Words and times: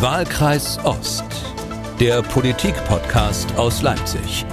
Wahlkreis 0.00 0.78
Ost, 0.84 1.24
der 1.98 2.22
Politik-Podcast 2.22 3.56
aus 3.56 3.82
Leipzig. 3.82 4.46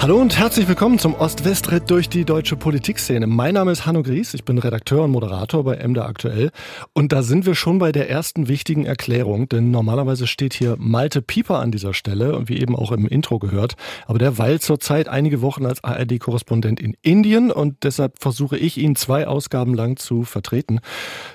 Hallo 0.00 0.20
und 0.20 0.38
herzlich 0.38 0.68
willkommen 0.68 1.00
zum 1.00 1.16
Ost-West-Ritt 1.16 1.90
durch 1.90 2.08
die 2.08 2.24
deutsche 2.24 2.54
Politikszene. 2.54 3.26
Mein 3.26 3.54
Name 3.54 3.72
ist 3.72 3.84
Hanno 3.84 4.04
Gries, 4.04 4.32
ich 4.32 4.44
bin 4.44 4.58
Redakteur 4.58 5.02
und 5.02 5.10
Moderator 5.10 5.64
bei 5.64 5.86
MDA 5.86 6.06
Aktuell. 6.06 6.52
Und 6.92 7.10
da 7.10 7.24
sind 7.24 7.46
wir 7.46 7.56
schon 7.56 7.80
bei 7.80 7.90
der 7.90 8.08
ersten 8.08 8.46
wichtigen 8.46 8.86
Erklärung, 8.86 9.48
denn 9.48 9.72
normalerweise 9.72 10.28
steht 10.28 10.54
hier 10.54 10.76
Malte 10.78 11.20
Pieper 11.20 11.58
an 11.58 11.72
dieser 11.72 11.94
Stelle 11.94 12.36
und 12.36 12.48
wie 12.48 12.60
eben 12.60 12.76
auch 12.76 12.92
im 12.92 13.08
Intro 13.08 13.40
gehört. 13.40 13.74
Aber 14.06 14.20
der 14.20 14.38
weilt 14.38 14.62
zurzeit 14.62 15.08
einige 15.08 15.42
Wochen 15.42 15.66
als 15.66 15.82
ARD-Korrespondent 15.82 16.78
in 16.78 16.96
Indien 17.02 17.50
und 17.50 17.82
deshalb 17.82 18.20
versuche 18.20 18.56
ich 18.56 18.78
ihn 18.78 18.94
zwei 18.94 19.26
Ausgaben 19.26 19.74
lang 19.74 19.96
zu 19.96 20.22
vertreten. 20.22 20.78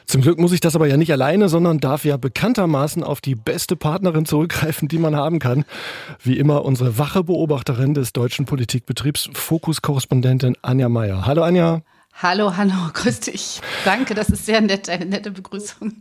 Zum 0.06 0.22
Glück 0.22 0.40
muss 0.40 0.54
ich 0.54 0.62
das 0.62 0.78
aber 0.78 0.88
ja 0.88 0.96
nicht 0.96 1.12
alleine, 1.12 1.50
sondern 1.50 1.80
darf 1.80 2.06
ja 2.06 2.16
bekanntermaßen 2.16 3.04
auf 3.04 3.20
die 3.20 3.36
beste 3.36 3.76
Partnerin 3.76 4.26
zurückgreifen, 4.26 4.88
die 4.88 5.00
man 5.00 5.18
haben 5.18 5.40
kann. 5.40 5.66
Wie 6.24 6.38
immer 6.38 6.64
unsere 6.64 6.98
wache 6.98 7.26
Beobachterin 7.26 7.94
des 7.94 8.14
deutschen 8.14 8.46
Politikbetriebs, 8.54 9.32
Fokus-Korrespondentin 9.34 10.56
Anja 10.62 10.88
Meier. 10.88 11.26
Hallo 11.26 11.42
Anja. 11.42 11.82
Hallo 12.22 12.56
Hanno, 12.56 12.76
grüß 12.94 13.22
dich. 13.22 13.62
Danke, 13.84 14.14
das 14.14 14.30
ist 14.30 14.46
sehr 14.46 14.62
nett, 14.62 14.90
eine 14.90 15.08
nette 15.08 15.32
Begrüßung. 15.32 15.92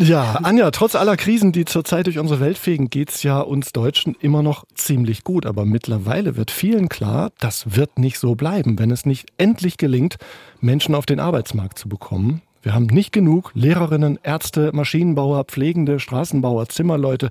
Ja, 0.00 0.40
Anja, 0.42 0.72
trotz 0.72 0.96
aller 0.96 1.16
Krisen, 1.16 1.52
die 1.52 1.64
zurzeit 1.64 2.06
durch 2.06 2.18
unsere 2.18 2.40
Welt 2.40 2.58
fegen, 2.58 2.90
geht's 2.90 3.22
ja 3.22 3.38
uns 3.38 3.70
Deutschen 3.70 4.16
immer 4.18 4.42
noch 4.42 4.64
ziemlich 4.74 5.22
gut. 5.22 5.46
Aber 5.46 5.64
mittlerweile 5.64 6.36
wird 6.36 6.50
vielen 6.50 6.88
klar, 6.88 7.30
das 7.38 7.76
wird 7.76 8.00
nicht 8.00 8.18
so 8.18 8.34
bleiben, 8.34 8.80
wenn 8.80 8.90
es 8.90 9.06
nicht 9.06 9.28
endlich 9.38 9.76
gelingt, 9.76 10.16
Menschen 10.58 10.96
auf 10.96 11.06
den 11.06 11.20
Arbeitsmarkt 11.20 11.78
zu 11.78 11.88
bekommen. 11.88 12.42
Wir 12.62 12.74
haben 12.74 12.86
nicht 12.86 13.12
genug 13.12 13.52
Lehrerinnen, 13.54 14.18
Ärzte, 14.24 14.70
Maschinenbauer, 14.72 15.44
Pflegende, 15.44 16.00
Straßenbauer, 16.00 16.68
Zimmerleute. 16.68 17.30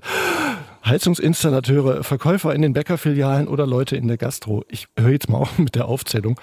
Heizungsinstallateure, 0.84 2.02
Verkäufer 2.02 2.54
in 2.54 2.62
den 2.62 2.72
Bäckerfilialen 2.72 3.48
oder 3.48 3.66
Leute 3.66 3.96
in 3.96 4.08
der 4.08 4.16
Gastro. 4.16 4.64
Ich 4.68 4.86
höre 4.98 5.10
jetzt 5.10 5.28
mal 5.28 5.38
auf 5.38 5.58
mit 5.58 5.74
der 5.74 5.86
Aufzählung. 5.86 6.40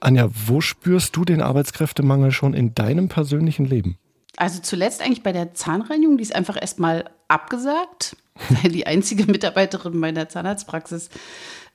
Anja, 0.00 0.28
wo 0.46 0.60
spürst 0.60 1.16
du 1.16 1.24
den 1.24 1.42
Arbeitskräftemangel 1.42 2.30
schon 2.30 2.54
in 2.54 2.74
deinem 2.74 3.08
persönlichen 3.08 3.66
Leben? 3.66 3.98
Also 4.36 4.60
zuletzt 4.60 5.02
eigentlich 5.02 5.22
bei 5.22 5.32
der 5.32 5.54
Zahnreinigung, 5.54 6.16
die 6.16 6.22
ist 6.22 6.34
einfach 6.34 6.56
erstmal 6.60 7.10
abgesagt, 7.28 8.16
weil 8.62 8.70
die 8.70 8.86
einzige 8.86 9.26
Mitarbeiterin 9.26 9.96
meiner 9.96 10.28
Zahnarztpraxis, 10.28 11.10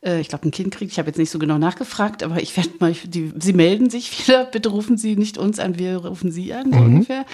äh, 0.03 0.19
ich 0.19 0.29
glaube, 0.29 0.47
ein 0.47 0.51
Kind 0.51 0.73
kriegt. 0.73 0.91
Ich 0.91 0.99
habe 0.99 1.09
jetzt 1.09 1.17
nicht 1.17 1.29
so 1.29 1.39
genau 1.39 1.57
nachgefragt, 1.57 2.23
aber 2.23 2.41
ich 2.41 2.55
werde 2.55 2.71
mal, 2.79 2.93
die, 2.93 3.33
sie 3.37 3.53
melden 3.53 3.89
sich 3.89 4.27
wieder. 4.27 4.45
Bitte 4.45 4.69
rufen 4.69 4.97
Sie 4.97 5.15
nicht 5.15 5.37
uns 5.37 5.59
an, 5.59 5.77
wir 5.77 5.97
rufen 5.97 6.31
Sie 6.31 6.53
an, 6.53 6.71
so 6.71 6.79
mhm. 6.79 6.85
ungefähr. 6.85 7.25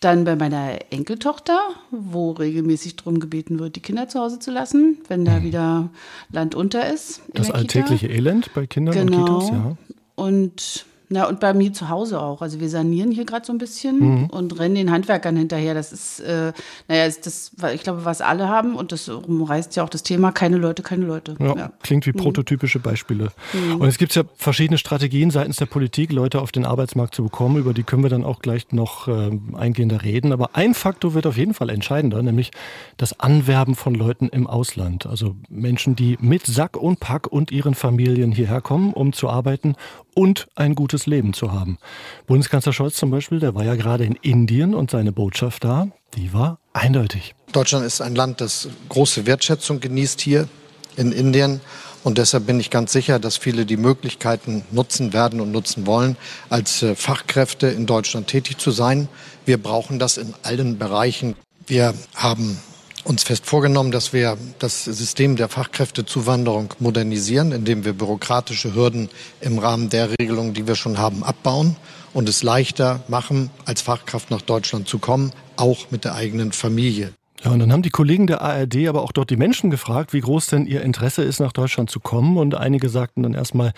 Dann 0.00 0.24
bei 0.24 0.36
meiner 0.36 0.78
Enkeltochter, 0.90 1.58
wo 1.90 2.30
regelmäßig 2.30 2.96
darum 2.96 3.18
gebeten 3.18 3.58
wird, 3.58 3.74
die 3.74 3.80
Kinder 3.80 4.08
zu 4.08 4.20
Hause 4.20 4.38
zu 4.38 4.52
lassen, 4.52 4.98
wenn 5.08 5.24
da 5.24 5.40
mhm. 5.40 5.44
wieder 5.44 5.90
Land 6.30 6.54
unter 6.54 6.88
ist. 6.88 7.22
Das 7.34 7.50
alltägliche 7.50 8.06
Kita. 8.06 8.18
Elend 8.18 8.54
bei 8.54 8.66
Kindern 8.66 8.94
genau. 8.94 9.16
und 9.16 9.40
Kitas, 9.40 9.50
ja. 9.50 9.76
Und 10.14 10.86
na, 11.10 11.26
und 11.26 11.40
bei 11.40 11.54
mir 11.54 11.72
zu 11.72 11.88
Hause 11.88 12.20
auch. 12.20 12.42
Also 12.42 12.60
wir 12.60 12.68
sanieren 12.68 13.10
hier 13.10 13.24
gerade 13.24 13.46
so 13.46 13.52
ein 13.52 13.58
bisschen 13.58 13.98
mhm. 13.98 14.26
und 14.26 14.58
rennen 14.58 14.74
den 14.74 14.90
Handwerkern 14.90 15.36
hinterher. 15.36 15.72
Das 15.72 15.92
ist, 15.92 16.20
äh, 16.20 16.52
naja, 16.86 17.06
ist 17.06 17.24
das, 17.24 17.52
ich 17.74 17.82
glaube, 17.82 18.04
was 18.04 18.20
alle 18.20 18.48
haben 18.48 18.74
und 18.74 18.92
das 18.92 19.08
umreißt 19.08 19.74
ja 19.76 19.84
auch 19.84 19.88
das 19.88 20.02
Thema, 20.02 20.32
keine 20.32 20.58
Leute, 20.58 20.82
keine 20.82 21.06
Leute. 21.06 21.36
Ja, 21.38 21.56
ja. 21.56 21.72
klingt 21.82 22.04
wie 22.06 22.12
mhm. 22.12 22.18
prototypische 22.18 22.78
Beispiele. 22.78 23.30
Mhm. 23.54 23.80
Und 23.80 23.88
es 23.88 23.96
gibt 23.96 24.14
ja 24.14 24.24
verschiedene 24.36 24.76
Strategien 24.76 25.30
seitens 25.30 25.56
der 25.56 25.66
Politik, 25.66 26.12
Leute 26.12 26.42
auf 26.42 26.52
den 26.52 26.66
Arbeitsmarkt 26.66 27.14
zu 27.14 27.22
bekommen. 27.22 27.56
Über 27.56 27.72
die 27.72 27.84
können 27.84 28.02
wir 28.02 28.10
dann 28.10 28.24
auch 28.24 28.40
gleich 28.40 28.70
noch 28.72 29.08
äh, 29.08 29.30
eingehender 29.56 30.02
reden. 30.02 30.32
Aber 30.32 30.50
ein 30.56 30.74
Faktor 30.74 31.14
wird 31.14 31.26
auf 31.26 31.38
jeden 31.38 31.54
Fall 31.54 31.70
entscheidender, 31.70 32.22
nämlich 32.22 32.50
das 32.98 33.18
Anwerben 33.18 33.76
von 33.76 33.94
Leuten 33.94 34.28
im 34.28 34.46
Ausland. 34.46 35.06
Also 35.06 35.36
Menschen, 35.48 35.96
die 35.96 36.18
mit 36.20 36.44
Sack 36.44 36.76
und 36.76 37.00
Pack 37.00 37.26
und 37.26 37.50
ihren 37.50 37.74
Familien 37.74 38.32
hierher 38.32 38.60
kommen, 38.60 38.92
um 38.92 39.14
zu 39.14 39.30
arbeiten 39.30 39.74
und 40.18 40.48
ein 40.56 40.74
gutes 40.74 41.06
Leben 41.06 41.32
zu 41.32 41.52
haben. 41.52 41.78
Bundeskanzler 42.26 42.72
Scholz 42.72 42.96
zum 42.96 43.12
Beispiel, 43.12 43.38
der 43.38 43.54
war 43.54 43.62
ja 43.62 43.76
gerade 43.76 44.04
in 44.04 44.16
Indien 44.16 44.74
und 44.74 44.90
seine 44.90 45.12
Botschaft 45.12 45.62
da, 45.62 45.86
die 46.16 46.32
war 46.32 46.58
eindeutig. 46.72 47.36
Deutschland 47.52 47.86
ist 47.86 48.00
ein 48.00 48.16
Land, 48.16 48.40
das 48.40 48.68
große 48.88 49.26
Wertschätzung 49.26 49.78
genießt 49.78 50.20
hier 50.20 50.48
in 50.96 51.12
Indien. 51.12 51.60
Und 52.02 52.18
deshalb 52.18 52.46
bin 52.46 52.58
ich 52.58 52.70
ganz 52.70 52.92
sicher, 52.92 53.20
dass 53.20 53.36
viele 53.36 53.64
die 53.64 53.76
Möglichkeiten 53.76 54.64
nutzen 54.72 55.12
werden 55.12 55.40
und 55.40 55.52
nutzen 55.52 55.86
wollen, 55.86 56.16
als 56.50 56.82
äh, 56.82 56.96
Fachkräfte 56.96 57.68
in 57.68 57.86
Deutschland 57.86 58.26
tätig 58.26 58.58
zu 58.58 58.72
sein. 58.72 59.08
Wir 59.46 59.62
brauchen 59.62 60.00
das 60.00 60.16
in 60.16 60.34
allen 60.42 60.78
Bereichen. 60.78 61.36
Wir 61.64 61.94
haben 62.16 62.58
uns 63.04 63.22
fest 63.22 63.46
vorgenommen, 63.46 63.90
dass 63.90 64.12
wir 64.12 64.36
das 64.58 64.84
System 64.84 65.36
der 65.36 65.48
Fachkräftezuwanderung 65.48 66.74
modernisieren, 66.78 67.52
indem 67.52 67.84
wir 67.84 67.92
bürokratische 67.92 68.74
Hürden 68.74 69.08
im 69.40 69.58
Rahmen 69.58 69.90
der 69.90 70.10
Regelungen, 70.18 70.54
die 70.54 70.66
wir 70.66 70.74
schon 70.74 70.98
haben, 70.98 71.22
abbauen 71.22 71.76
und 72.14 72.28
es 72.28 72.42
leichter 72.42 73.02
machen, 73.08 73.50
als 73.64 73.82
Fachkraft 73.82 74.30
nach 74.30 74.42
Deutschland 74.42 74.88
zu 74.88 74.98
kommen, 74.98 75.32
auch 75.56 75.90
mit 75.90 76.04
der 76.04 76.14
eigenen 76.14 76.52
Familie. 76.52 77.12
Ja, 77.44 77.52
und 77.52 77.60
dann 77.60 77.72
haben 77.72 77.82
die 77.82 77.90
Kollegen 77.90 78.26
der 78.26 78.42
ARD 78.42 78.88
aber 78.88 79.02
auch 79.02 79.12
dort 79.12 79.30
die 79.30 79.36
Menschen 79.36 79.70
gefragt, 79.70 80.12
wie 80.12 80.20
groß 80.20 80.48
denn 80.48 80.66
ihr 80.66 80.82
Interesse 80.82 81.22
ist, 81.22 81.38
nach 81.38 81.52
Deutschland 81.52 81.90
zu 81.90 82.00
kommen. 82.00 82.36
Und 82.36 82.56
einige 82.56 82.88
sagten 82.88 83.22
dann 83.22 83.34
erstmal, 83.34 83.72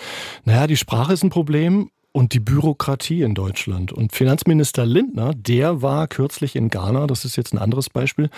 naja, 0.45 0.67
die 0.67 0.79
Sprache 0.79 1.13
ist 1.13 1.23
ein 1.23 1.31
Problem 1.31 1.91
und 2.13 2.33
die 2.33 2.41
Bürokratie 2.41 3.23
in 3.23 3.35
Deutschland. 3.35 3.93
Und 3.93 4.13
Finanzminister 4.13 4.87
Lindner, 4.87 5.33
der 5.35 5.83
war 5.83 6.09
kürzlich 6.09 6.57
in 6.57 6.71
Ghana, 6.71 7.07
das 7.07 7.25
ist 7.25 7.37
jetzt 7.37 7.53
ein 7.53 7.59
anderes 7.59 7.91
Beispiel, 7.91 8.31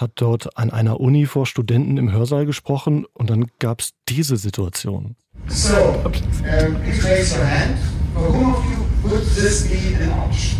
hat 0.00 0.12
dort 0.14 0.56
an 0.56 0.70
einer 0.70 0.98
Uni 1.00 1.26
vor 1.26 1.46
Studenten 1.46 1.98
im 1.98 2.10
Hörsaal 2.10 2.46
gesprochen 2.46 3.04
und 3.12 3.28
dann 3.28 3.46
gab 3.58 3.80
es 3.80 3.90
diese 4.08 4.36
Situation. 4.36 5.16
So, 5.46 5.74
um, 6.04 6.12
please 6.12 7.04
raise 7.04 7.36
your 7.36 7.44
hand. 7.44 7.76
For 8.14 8.32
whom 8.32 8.54
of 8.54 8.64
you 8.64 8.78
would 9.08 9.22
this 9.34 9.68
be 9.68 9.96
an 10.02 10.10
option? 10.10 10.58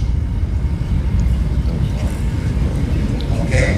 Okay. 3.44 3.76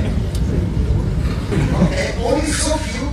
Okay, 1.83 2.15
only 2.25 2.47
so 2.47 2.77
few, 2.79 3.09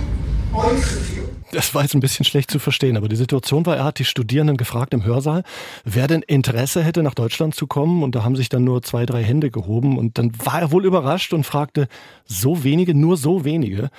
only 0.54 0.80
so 0.80 1.00
few. 1.00 1.09
Das 1.52 1.74
war 1.74 1.82
jetzt 1.82 1.94
ein 1.94 2.00
bisschen 2.00 2.24
schlecht 2.24 2.50
zu 2.50 2.58
verstehen, 2.58 2.96
aber 2.96 3.08
die 3.08 3.16
Situation 3.16 3.66
war, 3.66 3.76
er 3.76 3.84
hat 3.84 3.98
die 3.98 4.04
Studierenden 4.04 4.56
gefragt 4.56 4.94
im 4.94 5.04
Hörsaal, 5.04 5.42
wer 5.84 6.06
denn 6.06 6.22
Interesse 6.22 6.82
hätte, 6.82 7.02
nach 7.02 7.14
Deutschland 7.14 7.54
zu 7.54 7.66
kommen. 7.66 8.02
Und 8.02 8.14
da 8.14 8.22
haben 8.22 8.36
sich 8.36 8.48
dann 8.48 8.64
nur 8.64 8.82
zwei, 8.82 9.04
drei 9.06 9.22
Hände 9.22 9.50
gehoben. 9.50 9.98
Und 9.98 10.18
dann 10.18 10.32
war 10.44 10.60
er 10.60 10.70
wohl 10.70 10.84
überrascht 10.84 11.32
und 11.32 11.44
fragte, 11.44 11.88
so 12.24 12.62
wenige, 12.62 12.94
nur 12.94 13.16
so 13.16 13.44
wenige. 13.44 13.90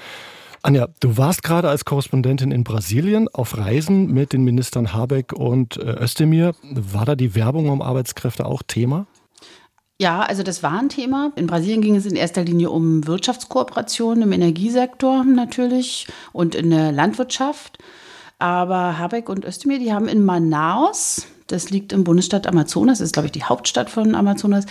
Anja, 0.63 0.89
du 0.99 1.17
warst 1.17 1.43
gerade 1.43 1.69
als 1.69 1.85
Korrespondentin 1.85 2.51
in 2.51 2.63
Brasilien 2.63 3.27
auf 3.27 3.57
Reisen 3.57 4.07
mit 4.07 4.31
den 4.31 4.43
Ministern 4.43 4.93
Habeck 4.93 5.33
und 5.33 5.77
äh, 5.77 6.03
Özdemir. 6.03 6.53
War 6.63 7.05
da 7.05 7.15
die 7.15 7.33
Werbung 7.35 7.69
um 7.69 7.81
Arbeitskräfte 7.81 8.45
auch 8.45 8.61
Thema? 8.65 9.07
Ja, 10.01 10.21
also 10.21 10.41
das 10.41 10.63
war 10.63 10.79
ein 10.79 10.89
Thema. 10.89 11.31
In 11.35 11.45
Brasilien 11.45 11.83
ging 11.83 11.95
es 11.95 12.07
in 12.07 12.15
erster 12.15 12.43
Linie 12.43 12.71
um 12.71 13.05
Wirtschaftskooperation 13.05 14.23
im 14.23 14.31
Energiesektor 14.31 15.23
natürlich 15.23 16.07
und 16.33 16.55
in 16.55 16.71
der 16.71 16.91
Landwirtschaft. 16.91 17.77
Aber 18.39 18.97
Habeck 18.97 19.29
und 19.29 19.45
Özdemir, 19.45 19.77
die 19.77 19.93
haben 19.93 20.07
in 20.07 20.25
Manaus, 20.25 21.27
das 21.45 21.69
liegt 21.69 21.93
im 21.93 22.03
Bundesstaat 22.03 22.47
Amazonas, 22.47 22.97
das 22.97 23.09
ist 23.09 23.13
glaube 23.13 23.27
ich 23.27 23.31
die 23.31 23.43
Hauptstadt 23.43 23.91
von 23.91 24.15
Amazonas, 24.15 24.65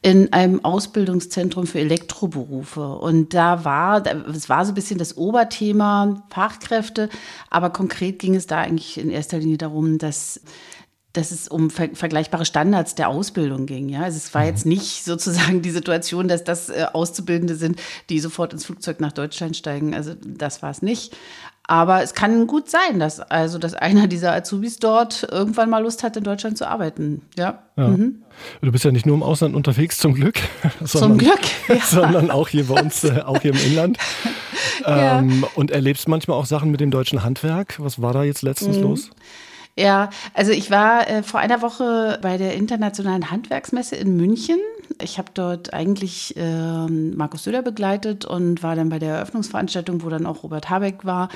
in 0.00 0.32
einem 0.32 0.64
Ausbildungszentrum 0.64 1.66
für 1.66 1.80
Elektroberufe. 1.80 2.94
Und 2.94 3.34
da 3.34 3.66
war, 3.66 4.02
es 4.34 4.48
war 4.48 4.64
so 4.64 4.72
ein 4.72 4.76
bisschen 4.76 4.96
das 4.96 5.18
Oberthema 5.18 6.22
Fachkräfte, 6.30 7.10
aber 7.50 7.68
konkret 7.68 8.18
ging 8.18 8.34
es 8.34 8.46
da 8.46 8.56
eigentlich 8.56 8.96
in 8.96 9.10
erster 9.10 9.40
Linie 9.40 9.58
darum, 9.58 9.98
dass 9.98 10.40
dass 11.12 11.32
es 11.32 11.48
um 11.48 11.70
ver 11.70 11.88
vergleichbare 11.92 12.44
Standards 12.44 12.94
der 12.94 13.08
Ausbildung 13.08 13.66
ging. 13.66 13.88
Ja, 13.88 14.02
also 14.02 14.16
es 14.16 14.32
war 14.34 14.44
jetzt 14.44 14.64
mhm. 14.64 14.72
nicht 14.72 15.04
sozusagen 15.04 15.62
die 15.62 15.70
Situation, 15.70 16.28
dass 16.28 16.44
das 16.44 16.68
äh, 16.68 16.86
Auszubildende 16.92 17.56
sind, 17.56 17.80
die 18.08 18.20
sofort 18.20 18.52
ins 18.52 18.64
Flugzeug 18.64 19.00
nach 19.00 19.12
Deutschland 19.12 19.56
steigen. 19.56 19.94
Also 19.94 20.14
das 20.14 20.62
war 20.62 20.70
es 20.70 20.82
nicht. 20.82 21.16
Aber 21.64 22.02
es 22.02 22.14
kann 22.14 22.48
gut 22.48 22.68
sein, 22.68 22.98
dass 22.98 23.20
also 23.20 23.58
dass 23.58 23.74
einer 23.74 24.08
dieser 24.08 24.32
Azubis 24.32 24.80
dort 24.80 25.28
irgendwann 25.30 25.70
mal 25.70 25.80
Lust 25.80 26.02
hat, 26.02 26.16
in 26.16 26.24
Deutschland 26.24 26.58
zu 26.58 26.66
arbeiten. 26.66 27.22
Ja. 27.38 27.62
ja. 27.76 27.88
Mhm. 27.88 28.22
Du 28.60 28.72
bist 28.72 28.84
ja 28.84 28.90
nicht 28.90 29.06
nur 29.06 29.14
im 29.14 29.22
Ausland 29.22 29.54
unterwegs, 29.54 29.98
zum 29.98 30.14
Glück. 30.14 30.40
Sondern, 30.80 31.10
zum 31.10 31.18
Glück. 31.18 31.40
Ja. 31.68 31.76
Sondern 31.84 32.30
auch 32.32 32.48
hier 32.48 32.64
bei 32.64 32.82
uns, 32.82 33.04
äh, 33.04 33.20
auch 33.24 33.40
hier 33.42 33.52
im 33.52 33.58
Inland. 33.58 33.98
ja. 34.84 35.20
ähm, 35.20 35.44
und 35.54 35.70
erlebst 35.70 36.08
manchmal 36.08 36.38
auch 36.38 36.46
Sachen 36.46 36.72
mit 36.72 36.80
dem 36.80 36.90
deutschen 36.90 37.22
Handwerk. 37.22 37.76
Was 37.78 38.02
war 38.02 38.12
da 38.14 38.24
jetzt 38.24 38.42
letztens 38.42 38.76
mhm. 38.76 38.82
los? 38.82 39.10
Ja, 39.80 40.10
also 40.34 40.52
ich 40.52 40.70
war 40.70 41.08
äh, 41.08 41.22
vor 41.22 41.40
einer 41.40 41.62
Woche 41.62 42.18
bei 42.20 42.36
der 42.36 42.52
Internationalen 42.54 43.30
Handwerksmesse 43.30 43.96
in 43.96 44.14
München. 44.14 44.58
Ich 45.00 45.16
habe 45.16 45.30
dort 45.32 45.72
eigentlich 45.72 46.36
äh, 46.36 46.86
Markus 46.86 47.44
Söder 47.44 47.62
begleitet 47.62 48.26
und 48.26 48.62
war 48.62 48.76
dann 48.76 48.90
bei 48.90 48.98
der 48.98 49.14
Eröffnungsveranstaltung, 49.14 50.02
wo 50.02 50.10
dann 50.10 50.26
auch 50.26 50.42
Robert 50.42 50.68
Habeck 50.68 51.06
war. 51.06 51.30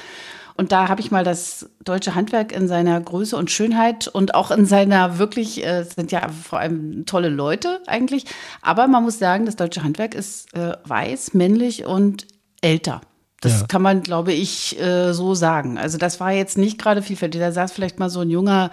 Und 0.59 0.73
da 0.73 0.91
habe 0.91 1.01
ich 1.01 1.11
mal 1.11 1.25
das 1.25 1.71
deutsche 1.83 2.15
Handwerk 2.15 2.53
in 2.53 2.69
seiner 2.69 3.01
Größe 3.01 3.35
und 3.35 3.51
Schönheit 3.51 4.09
und 4.09 4.35
auch 4.35 4.51
in 4.51 4.67
seiner 4.67 5.19
wirklich, 5.19 5.65
äh, 5.65 5.85
sind 5.85 6.13
ja 6.13 6.29
vor 6.29 6.59
allem 6.59 7.07
tolle 7.07 7.31
Leute 7.31 7.81
eigentlich. 7.87 8.27
Aber 8.61 8.89
man 8.89 9.05
muss 9.05 9.19
sagen, 9.19 9.47
das 9.47 9.57
deutsche 9.57 9.83
Handwerk 9.83 10.15
ist 10.15 10.53
äh, 10.55 10.77
weiß, 10.85 11.33
männlich 11.33 11.87
und 11.87 12.27
älter. 12.61 13.01
Das 13.45 13.61
ja. 13.61 13.67
kann 13.67 13.83
man, 13.83 14.03
glaube 14.03 14.33
ich, 14.33 14.81
äh, 14.81 15.13
so 15.13 15.35
sagen. 15.35 15.77
Also 15.79 15.99
das 15.99 16.19
war 16.19 16.33
jetzt 16.33 16.57
nicht 16.57 16.79
gerade 16.79 17.03
vielfältig. 17.03 17.41
Da 17.41 17.53
saß 17.53 17.73
vielleicht 17.73 17.99
mal 17.99 18.11
so 18.11 18.21
ein 18.21 18.31
junger 18.31 18.71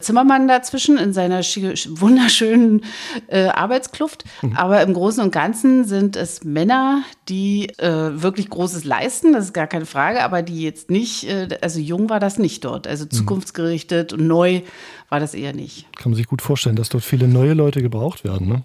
Zimmermann 0.00 0.48
dazwischen 0.48 0.98
in 0.98 1.12
seiner 1.12 1.40
wunderschönen 1.40 2.84
äh, 3.28 3.46
Arbeitskluft. 3.46 4.24
Mhm. 4.42 4.56
Aber 4.56 4.82
im 4.82 4.94
Großen 4.94 5.22
und 5.22 5.30
Ganzen 5.30 5.84
sind 5.84 6.16
es 6.16 6.44
Männer, 6.44 7.02
die 7.28 7.68
äh, 7.78 8.22
wirklich 8.22 8.50
Großes 8.50 8.84
leisten, 8.84 9.32
das 9.32 9.46
ist 9.46 9.52
gar 9.52 9.66
keine 9.66 9.86
Frage, 9.86 10.22
aber 10.22 10.42
die 10.42 10.62
jetzt 10.62 10.90
nicht, 10.90 11.24
äh, 11.28 11.48
also 11.60 11.78
jung 11.80 12.10
war 12.10 12.20
das 12.20 12.38
nicht 12.38 12.64
dort. 12.64 12.86
Also 12.86 13.04
mhm. 13.04 13.10
zukunftsgerichtet 13.10 14.12
und 14.12 14.26
neu 14.26 14.62
war 15.10 15.20
das 15.20 15.34
eher 15.34 15.52
nicht. 15.52 15.92
Kann 15.96 16.12
man 16.12 16.16
sich 16.16 16.28
gut 16.28 16.40
vorstellen, 16.40 16.76
dass 16.76 16.88
dort 16.88 17.04
viele 17.04 17.26
neue 17.28 17.52
Leute 17.52 17.82
gebraucht 17.82 18.24
werden. 18.24 18.48
Ne? 18.48 18.64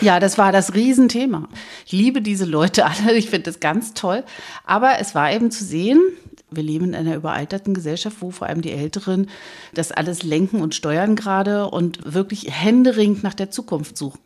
Ja, 0.00 0.20
das 0.20 0.38
war 0.38 0.52
das 0.52 0.74
Riesenthema. 0.74 1.48
Ich 1.86 1.92
liebe 1.92 2.20
diese 2.20 2.44
Leute 2.44 2.84
alle, 2.84 3.12
ich 3.16 3.30
finde 3.30 3.44
das 3.44 3.60
ganz 3.60 3.94
toll. 3.94 4.24
Aber 4.64 4.98
es 5.00 5.14
war 5.14 5.32
eben 5.32 5.50
zu 5.50 5.64
sehen, 5.64 6.00
wir 6.56 6.62
leben 6.62 6.86
in 6.86 6.94
einer 6.94 7.16
überalterten 7.16 7.74
Gesellschaft, 7.74 8.18
wo 8.20 8.30
vor 8.30 8.46
allem 8.46 8.62
die 8.62 8.72
Älteren 8.72 9.28
das 9.74 9.92
alles 9.92 10.22
lenken 10.22 10.60
und 10.60 10.74
steuern 10.74 11.16
gerade 11.16 11.68
und 11.68 12.14
wirklich 12.14 12.46
händeringend 12.50 13.22
nach 13.22 13.34
der 13.34 13.50
Zukunft 13.50 13.96
suchen. 13.96 14.20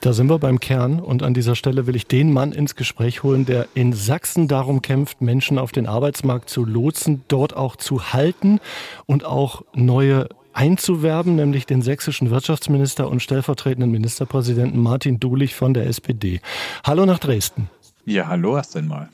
Da 0.00 0.12
sind 0.12 0.28
wir 0.28 0.38
beim 0.38 0.60
Kern 0.60 1.00
und 1.00 1.22
an 1.22 1.32
dieser 1.32 1.56
Stelle 1.56 1.86
will 1.86 1.96
ich 1.96 2.06
den 2.06 2.32
Mann 2.32 2.52
ins 2.52 2.76
Gespräch 2.76 3.22
holen, 3.22 3.46
der 3.46 3.68
in 3.74 3.92
Sachsen 3.92 4.48
darum 4.48 4.82
kämpft, 4.82 5.22
Menschen 5.22 5.58
auf 5.58 5.72
den 5.72 5.86
Arbeitsmarkt 5.86 6.50
zu 6.50 6.64
lotsen, 6.64 7.22
dort 7.28 7.56
auch 7.56 7.76
zu 7.76 8.12
halten 8.12 8.60
und 9.06 9.24
auch 9.24 9.62
neue 9.74 10.28
einzuwerben, 10.52 11.34
nämlich 11.34 11.66
den 11.66 11.82
sächsischen 11.82 12.30
Wirtschaftsminister 12.30 13.08
und 13.08 13.20
stellvertretenden 13.20 13.90
Ministerpräsidenten 13.90 14.80
Martin 14.80 15.20
Dulich 15.20 15.54
von 15.54 15.74
der 15.74 15.86
SPD. 15.86 16.40
Hallo 16.84 17.06
nach 17.06 17.18
Dresden. 17.18 17.68
Ja, 18.06 18.28
hallo 18.28 18.56
erst 18.56 18.76
einmal. 18.76 19.08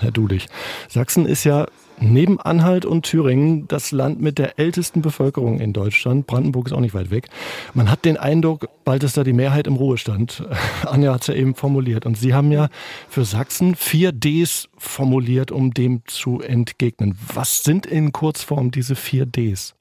Herr 0.00 0.10
Dulich. 0.10 0.48
Sachsen 0.88 1.26
ist 1.26 1.44
ja 1.44 1.66
neben 2.00 2.40
Anhalt 2.40 2.84
und 2.84 3.02
Thüringen 3.02 3.68
das 3.68 3.92
Land 3.92 4.20
mit 4.20 4.38
der 4.38 4.58
ältesten 4.58 5.02
Bevölkerung 5.02 5.60
in 5.60 5.72
Deutschland. 5.72 6.26
Brandenburg 6.26 6.66
ist 6.66 6.72
auch 6.72 6.80
nicht 6.80 6.94
weit 6.94 7.10
weg. 7.10 7.28
Man 7.72 7.90
hat 7.90 8.04
den 8.04 8.16
Eindruck, 8.16 8.68
bald 8.84 9.02
ist 9.04 9.16
da 9.16 9.24
die 9.24 9.32
Mehrheit 9.32 9.66
im 9.66 9.76
Ruhestand. 9.76 10.44
Anja 10.86 11.14
hat 11.14 11.22
es 11.22 11.26
ja 11.28 11.34
eben 11.34 11.54
formuliert. 11.54 12.06
Und 12.06 12.16
Sie 12.16 12.34
haben 12.34 12.52
ja 12.52 12.68
für 13.08 13.24
Sachsen 13.24 13.74
vier 13.74 14.12
Ds 14.12 14.68
formuliert, 14.76 15.52
um 15.52 15.72
dem 15.72 16.02
zu 16.06 16.40
entgegnen. 16.40 17.16
Was 17.32 17.62
sind 17.62 17.86
in 17.86 18.12
Kurzform 18.12 18.70
diese 18.70 18.96
vier 18.96 19.26
Ds? 19.26 19.74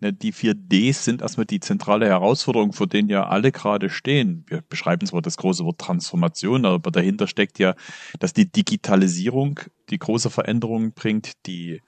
Ne, 0.00 0.12
die 0.12 0.32
vier 0.32 0.54
Ds 0.54 1.04
sind 1.04 1.22
erstmal 1.22 1.46
die 1.46 1.60
zentrale 1.60 2.06
Herausforderung, 2.06 2.72
vor 2.72 2.86
denen 2.86 3.08
ja 3.08 3.26
alle 3.26 3.52
gerade 3.52 3.90
stehen. 3.90 4.44
Wir 4.48 4.62
beschreiben 4.62 5.06
zwar 5.06 5.22
das 5.22 5.36
große 5.36 5.64
Wort 5.64 5.80
Transformation, 5.80 6.64
aber 6.64 6.90
dahinter 6.90 7.26
steckt 7.26 7.58
ja, 7.58 7.74
dass 8.18 8.32
die 8.32 8.50
Digitalisierung 8.50 9.60
die 9.90 9.98
große 9.98 10.30
Veränderungen 10.30 10.92
bringt, 10.92 11.46
die 11.46 11.82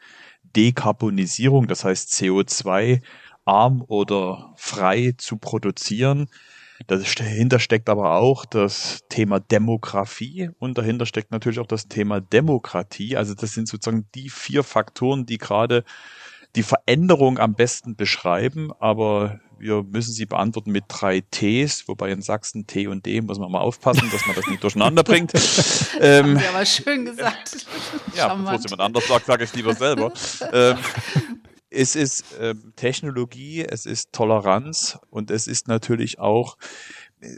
Dekarbonisierung, 0.56 1.66
das 1.66 1.84
heißt 1.84 2.12
CO2 2.12 3.02
arm 3.44 3.82
oder 3.86 4.52
frei 4.56 5.14
zu 5.16 5.36
produzieren. 5.36 6.28
Dahinter 6.86 7.58
steckt 7.58 7.88
aber 7.88 8.16
auch 8.16 8.44
das 8.44 9.00
Thema 9.08 9.40
Demografie 9.40 10.50
und 10.58 10.76
dahinter 10.76 11.06
steckt 11.06 11.30
natürlich 11.30 11.58
auch 11.58 11.66
das 11.66 11.88
Thema 11.88 12.20
Demokratie. 12.20 13.16
Also 13.16 13.34
das 13.34 13.54
sind 13.54 13.66
sozusagen 13.66 14.06
die 14.14 14.28
vier 14.28 14.62
Faktoren, 14.62 15.24
die 15.24 15.38
gerade 15.38 15.84
die 16.56 16.62
Veränderung 16.62 17.38
am 17.38 17.54
besten 17.54 17.96
beschreiben, 17.96 18.72
aber 18.80 19.40
wir 19.58 19.82
müssen 19.82 20.12
sie 20.12 20.26
beantworten 20.26 20.72
mit 20.72 20.84
drei 20.88 21.20
Ts, 21.20 21.86
wobei 21.88 22.10
in 22.10 22.22
Sachsen 22.22 22.66
T 22.66 22.88
und 22.88 23.06
D 23.06 23.20
muss 23.20 23.38
man 23.38 23.50
mal 23.50 23.60
aufpassen, 23.60 24.08
dass 24.10 24.26
man 24.26 24.36
das 24.36 24.46
nicht 24.46 24.62
durcheinander 24.62 25.02
bringt. 25.02 25.32
ähm, 26.00 26.38
ja, 26.38 26.50
aber 26.50 26.66
schön 26.66 27.04
gesagt. 27.04 27.66
ja, 28.14 28.34
bevor 28.34 28.54
es 28.54 28.64
jemand 28.64 28.80
anders 28.82 29.06
sagt, 29.06 29.26
sage 29.26 29.44
ich 29.44 29.54
lieber 29.54 29.74
selber. 29.74 30.12
ähm, 30.52 30.76
es 31.70 31.94
ist 31.94 32.24
ähm, 32.40 32.72
Technologie, 32.76 33.64
es 33.64 33.86
ist 33.86 34.12
Toleranz 34.12 34.98
und 35.10 35.30
es 35.30 35.46
ist 35.46 35.68
natürlich 35.68 36.18
auch 36.18 36.56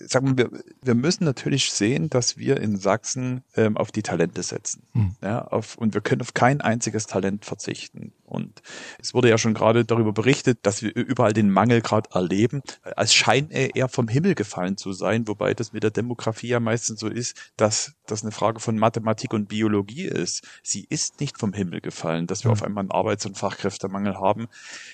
sagen 0.07 0.37
wir, 0.37 0.51
wir 0.83 0.95
müssen 0.95 1.25
natürlich 1.25 1.71
sehen, 1.71 2.11
dass 2.11 2.37
wir 2.37 2.61
in 2.61 2.77
Sachsen 2.77 3.43
ähm, 3.57 3.77
auf 3.77 3.93
die 3.93 4.03
Talente 4.03 4.43
setzen. 4.43 4.83
Mhm. 4.93 5.17
Ja, 5.23 5.43
auf, 5.47 5.77
und 5.77 5.95
wir 5.95 6.01
können 6.01 6.21
auf 6.21 6.35
kein 6.35 6.61
einziges 6.61 7.07
Talent 7.07 7.45
verzichten. 7.45 8.13
Und 8.29 8.63
es 8.99 9.15
wurde 9.15 9.29
ja 9.29 9.39
schon 9.39 9.55
gerade 9.55 9.85
darüber 9.85 10.13
berichtet, 10.13 10.59
dass 10.63 10.83
wir 10.83 10.95
überall 10.95 11.33
den 11.33 11.51
Mangel 11.51 11.81
gerade 11.81 12.11
erleben, 12.13 12.63
als 12.83 13.15
scheint 13.15 13.53
er 13.53 13.75
eher 13.75 13.89
vom 13.89 14.09
Himmel 14.09 14.35
gefallen 14.35 14.77
zu 14.77 14.93
sein, 14.93 15.27
wobei 15.27 15.55
das 15.55 15.73
mit 15.73 15.83
der 15.83 15.91
Demografie 15.91 16.49
ja 16.49 16.61
meistens 16.61 17.01
so 17.01 17.09
ist, 17.09 17.53
dass 17.57 17.95
das 18.07 18.23
eine 18.23 18.33
Frage 18.33 18.61
von 18.61 18.79
Mathematik 18.79 19.33
und 19.33 19.49
Biologie 19.49 20.05
ist. 20.05 20.47
Sie 20.63 20.87
ist 20.89 21.21
nicht 21.21 21.39
vom 21.39 21.53
Himmel 21.53 21.81
gefallen, 21.81 22.27
dass 22.27 22.45
wir 22.45 22.51
auf 22.51 22.63
einmal 22.63 22.83
einen 22.83 22.91
Arbeits- 22.91 23.27
und 23.27 23.39
Fachkräftemangel 23.39 24.19
haben. 24.19 24.49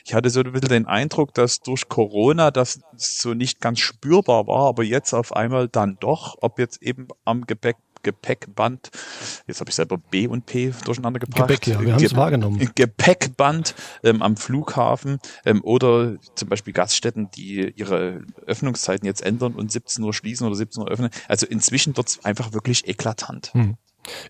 Ich 0.05 0.15
hatte 0.15 0.31
so 0.31 0.41
ein 0.41 0.53
bisschen 0.53 0.69
den 0.69 0.87
Eindruck, 0.87 1.35
dass 1.35 1.61
durch 1.61 1.89
Corona 1.89 2.51
das 2.51 2.81
so 2.97 3.35
nicht 3.35 3.61
ganz 3.61 3.81
spürbar 3.81 4.47
war, 4.47 4.69
aber 4.69 4.85
jetzt 4.85 5.13
auf 5.13 5.35
einmal 5.35 5.69
dann 5.69 5.97
doch, 6.01 6.37
ob 6.41 6.59
jetzt 6.59 6.83
eben 6.83 7.09
am 7.25 7.47
Gepäck 7.47 7.77
Gepäckband, 8.05 8.91
jetzt 9.49 9.61
habe 9.61 9.71
ich 9.71 9.75
selber 9.75 9.99
B 9.99 10.29
und 10.29 10.47
P 10.47 10.73
durcheinander 10.85 11.19
gebracht. 11.19 11.49
Gepäck, 11.49 11.67
ja, 11.67 11.81
wir 11.81 11.95
haben 11.95 12.05
es 12.05 12.15
wahrgenommen. 12.15 12.71
Gepäckband 12.75 13.75
ähm, 14.05 14.23
am 14.23 14.37
Flughafen 14.37 15.19
ähm, 15.45 15.61
oder 15.65 16.17
zum 16.37 16.49
Beispiel 16.49 16.73
Gaststätten, 16.73 17.31
die 17.33 17.73
ihre 17.75 18.23
Öffnungszeiten 18.47 19.07
jetzt 19.07 19.23
ändern 19.23 19.55
und 19.55 19.73
17 19.73 20.05
Uhr 20.05 20.15
schließen 20.15 20.47
oder 20.47 20.55
17 20.55 20.85
Uhr 20.85 20.89
öffnen. 20.89 21.11
Also 21.27 21.47
inzwischen 21.47 21.97
wird 21.97 22.09
es 22.09 22.25
einfach 22.25 22.53
wirklich 22.53 22.87
eklatant. 22.87 23.53
Hm. 23.55 23.77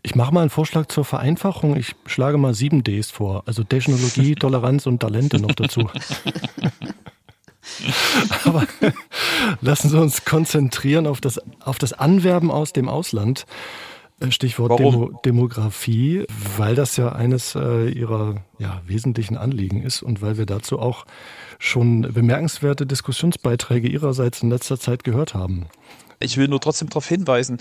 Ich 0.03 0.15
mache 0.15 0.33
mal 0.33 0.43
einen 0.43 0.51
Vorschlag 0.51 0.87
zur 0.87 1.05
Vereinfachung. 1.05 1.77
Ich 1.77 1.97
schlage 2.07 2.39
mal 2.39 2.55
sieben 2.55 2.85
Ds 2.85 3.11
vor. 3.11 3.43
Also 3.47 3.65
Technologie, 3.65 4.35
Toleranz 4.41 4.87
und 4.87 5.01
Talente 5.01 5.41
noch 5.41 5.53
dazu. 5.53 5.91
Aber 8.45 8.67
lassen 9.61 9.89
Sie 9.89 9.99
uns 9.99 10.25
konzentrieren 10.25 11.07
auf 11.07 11.21
das, 11.21 11.41
auf 11.61 11.79
das 11.79 11.93
Anwerben 11.93 12.51
aus 12.51 12.73
dem 12.73 12.89
Ausland. 12.89 13.47
Äh, 14.21 14.31
Stichwort 14.31 14.79
Demo, 14.79 15.21
Demografie, 15.25 16.25
weil 16.57 16.75
das 16.75 16.97
ja 16.97 17.13
eines 17.13 17.55
äh, 17.55 17.89
Ihrer 17.89 18.45
ja, 18.59 18.83
wesentlichen 18.87 19.37
Anliegen 19.37 19.83
ist 19.83 20.03
und 20.03 20.23
weil 20.23 20.39
wir 20.39 20.47
dazu 20.47 20.79
auch 20.79 21.05
schon 21.59 22.03
bemerkenswerte 22.03 22.87
Diskussionsbeiträge 22.87 23.89
Ihrerseits 23.89 24.43
in 24.43 24.51
letzter 24.51 24.79
Zeit 24.79 25.05
gehört 25.05 25.35
haben. 25.35 25.67
Ich 26.21 26.37
will 26.37 26.49
nur 26.49 26.61
trotzdem 26.61 26.89
darauf 26.89 27.09
hinweisen, 27.09 27.59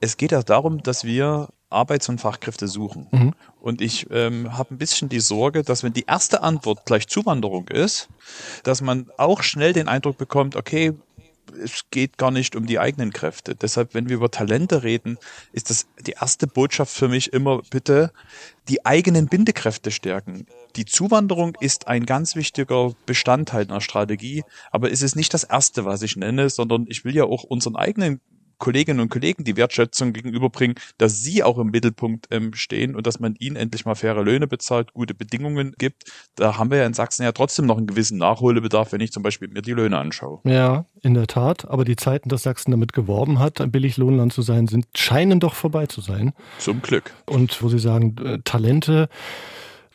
es 0.00 0.16
geht 0.16 0.32
ja 0.32 0.42
darum, 0.42 0.82
dass 0.82 1.04
wir 1.04 1.48
Arbeits- 1.74 2.08
und 2.08 2.20
Fachkräfte 2.20 2.68
suchen. 2.68 3.08
Mhm. 3.10 3.34
Und 3.60 3.80
ich 3.80 4.06
ähm, 4.10 4.56
habe 4.56 4.74
ein 4.74 4.78
bisschen 4.78 5.08
die 5.08 5.20
Sorge, 5.20 5.62
dass 5.62 5.82
wenn 5.82 5.92
die 5.92 6.04
erste 6.06 6.42
Antwort 6.42 6.86
gleich 6.86 7.08
Zuwanderung 7.08 7.68
ist, 7.68 8.08
dass 8.62 8.80
man 8.80 9.10
auch 9.16 9.42
schnell 9.42 9.72
den 9.72 9.88
Eindruck 9.88 10.16
bekommt, 10.16 10.56
okay, 10.56 10.94
es 11.62 11.84
geht 11.90 12.18
gar 12.18 12.30
nicht 12.30 12.56
um 12.56 12.66
die 12.66 12.78
eigenen 12.78 13.12
Kräfte. 13.12 13.54
Deshalb, 13.54 13.94
wenn 13.94 14.08
wir 14.08 14.16
über 14.16 14.30
Talente 14.30 14.82
reden, 14.82 15.18
ist 15.52 15.70
das 15.70 15.86
die 16.00 16.12
erste 16.12 16.46
Botschaft 16.46 16.92
für 16.94 17.08
mich 17.08 17.32
immer 17.32 17.62
bitte 17.70 18.12
die 18.68 18.84
eigenen 18.86 19.26
Bindekräfte 19.26 19.90
stärken. 19.90 20.46
Die 20.76 20.86
Zuwanderung 20.86 21.56
ist 21.60 21.86
ein 21.86 22.06
ganz 22.06 22.34
wichtiger 22.34 22.92
Bestandteil 23.06 23.64
einer 23.64 23.80
Strategie, 23.80 24.42
aber 24.70 24.90
es 24.90 25.02
ist 25.02 25.16
nicht 25.16 25.34
das 25.34 25.44
erste, 25.44 25.84
was 25.84 26.02
ich 26.02 26.16
nenne, 26.16 26.48
sondern 26.50 26.86
ich 26.88 27.04
will 27.04 27.14
ja 27.14 27.24
auch 27.24 27.44
unseren 27.44 27.76
eigenen 27.76 28.20
Kolleginnen 28.58 29.00
und 29.00 29.08
Kollegen 29.08 29.44
die 29.44 29.56
Wertschätzung 29.56 30.12
gegenüberbringen, 30.12 30.76
dass 30.98 31.20
sie 31.20 31.42
auch 31.42 31.58
im 31.58 31.68
Mittelpunkt 31.68 32.26
ähm, 32.30 32.54
stehen 32.54 32.94
und 32.94 33.06
dass 33.06 33.20
man 33.20 33.34
ihnen 33.38 33.56
endlich 33.56 33.84
mal 33.84 33.94
faire 33.94 34.22
Löhne 34.22 34.46
bezahlt, 34.46 34.92
gute 34.92 35.14
Bedingungen 35.14 35.74
gibt. 35.78 36.04
Da 36.36 36.58
haben 36.58 36.70
wir 36.70 36.78
ja 36.78 36.86
in 36.86 36.94
Sachsen 36.94 37.22
ja 37.22 37.32
trotzdem 37.32 37.66
noch 37.66 37.76
einen 37.76 37.86
gewissen 37.86 38.18
Nachholbedarf, 38.18 38.92
wenn 38.92 39.00
ich 39.00 39.12
zum 39.12 39.22
Beispiel 39.22 39.48
mir 39.48 39.62
die 39.62 39.72
Löhne 39.72 39.98
anschaue. 39.98 40.40
Ja, 40.44 40.86
in 41.02 41.14
der 41.14 41.26
Tat. 41.26 41.68
Aber 41.68 41.84
die 41.84 41.96
Zeiten, 41.96 42.28
dass 42.28 42.42
Sachsen 42.42 42.70
damit 42.70 42.92
geworben 42.92 43.38
hat, 43.38 43.60
ein 43.60 43.70
Billiglohnland 43.70 44.32
zu 44.32 44.42
sein, 44.42 44.66
sind, 44.66 44.86
scheinen 44.96 45.40
doch 45.40 45.54
vorbei 45.54 45.86
zu 45.86 46.00
sein. 46.00 46.32
Zum 46.58 46.82
Glück. 46.82 47.12
Und 47.26 47.62
wo 47.62 47.68
Sie 47.68 47.78
sagen, 47.78 48.16
äh, 48.24 48.38
Talente, 48.44 49.08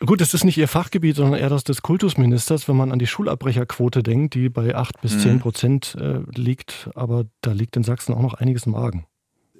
Gut, 0.04 0.22
es 0.22 0.32
ist 0.32 0.44
nicht 0.44 0.56
Ihr 0.56 0.68
Fachgebiet, 0.68 1.16
sondern 1.16 1.38
eher 1.38 1.50
das 1.50 1.62
des 1.62 1.82
Kultusministers, 1.82 2.66
wenn 2.68 2.76
man 2.76 2.90
an 2.90 2.98
die 2.98 3.06
Schulabbrecherquote 3.06 4.02
denkt, 4.02 4.34
die 4.34 4.48
bei 4.48 4.74
acht 4.74 5.00
bis 5.02 5.20
zehn 5.20 5.34
mhm. 5.34 5.40
Prozent 5.40 5.94
äh, 6.00 6.20
liegt. 6.34 6.88
Aber 6.94 7.26
da 7.42 7.52
liegt 7.52 7.76
in 7.76 7.84
Sachsen 7.84 8.14
auch 8.14 8.22
noch 8.22 8.34
einiges 8.34 8.64
im 8.64 8.74
Argen. 8.74 9.06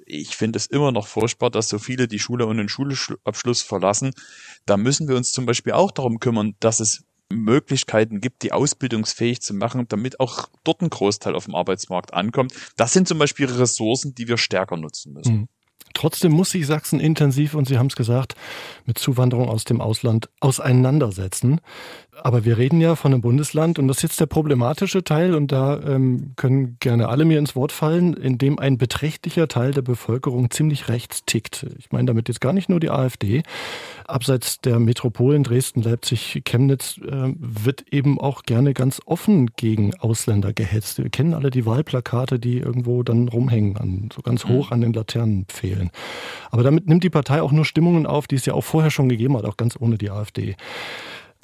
Ich 0.07 0.35
finde 0.35 0.57
es 0.57 0.65
immer 0.65 0.91
noch 0.91 1.05
furchtbar, 1.05 1.51
dass 1.51 1.69
so 1.69 1.77
viele 1.77 2.07
die 2.07 2.17
Schule 2.17 2.47
und 2.47 2.57
den 2.57 2.69
Schulabschluss 2.69 3.61
verlassen. 3.61 4.11
Da 4.65 4.77
müssen 4.77 5.07
wir 5.07 5.15
uns 5.15 5.31
zum 5.31 5.45
Beispiel 5.45 5.73
auch 5.73 5.91
darum 5.91 6.19
kümmern, 6.19 6.55
dass 6.59 6.79
es 6.79 7.03
Möglichkeiten 7.31 8.19
gibt, 8.19 8.41
die 8.41 8.51
ausbildungsfähig 8.51 9.41
zu 9.41 9.53
machen, 9.53 9.87
damit 9.87 10.19
auch 10.19 10.49
dort 10.63 10.81
ein 10.81 10.89
Großteil 10.89 11.35
auf 11.35 11.45
dem 11.45 11.55
Arbeitsmarkt 11.55 12.13
ankommt. 12.13 12.53
Das 12.75 12.93
sind 12.93 13.07
zum 13.07 13.19
Beispiel 13.19 13.45
Ressourcen, 13.45 14.15
die 14.15 14.27
wir 14.27 14.37
stärker 14.37 14.75
nutzen 14.75 15.13
müssen. 15.13 15.35
Mhm. 15.35 15.47
Trotzdem 15.93 16.31
muss 16.31 16.51
sich 16.51 16.67
Sachsen 16.67 16.99
intensiv, 16.99 17.53
und 17.53 17.67
Sie 17.67 17.77
haben 17.77 17.87
es 17.87 17.95
gesagt, 17.95 18.35
mit 18.85 18.97
Zuwanderung 18.97 19.49
aus 19.49 19.63
dem 19.63 19.81
Ausland 19.81 20.29
auseinandersetzen. 20.39 21.61
Aber 22.23 22.45
wir 22.45 22.59
reden 22.59 22.79
ja 22.81 22.95
von 22.95 23.11
einem 23.11 23.21
Bundesland 23.21 23.79
und 23.79 23.87
das 23.87 23.97
ist 23.97 24.03
jetzt 24.03 24.19
der 24.19 24.27
problematische 24.27 25.03
Teil 25.03 25.33
und 25.33 25.51
da 25.51 25.79
ähm, 25.81 26.33
können 26.35 26.77
gerne 26.79 27.09
alle 27.09 27.25
mir 27.25 27.39
ins 27.39 27.55
Wort 27.55 27.71
fallen, 27.71 28.13
in 28.13 28.37
dem 28.37 28.59
ein 28.59 28.77
beträchtlicher 28.77 29.47
Teil 29.47 29.71
der 29.71 29.81
Bevölkerung 29.81 30.51
ziemlich 30.51 30.87
rechts 30.87 31.25
tickt. 31.25 31.65
Ich 31.79 31.91
meine 31.91 32.05
damit 32.05 32.27
jetzt 32.27 32.39
gar 32.39 32.53
nicht 32.53 32.69
nur 32.69 32.79
die 32.79 32.91
AfD. 32.91 33.41
Abseits 34.05 34.61
der 34.61 34.77
Metropolen 34.77 35.43
Dresden, 35.43 35.81
Leipzig, 35.81 36.43
Chemnitz 36.45 36.99
äh, 36.99 37.33
wird 37.39 37.91
eben 37.91 38.21
auch 38.21 38.43
gerne 38.43 38.75
ganz 38.75 39.01
offen 39.05 39.47
gegen 39.55 39.95
Ausländer 39.95 40.53
gehetzt. 40.53 40.99
Wir 40.99 41.09
kennen 41.09 41.33
alle 41.33 41.49
die 41.49 41.65
Wahlplakate, 41.65 42.37
die 42.37 42.59
irgendwo 42.59 43.01
dann 43.01 43.29
rumhängen, 43.29 43.77
an, 43.77 44.09
so 44.13 44.21
ganz 44.21 44.45
hoch 44.45 44.67
mhm. 44.67 44.73
an 44.73 44.81
den 44.81 44.93
Laternenpfählen. 44.93 45.89
Aber 46.51 46.61
damit 46.61 46.87
nimmt 46.87 47.03
die 47.03 47.09
Partei 47.09 47.41
auch 47.41 47.51
nur 47.51 47.65
Stimmungen 47.65 48.05
auf, 48.05 48.27
die 48.27 48.35
es 48.35 48.45
ja 48.45 48.53
auch 48.53 48.63
vorher 48.63 48.91
schon 48.91 49.09
gegeben 49.09 49.35
hat, 49.37 49.45
auch 49.45 49.57
ganz 49.57 49.75
ohne 49.79 49.97
die 49.97 50.11
AfD. 50.11 50.55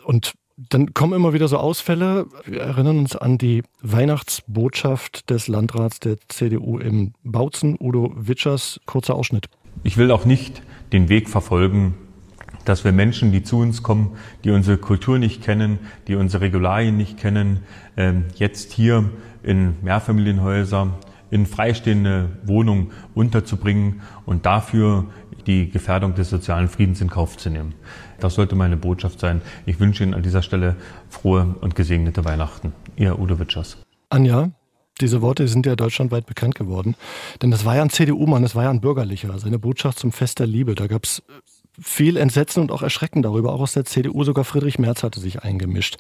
Und 0.04 0.36
dann 0.58 0.94
kommen 0.94 1.14
immer 1.14 1.34
wieder 1.34 1.48
so 1.48 1.58
Ausfälle. 1.58 2.26
Wir 2.46 2.62
erinnern 2.62 2.98
uns 2.98 3.16
an 3.16 3.38
die 3.38 3.64
Weihnachtsbotschaft 3.82 5.30
des 5.30 5.48
Landrats 5.48 6.00
der 6.00 6.18
CDU 6.28 6.80
im 6.80 7.14
Bautzen, 7.24 7.78
Udo 7.80 8.12
Witschers. 8.16 8.80
Kurzer 8.86 9.16
Ausschnitt. 9.16 9.50
Ich 9.84 9.98
will 9.98 10.10
auch 10.12 10.26
nicht 10.26 10.64
den 10.92 11.10
Weg 11.10 11.30
verfolgen, 11.30 11.94
dass 12.66 12.84
wir 12.84 12.92
Menschen, 12.92 13.32
die 13.32 13.44
zu 13.44 13.60
uns 13.60 13.84
kommen, 13.84 14.18
die 14.44 14.50
unsere 14.50 14.78
Kultur 14.78 15.20
nicht 15.20 15.44
kennen, 15.44 15.78
die 16.08 16.16
unsere 16.16 16.44
Regularien 16.44 16.98
nicht 16.98 17.18
kennen, 17.18 17.60
ähm, 17.96 18.26
jetzt 18.36 18.74
hier 18.74 19.10
in 19.44 19.76
Mehrfamilienhäuser, 19.84 20.92
in 21.30 21.46
freistehende 21.46 22.30
Wohnungen 22.46 22.92
unterzubringen 23.14 24.02
und 24.26 24.46
dafür 24.46 25.06
die 25.48 25.70
Gefährdung 25.70 26.14
des 26.14 26.30
sozialen 26.30 26.68
Friedens 26.68 27.02
in 27.02 27.10
Kauf 27.10 27.38
zu 27.38 27.50
nehmen. 27.50 27.74
Das 28.20 28.36
sollte 28.36 28.56
meine 28.56 28.78
Botschaft 28.78 29.20
sein. 29.20 29.42
Ich 29.66 29.80
wünsche 29.80 30.04
Ihnen 30.04 30.14
an 30.14 30.24
dieser 30.24 30.42
Stelle 30.42 30.76
frohe 31.10 31.56
und 31.62 31.76
gesegnete 31.76 32.26
Weihnachten. 32.26 32.74
Ihr 32.96 33.18
Udo 33.18 33.40
Witschers. 33.40 33.78
Anja, 34.10 34.52
diese 35.02 35.22
Worte 35.22 35.48
sind 35.48 35.66
ja 35.66 35.76
deutschlandweit 35.76 36.26
bekannt 36.26 36.56
geworden. 36.56 36.96
Denn 37.42 37.52
das 37.52 37.66
war 37.66 37.76
ja 37.76 37.82
ein 37.82 37.90
CDU-Mann, 37.90 38.42
das 38.42 38.56
war 38.56 38.64
ja 38.64 38.70
ein 38.70 38.82
Bürgerlicher. 38.82 39.38
Seine 39.40 39.60
Botschaft 39.60 40.00
zum 40.00 40.12
Fest 40.12 40.40
der 40.40 40.48
Liebe. 40.48 40.76
Da 40.76 40.88
gab 40.88 41.04
es 41.04 41.24
viel 41.80 42.18
Entsetzen 42.18 42.62
und 42.62 42.72
auch 42.72 42.82
Erschrecken 42.82 43.22
darüber. 43.22 43.54
Auch 43.54 43.62
aus 43.62 43.74
der 43.74 43.86
CDU, 43.86 44.24
sogar 44.24 44.44
Friedrich 44.44 44.80
Merz 44.80 45.04
hatte 45.04 45.20
sich 45.20 45.44
eingemischt. 45.44 45.98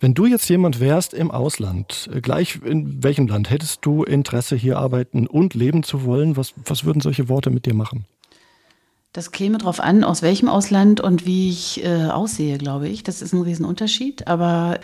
Wenn 0.00 0.14
du 0.14 0.24
jetzt 0.24 0.48
jemand 0.48 0.80
wärst 0.80 1.12
im 1.12 1.30
Ausland, 1.30 2.08
gleich 2.22 2.60
in 2.64 3.02
welchem 3.02 3.26
Land, 3.26 3.50
hättest 3.50 3.84
du 3.84 4.04
Interesse, 4.04 4.56
hier 4.56 4.78
arbeiten 4.78 5.26
und 5.26 5.52
leben 5.52 5.82
zu 5.82 6.04
wollen? 6.04 6.36
Was, 6.38 6.54
was 6.64 6.84
würden 6.84 7.00
solche 7.00 7.28
Worte 7.28 7.50
mit 7.50 7.66
dir 7.66 7.74
machen? 7.74 8.06
Das 9.18 9.32
käme 9.32 9.58
darauf 9.58 9.80
an, 9.80 10.04
aus 10.04 10.22
welchem 10.22 10.48
Ausland 10.48 11.00
und 11.00 11.26
wie 11.26 11.50
ich 11.50 11.84
äh, 11.84 12.04
aussehe, 12.04 12.56
glaube 12.56 12.86
ich. 12.86 13.02
Das 13.02 13.20
ist 13.20 13.32
ein 13.32 13.42
Riesenunterschied. 13.42 14.28
Aber 14.28 14.78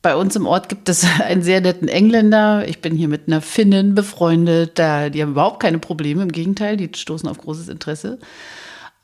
bei 0.00 0.14
uns 0.14 0.36
im 0.36 0.46
Ort 0.46 0.68
gibt 0.68 0.88
es 0.88 1.04
einen 1.20 1.42
sehr 1.42 1.60
netten 1.60 1.88
Engländer. 1.88 2.68
Ich 2.68 2.80
bin 2.80 2.94
hier 2.94 3.08
mit 3.08 3.22
einer 3.26 3.40
Finnin 3.40 3.96
befreundet. 3.96 4.78
Da, 4.78 5.10
die 5.10 5.20
haben 5.20 5.32
überhaupt 5.32 5.58
keine 5.58 5.80
Probleme. 5.80 6.22
Im 6.22 6.30
Gegenteil, 6.30 6.76
die 6.76 6.88
stoßen 6.94 7.28
auf 7.28 7.38
großes 7.38 7.68
Interesse. 7.68 8.20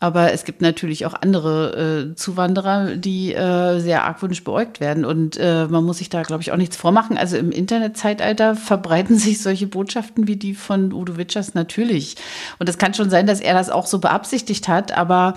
Aber 0.01 0.33
es 0.33 0.45
gibt 0.45 0.61
natürlich 0.61 1.07
auch 1.07 1.15
andere 1.15 2.11
äh, 2.11 2.15
Zuwanderer, 2.15 2.97
die 2.97 3.33
äh, 3.33 3.79
sehr 3.79 4.05
argwöhnisch 4.05 4.45
beäugt 4.45 4.81
werden. 4.81 5.05
Und 5.05 5.39
äh, 5.39 5.67
man 5.67 5.85
muss 5.85 5.99
sich 5.99 6.11
da, 6.11 6.23
glaube 6.23 6.43
ich, 6.43 6.53
auch 6.53 6.57
nichts 6.57 6.77
vormachen. 6.77 7.17
Also 7.17 7.37
im 7.37 7.51
Internetzeitalter 7.51 8.55
verbreiten 8.57 9.17
sich 9.17 9.41
solche 9.41 9.67
Botschaften 9.67 10.27
wie 10.27 10.37
die 10.37 10.55
von 10.55 10.93
Udo 10.93 11.17
Witschers 11.17 11.55
natürlich. 11.55 12.17
Und 12.59 12.69
es 12.69 12.77
kann 12.77 12.93
schon 12.93 13.09
sein, 13.09 13.27
dass 13.27 13.41
er 13.41 13.55
das 13.55 13.71
auch 13.71 13.87
so 13.87 13.99
beabsichtigt 13.99 14.69
hat. 14.69 14.93
Aber 14.93 15.35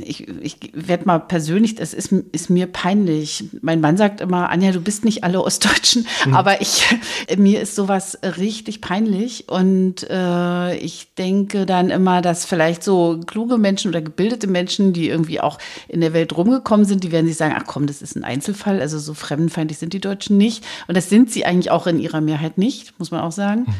ich, 0.00 0.28
ich 0.28 0.56
werde 0.74 1.06
mal 1.06 1.18
persönlich, 1.18 1.78
es 1.78 1.94
ist, 1.94 2.12
ist 2.12 2.50
mir 2.50 2.66
peinlich. 2.66 3.44
Mein 3.62 3.80
Mann 3.80 3.96
sagt 3.96 4.20
immer, 4.20 4.50
Anja, 4.50 4.72
du 4.72 4.80
bist 4.80 5.04
nicht 5.04 5.24
alle 5.24 5.42
Ostdeutschen, 5.42 6.06
mhm. 6.26 6.34
aber 6.34 6.60
ich, 6.60 6.84
mir 7.36 7.60
ist 7.60 7.74
sowas 7.74 8.18
richtig 8.22 8.80
peinlich 8.80 9.48
und 9.48 10.08
äh, 10.08 10.76
ich 10.76 11.14
denke 11.14 11.66
dann 11.66 11.90
immer, 11.90 12.22
dass 12.22 12.44
vielleicht 12.44 12.82
so 12.82 13.20
kluge 13.26 13.58
Menschen 13.58 13.88
oder 13.88 14.02
gebildete 14.02 14.46
Menschen, 14.46 14.92
die 14.92 15.08
irgendwie 15.08 15.40
auch 15.40 15.58
in 15.88 16.00
der 16.00 16.12
Welt 16.12 16.36
rumgekommen 16.36 16.86
sind, 16.86 17.04
die 17.04 17.12
werden 17.12 17.26
sich 17.26 17.36
sagen, 17.36 17.54
ach 17.56 17.64
komm, 17.66 17.86
das 17.86 18.02
ist 18.02 18.16
ein 18.16 18.24
Einzelfall, 18.24 18.80
also 18.80 18.98
so 18.98 19.14
fremdenfeindlich 19.14 19.78
sind 19.78 19.92
die 19.92 20.00
Deutschen 20.00 20.36
nicht 20.36 20.64
und 20.86 20.96
das 20.96 21.08
sind 21.08 21.30
sie 21.30 21.44
eigentlich 21.44 21.70
auch 21.70 21.86
in 21.86 21.98
ihrer 21.98 22.20
Mehrheit 22.20 22.58
nicht, 22.58 22.98
muss 22.98 23.10
man 23.10 23.20
auch 23.20 23.32
sagen. 23.32 23.62
Mhm. 23.62 23.74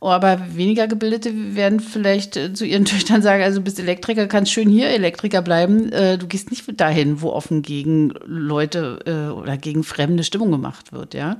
Oh, 0.00 0.08
aber 0.08 0.38
weniger 0.54 0.86
Gebildete 0.86 1.56
werden 1.56 1.80
vielleicht 1.80 2.36
äh, 2.36 2.52
zu 2.52 2.64
ihren 2.64 2.84
Töchtern 2.86 3.22
sagen, 3.22 3.42
also 3.42 3.58
du 3.58 3.64
bist 3.64 3.80
Elektriker, 3.80 4.26
kannst 4.26 4.52
schön 4.52 4.68
hier 4.68 4.88
Elektriker 4.90 5.42
bleiben. 5.42 5.90
Äh, 5.92 6.18
du 6.18 6.26
gehst 6.26 6.50
nicht 6.50 6.80
dahin, 6.80 7.20
wo 7.20 7.30
offen 7.30 7.62
gegen 7.62 8.12
Leute 8.24 9.00
äh, 9.06 9.32
oder 9.32 9.56
gegen 9.56 9.82
fremde 9.82 10.22
Stimmung 10.22 10.50
gemacht 10.52 10.92
wird, 10.92 11.14
ja. 11.14 11.38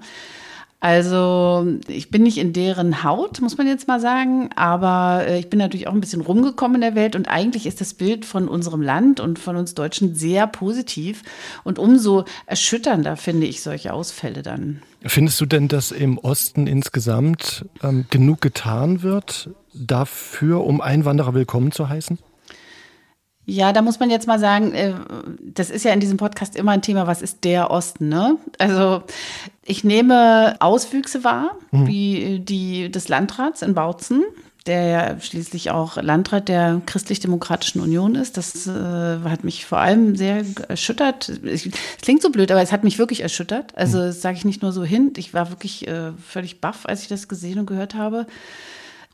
Also 0.80 1.66
ich 1.88 2.08
bin 2.10 2.22
nicht 2.22 2.38
in 2.38 2.52
deren 2.52 3.02
Haut, 3.02 3.40
muss 3.40 3.58
man 3.58 3.66
jetzt 3.66 3.88
mal 3.88 3.98
sagen, 3.98 4.50
aber 4.54 5.26
äh, 5.26 5.40
ich 5.40 5.50
bin 5.50 5.58
natürlich 5.58 5.88
auch 5.88 5.92
ein 5.92 6.00
bisschen 6.00 6.20
rumgekommen 6.20 6.76
in 6.76 6.80
der 6.82 6.94
Welt 6.94 7.16
und 7.16 7.26
eigentlich 7.26 7.66
ist 7.66 7.80
das 7.80 7.94
Bild 7.94 8.24
von 8.24 8.46
unserem 8.46 8.80
Land 8.80 9.18
und 9.18 9.40
von 9.40 9.56
uns 9.56 9.74
Deutschen 9.74 10.14
sehr 10.14 10.46
positiv 10.46 11.24
und 11.64 11.80
umso 11.80 12.26
erschütternder 12.46 13.16
finde 13.16 13.48
ich 13.48 13.60
solche 13.60 13.92
Ausfälle 13.92 14.42
dann. 14.42 14.80
Findest 15.04 15.40
du 15.40 15.46
denn, 15.46 15.66
dass 15.66 15.90
im 15.90 16.16
Osten 16.16 16.68
insgesamt 16.68 17.64
ähm, 17.82 18.04
genug 18.10 18.40
getan 18.40 19.02
wird 19.02 19.50
dafür, 19.74 20.64
um 20.64 20.80
Einwanderer 20.80 21.34
willkommen 21.34 21.72
zu 21.72 21.88
heißen? 21.88 22.18
Ja, 23.50 23.72
da 23.72 23.80
muss 23.80 23.98
man 23.98 24.10
jetzt 24.10 24.26
mal 24.26 24.38
sagen, 24.38 24.74
äh, 24.74 24.92
das 25.40 25.70
ist 25.70 25.82
ja 25.82 25.94
in 25.94 26.00
diesem 26.00 26.18
Podcast 26.18 26.54
immer 26.54 26.72
ein 26.72 26.82
Thema, 26.82 27.06
was 27.06 27.22
ist 27.22 27.44
der 27.44 27.70
Osten, 27.70 28.10
ne? 28.10 28.36
Also 28.58 29.02
ich 29.64 29.84
nehme 29.84 30.56
Auswüchse 30.60 31.24
wahr, 31.24 31.52
mhm. 31.70 31.86
wie 31.86 32.40
die 32.40 32.90
des 32.90 33.08
Landrats 33.08 33.62
in 33.62 33.72
Bautzen, 33.72 34.22
der 34.66 34.84
ja 34.84 35.18
schließlich 35.18 35.70
auch 35.70 35.96
Landrat 35.96 36.50
der 36.50 36.82
Christlich-Demokratischen 36.84 37.80
Union 37.80 38.16
ist. 38.16 38.36
Das 38.36 38.66
äh, 38.66 39.20
hat 39.24 39.44
mich 39.44 39.64
vor 39.64 39.78
allem 39.78 40.14
sehr 40.14 40.44
erschüttert. 40.68 41.30
Es 41.42 41.66
klingt 42.02 42.20
so 42.20 42.28
blöd, 42.28 42.50
aber 42.50 42.60
es 42.60 42.70
hat 42.70 42.84
mich 42.84 42.98
wirklich 42.98 43.22
erschüttert. 43.22 43.74
Also 43.78 43.96
mhm. 43.96 44.02
das 44.02 44.20
sage 44.20 44.36
ich 44.36 44.44
nicht 44.44 44.60
nur 44.60 44.72
so 44.72 44.84
hin. 44.84 45.14
Ich 45.16 45.32
war 45.32 45.48
wirklich 45.48 45.88
äh, 45.88 46.12
völlig 46.22 46.60
baff, 46.60 46.84
als 46.84 47.00
ich 47.00 47.08
das 47.08 47.28
gesehen 47.28 47.58
und 47.58 47.64
gehört 47.64 47.94
habe. 47.94 48.26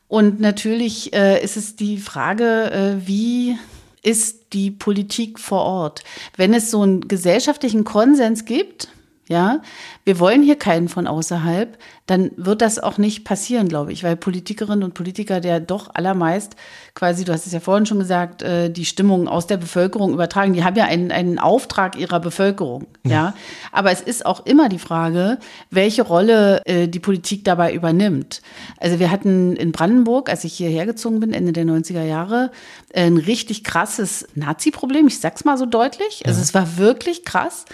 Und 0.09 0.41
natürlich 0.41 1.13
äh, 1.13 1.41
ist 1.41 1.55
es 1.55 1.77
die 1.77 1.99
Frage, 1.99 2.71
äh, 2.71 3.07
wie 3.07 3.57
ist 4.05 4.53
die 4.53 4.71
Politik 4.71 5.39
vor 5.39 5.63
Ort. 5.63 6.03
Wenn 6.37 6.53
es 6.53 6.69
so 6.69 6.81
einen 6.81 7.07
gesellschaftlichen 7.07 7.83
Konsens 7.83 8.45
gibt, 8.45 8.89
ja, 9.27 9.61
wir 10.03 10.19
wollen 10.19 10.43
hier 10.43 10.57
keinen 10.57 10.87
von 10.87 11.07
außerhalb, 11.07 11.77
dann 12.05 12.29
wird 12.35 12.61
das 12.61 12.77
auch 12.77 12.99
nicht 12.99 13.25
passieren, 13.25 13.67
glaube 13.67 13.91
ich, 13.91 14.03
weil 14.03 14.15
Politikerinnen 14.15 14.83
und 14.83 14.93
Politiker 14.93 15.41
der 15.41 15.59
doch 15.59 15.89
allermeist 15.95 16.55
quasi, 16.93 17.25
du 17.25 17.33
hast 17.33 17.47
es 17.47 17.53
ja 17.53 17.59
vorhin 17.59 17.87
schon 17.87 17.97
gesagt, 17.97 18.43
äh, 18.43 18.69
die 18.69 18.85
Stimmung 18.85 19.27
aus 19.27 19.47
der 19.47 19.57
Bevölkerung 19.57 20.13
übertragen. 20.13 20.53
Die 20.53 20.63
haben 20.63 20.75
ja 20.75 20.85
einen, 20.85 21.11
einen 21.11 21.39
Auftrag 21.39 21.97
ihrer 21.97 22.19
Bevölkerung, 22.19 22.85
ja. 23.03 23.33
Aber 23.71 23.91
es 23.91 24.01
ist 24.01 24.25
auch 24.25 24.45
immer 24.45 24.69
die 24.69 24.79
Frage, 24.79 25.39
welche 25.71 26.03
Rolle 26.03 26.61
äh, 26.65 26.87
die 26.87 26.99
Politik 26.99 27.43
dabei 27.43 27.73
übernimmt. 27.73 28.43
Also 28.79 28.99
wir 28.99 29.09
hatten 29.09 29.55
in 29.55 29.71
Brandenburg, 29.71 30.29
als 30.29 30.43
ich 30.43 30.53
hierher 30.53 30.85
gezogen 30.85 31.19
bin, 31.19 31.33
Ende 31.33 31.51
der 31.51 31.65
90er 31.65 32.03
Jahre, 32.03 32.51
ein 32.93 33.17
richtig 33.17 33.63
krasses 33.63 34.27
Nazi-Problem. 34.35 35.07
Ich 35.07 35.19
sag's 35.19 35.43
mal 35.45 35.57
so 35.57 35.65
deutlich. 35.65 36.21
Also 36.27 36.41
es 36.41 36.53
war 36.53 36.77
wirklich 36.77 37.25
krass. 37.25 37.65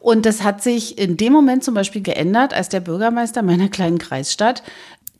Und 0.00 0.26
das 0.26 0.42
hat 0.42 0.62
sich 0.62 0.98
in 0.98 1.16
dem 1.16 1.32
Moment 1.32 1.62
zum 1.62 1.74
Beispiel 1.74 2.02
geändert, 2.02 2.54
als 2.54 2.68
der 2.70 2.80
Bürgermeister 2.80 3.42
meiner 3.42 3.68
kleinen 3.68 3.98
Kreisstadt 3.98 4.62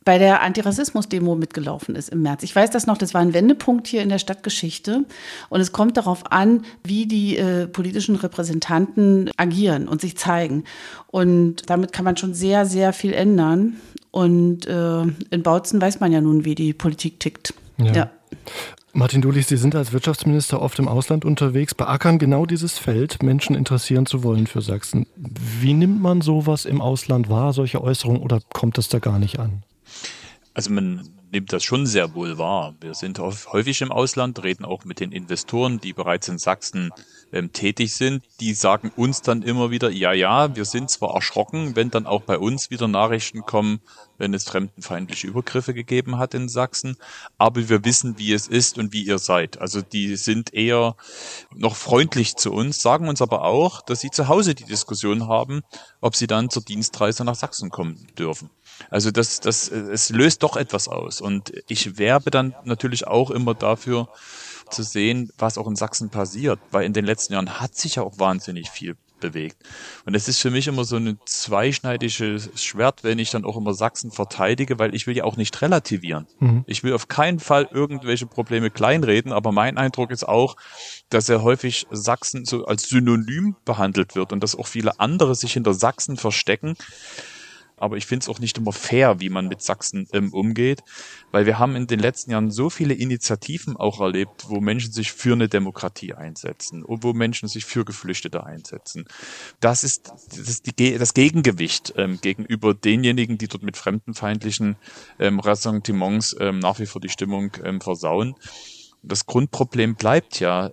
bei 0.04 0.18
der 0.18 0.40
Antirassismus-Demo 0.40 1.34
mitgelaufen 1.34 1.94
ist 1.94 2.08
im 2.08 2.22
März. 2.22 2.42
Ich 2.42 2.56
weiß 2.56 2.70
das 2.70 2.86
noch, 2.86 2.96
das 2.96 3.12
war 3.12 3.20
ein 3.20 3.34
Wendepunkt 3.34 3.86
hier 3.86 4.02
in 4.02 4.08
der 4.08 4.18
Stadtgeschichte. 4.18 5.04
Und 5.50 5.60
es 5.60 5.72
kommt 5.72 5.98
darauf 5.98 6.32
an, 6.32 6.64
wie 6.82 7.06
die 7.06 7.36
äh, 7.36 7.66
politischen 7.66 8.16
Repräsentanten 8.16 9.30
agieren 9.36 9.88
und 9.88 10.00
sich 10.00 10.16
zeigen. 10.16 10.64
Und 11.08 11.68
damit 11.68 11.92
kann 11.92 12.06
man 12.06 12.16
schon 12.16 12.32
sehr, 12.32 12.64
sehr 12.64 12.92
viel 12.94 13.12
ändern. 13.12 13.76
Und 14.10 14.66
äh, 14.66 15.02
in 15.02 15.42
Bautzen 15.42 15.80
weiß 15.80 16.00
man 16.00 16.12
ja 16.12 16.20
nun, 16.20 16.44
wie 16.44 16.54
die 16.54 16.72
Politik 16.72 17.20
tickt. 17.20 17.54
ja. 17.76 17.92
ja. 17.92 18.10
Martin 18.92 19.22
Dulich, 19.22 19.46
Sie 19.46 19.56
sind 19.56 19.76
als 19.76 19.92
Wirtschaftsminister 19.92 20.60
oft 20.60 20.78
im 20.80 20.88
Ausland 20.88 21.24
unterwegs, 21.24 21.74
beackern 21.74 22.18
genau 22.18 22.44
dieses 22.44 22.76
Feld, 22.76 23.22
Menschen 23.22 23.54
interessieren 23.54 24.04
zu 24.04 24.24
wollen 24.24 24.48
für 24.48 24.62
Sachsen. 24.62 25.06
Wie 25.16 25.74
nimmt 25.74 26.02
man 26.02 26.22
sowas 26.22 26.64
im 26.64 26.80
Ausland 26.80 27.28
wahr, 27.28 27.52
solche 27.52 27.80
Äußerungen, 27.80 28.20
oder 28.20 28.40
kommt 28.52 28.78
das 28.78 28.88
da 28.88 28.98
gar 28.98 29.20
nicht 29.20 29.38
an? 29.38 29.62
Also 30.54 30.72
man 30.72 31.08
nimmt 31.30 31.52
das 31.52 31.62
schon 31.62 31.86
sehr 31.86 32.14
wohl 32.14 32.36
wahr. 32.36 32.74
Wir 32.80 32.94
sind 32.94 33.20
häufig 33.20 33.80
im 33.80 33.92
Ausland, 33.92 34.42
reden 34.42 34.64
auch 34.64 34.84
mit 34.84 34.98
den 34.98 35.12
Investoren, 35.12 35.78
die 35.78 35.92
bereits 35.92 36.26
in 36.28 36.38
Sachsen 36.38 36.90
ähm, 37.32 37.52
tätig 37.52 37.94
sind. 37.94 38.24
Die 38.40 38.54
sagen 38.54 38.90
uns 38.96 39.22
dann 39.22 39.42
immer 39.42 39.70
wieder, 39.70 39.90
ja, 39.90 40.12
ja, 40.12 40.54
wir 40.54 40.64
sind 40.64 40.90
zwar 40.90 41.14
erschrocken, 41.14 41.76
wenn 41.76 41.90
dann 41.90 42.06
auch 42.06 42.22
bei 42.22 42.38
uns 42.38 42.70
wieder 42.70 42.88
Nachrichten 42.88 43.42
kommen, 43.42 43.80
wenn 44.18 44.34
es 44.34 44.44
fremdenfeindliche 44.44 45.26
Übergriffe 45.26 45.74
gegeben 45.74 46.18
hat 46.18 46.34
in 46.34 46.48
Sachsen, 46.48 46.96
aber 47.38 47.68
wir 47.68 47.84
wissen, 47.84 48.18
wie 48.18 48.32
es 48.32 48.46
ist 48.46 48.78
und 48.78 48.92
wie 48.92 49.02
ihr 49.02 49.18
seid. 49.18 49.60
Also 49.60 49.80
die 49.80 50.16
sind 50.16 50.52
eher 50.52 50.94
noch 51.54 51.74
freundlich 51.74 52.36
zu 52.36 52.52
uns, 52.52 52.82
sagen 52.82 53.08
uns 53.08 53.22
aber 53.22 53.44
auch, 53.44 53.80
dass 53.80 54.00
sie 54.00 54.10
zu 54.10 54.28
Hause 54.28 54.54
die 54.54 54.64
Diskussion 54.64 55.26
haben, 55.26 55.62
ob 56.00 56.16
sie 56.16 56.26
dann 56.26 56.50
zur 56.50 56.62
Dienstreise 56.62 57.24
nach 57.24 57.34
Sachsen 57.34 57.70
kommen 57.70 58.06
dürfen. 58.18 58.50
Also 58.90 59.10
das, 59.10 59.40
das, 59.40 59.68
es 59.68 60.10
löst 60.10 60.42
doch 60.42 60.56
etwas 60.56 60.88
aus. 60.88 61.20
Und 61.20 61.52
ich 61.68 61.98
werbe 61.98 62.30
dann 62.30 62.54
natürlich 62.64 63.06
auch 63.06 63.30
immer 63.30 63.54
dafür, 63.54 64.08
zu 64.70 64.82
sehen, 64.82 65.30
was 65.38 65.58
auch 65.58 65.66
in 65.66 65.76
Sachsen 65.76 66.10
passiert, 66.10 66.58
weil 66.70 66.84
in 66.84 66.92
den 66.92 67.04
letzten 67.04 67.34
Jahren 67.34 67.60
hat 67.60 67.74
sich 67.74 67.96
ja 67.96 68.02
auch 68.02 68.18
wahnsinnig 68.18 68.70
viel 68.70 68.96
bewegt. 69.20 69.56
Und 70.04 70.14
es 70.14 70.26
ist 70.28 70.40
für 70.40 70.50
mich 70.50 70.66
immer 70.66 70.84
so 70.84 70.96
ein 70.96 71.18
zweischneidiges 71.26 72.50
Schwert, 72.56 73.04
wenn 73.04 73.18
ich 73.18 73.30
dann 73.30 73.44
auch 73.44 73.56
immer 73.56 73.74
Sachsen 73.74 74.10
verteidige, 74.10 74.78
weil 74.78 74.94
ich 74.94 75.06
will 75.06 75.16
ja 75.16 75.24
auch 75.24 75.36
nicht 75.36 75.60
relativieren. 75.62 76.26
Mhm. 76.40 76.64
Ich 76.66 76.82
will 76.82 76.94
auf 76.94 77.08
keinen 77.08 77.38
Fall 77.38 77.68
irgendwelche 77.70 78.26
Probleme 78.26 78.70
kleinreden, 78.70 79.32
aber 79.32 79.52
mein 79.52 79.76
Eindruck 79.76 80.10
ist 80.10 80.26
auch, 80.26 80.56
dass 81.10 81.28
er 81.28 81.42
häufig 81.42 81.86
Sachsen 81.90 82.44
so 82.44 82.64
als 82.64 82.88
Synonym 82.88 83.56
behandelt 83.64 84.16
wird 84.16 84.32
und 84.32 84.42
dass 84.42 84.56
auch 84.56 84.66
viele 84.66 84.98
andere 84.98 85.34
sich 85.34 85.52
hinter 85.52 85.74
Sachsen 85.74 86.16
verstecken 86.16 86.76
aber 87.80 87.96
ich 87.96 88.06
finde 88.06 88.24
es 88.24 88.28
auch 88.28 88.38
nicht 88.38 88.58
immer 88.58 88.72
fair, 88.72 89.20
wie 89.20 89.30
man 89.30 89.48
mit 89.48 89.62
Sachsen 89.62 90.06
ähm, 90.12 90.32
umgeht, 90.32 90.82
weil 91.32 91.46
wir 91.46 91.58
haben 91.58 91.76
in 91.76 91.86
den 91.86 91.98
letzten 91.98 92.30
Jahren 92.30 92.50
so 92.50 92.70
viele 92.70 92.94
Initiativen 92.94 93.76
auch 93.76 94.00
erlebt, 94.00 94.46
wo 94.48 94.60
Menschen 94.60 94.92
sich 94.92 95.12
für 95.12 95.32
eine 95.32 95.48
Demokratie 95.48 96.14
einsetzen 96.14 96.84
und 96.84 97.02
wo 97.02 97.12
Menschen 97.12 97.48
sich 97.48 97.64
für 97.64 97.84
Geflüchtete 97.84 98.44
einsetzen. 98.44 99.06
Das 99.60 99.82
ist 99.82 100.12
das, 100.28 100.38
ist 100.38 100.78
die, 100.78 100.98
das 100.98 101.14
Gegengewicht 101.14 101.94
ähm, 101.96 102.20
gegenüber 102.20 102.74
denjenigen, 102.74 103.38
die 103.38 103.48
dort 103.48 103.62
mit 103.62 103.76
fremdenfeindlichen 103.76 104.76
ähm, 105.18 105.40
Ressentiments 105.40 106.36
ähm, 106.38 106.58
nach 106.58 106.78
wie 106.78 106.86
vor 106.86 107.00
die 107.00 107.08
Stimmung 107.08 107.52
ähm, 107.64 107.80
versauen. 107.80 108.34
Das 109.02 109.24
Grundproblem 109.24 109.94
bleibt 109.94 110.40
ja, 110.40 110.72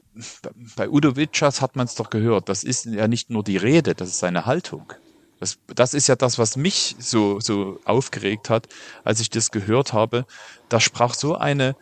bei 0.75 0.89
Udo 0.89 1.15
Witschers 1.15 1.61
hat 1.61 1.77
man 1.77 1.85
es 1.85 1.95
doch 1.95 2.09
gehört, 2.09 2.49
das 2.49 2.65
ist 2.65 2.85
ja 2.85 3.07
nicht 3.07 3.29
nur 3.29 3.43
die 3.43 3.55
Rede, 3.55 3.95
das 3.95 4.09
ist 4.09 4.19
seine 4.19 4.45
Haltung. 4.45 4.91
Das, 5.39 5.57
das 5.67 5.93
ist 5.93 6.07
ja 6.07 6.15
das, 6.15 6.39
was 6.39 6.57
mich 6.57 6.95
so, 6.99 7.39
so 7.39 7.79
aufgeregt 7.85 8.49
hat, 8.49 8.67
als 9.03 9.19
ich 9.19 9.29
das 9.29 9.51
gehört 9.51 9.93
habe. 9.93 10.25
Da 10.69 10.79
sprach 10.79 11.13
so 11.13 11.35
eine 11.35 11.75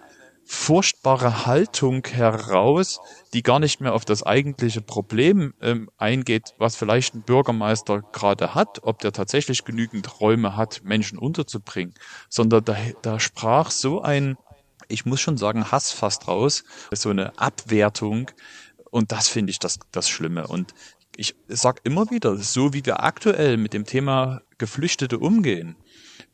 furchtbare 0.46 1.48
Haltung 1.48 2.06
heraus, 2.06 3.00
die 3.34 3.42
gar 3.42 3.60
nicht 3.60 3.82
mehr 3.82 3.94
auf 3.94 4.06
das 4.06 4.22
eigentliche 4.22 4.82
Problem 4.82 5.54
ähm, 5.60 5.90
eingeht, 5.98 6.54
was 6.60 6.76
vielleicht 6.76 7.16
ein 7.16 7.24
Bürgermeister 7.24 8.04
gerade 8.12 8.54
hat, 8.54 8.84
ob 8.84 9.00
der 9.00 9.12
tatsächlich 9.12 9.66
genügend 9.66 10.22
Räume 10.22 10.56
hat, 10.56 10.82
Menschen 10.84 11.18
unterzubringen, 11.18 11.96
sondern 12.30 12.64
da, 12.64 12.78
da 13.02 13.20
sprach 13.20 13.72
so 13.72 14.02
ein, 14.02 14.38
ich 14.88 15.06
muss 15.06 15.20
schon 15.20 15.38
sagen, 15.38 15.72
Hass 15.72 15.92
fast 15.92 16.28
raus, 16.28 16.64
so 16.92 17.10
eine 17.10 17.38
Abwertung, 17.40 18.30
und 18.96 19.12
das 19.12 19.28
finde 19.28 19.52
ich 19.52 19.60
das, 19.60 19.80
das 19.92 20.08
Schlimme. 20.08 20.48
Und 20.48 20.74
ich 21.18 21.36
sage 21.48 21.82
immer 21.84 22.10
wieder, 22.12 22.38
so 22.38 22.74
wie 22.74 22.86
wir 22.86 23.04
aktuell 23.04 23.58
mit 23.58 23.74
dem 23.74 23.86
Thema 23.86 24.42
Geflüchtete 24.58 25.20
umgehen, 25.20 25.76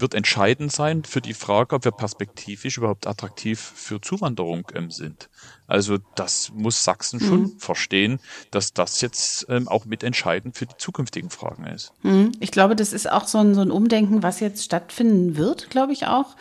wird 0.02 0.14
entscheidend 0.14 0.72
sein 0.72 1.04
für 1.04 1.22
die 1.22 1.34
Frage, 1.34 1.76
ob 1.76 1.86
wir 1.86 1.92
perspektivisch 1.92 2.78
überhaupt 2.78 3.08
attraktiv 3.08 3.60
für 3.60 4.02
Zuwanderung 4.02 4.68
ähm, 4.74 4.92
sind. 4.92 5.30
Also 5.68 6.00
das 6.16 6.52
muss 6.54 6.84
Sachsen 6.84 7.22
mhm. 7.22 7.28
schon 7.28 7.60
verstehen, 7.60 8.20
dass 8.50 8.74
das 8.74 9.02
jetzt 9.02 9.46
ähm, 9.50 9.68
auch 9.68 9.86
mitentscheidend 9.86 10.58
für 10.58 10.66
die 10.66 10.78
zukünftigen 10.78 11.30
Fragen 11.30 11.66
ist. 11.68 11.94
Mhm. 12.02 12.32
Ich 12.40 12.52
glaube, 12.52 12.76
das 12.76 12.94
ist 12.94 13.10
auch 13.10 13.28
so 13.28 13.38
ein, 13.38 13.54
so 13.54 13.62
ein 13.62 13.72
Umdenken, 13.72 14.24
was 14.24 14.40
jetzt 14.40 14.64
stattfinden 14.64 15.38
wird, 15.38 15.70
glaube 15.70 15.94
ich 15.94 16.08
auch 16.08 16.36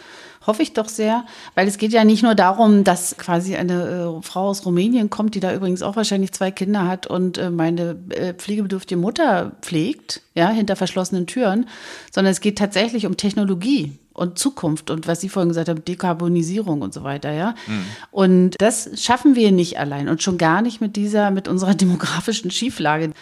hoffe 0.47 0.63
ich 0.63 0.73
doch 0.73 0.89
sehr, 0.89 1.25
weil 1.55 1.69
es 1.69 1.79
geht 1.79 1.93
ja 1.93 2.05
nicht 2.05 2.23
nur 2.23 2.35
darum, 2.35 2.83
dass 2.83 3.17
quasi 3.19 3.57
eine 3.57 4.19
äh, 4.21 4.23
Frau 4.23 4.49
aus 4.49 4.65
Rumänien 4.65 5.11
kommt, 5.11 5.35
die 5.35 5.41
da 5.41 5.55
übrigens 5.55 5.83
auch 5.83 5.97
wahrscheinlich 5.97 6.33
zwei 6.33 6.51
Kinder 6.51 6.87
hat 6.87 7.07
und 7.07 7.37
äh, 7.39 7.51
meine 7.51 7.97
äh, 8.11 8.33
pflegebedürftige 8.33 9.01
Mutter 9.01 9.53
pflegt, 9.61 10.23
ja, 10.35 10.49
hinter 10.49 10.77
verschlossenen 10.77 11.27
Türen, 11.27 11.67
sondern 12.11 12.33
es 12.33 12.41
geht 12.41 12.59
tatsächlich 12.59 13.07
um 13.07 13.17
Technologie 13.17 13.99
und 14.13 14.39
Zukunft 14.39 14.91
und 14.91 15.07
was 15.07 15.21
Sie 15.21 15.29
vorhin 15.29 15.51
gesagt 15.51 15.69
haben, 15.69 15.85
Dekarbonisierung 15.85 16.83
und 16.83 16.95
so 16.95 17.05
weiter, 17.05 17.33
ja. 17.33 17.55
Mhm. 17.67 17.85
Und 18.11 18.55
das 18.59 18.91
schaffen 19.03 19.35
wir 19.35 19.53
nicht 19.53 19.79
allein 19.79 20.09
und 20.09 20.23
schon 20.23 20.39
gar 20.39 20.63
nicht 20.63 20.81
mit 20.81 20.97
dieser, 20.97 21.31
mit 21.31 21.49
unserer 21.49 21.75
demografischen 21.75 22.51
Schieflage. 22.51 23.13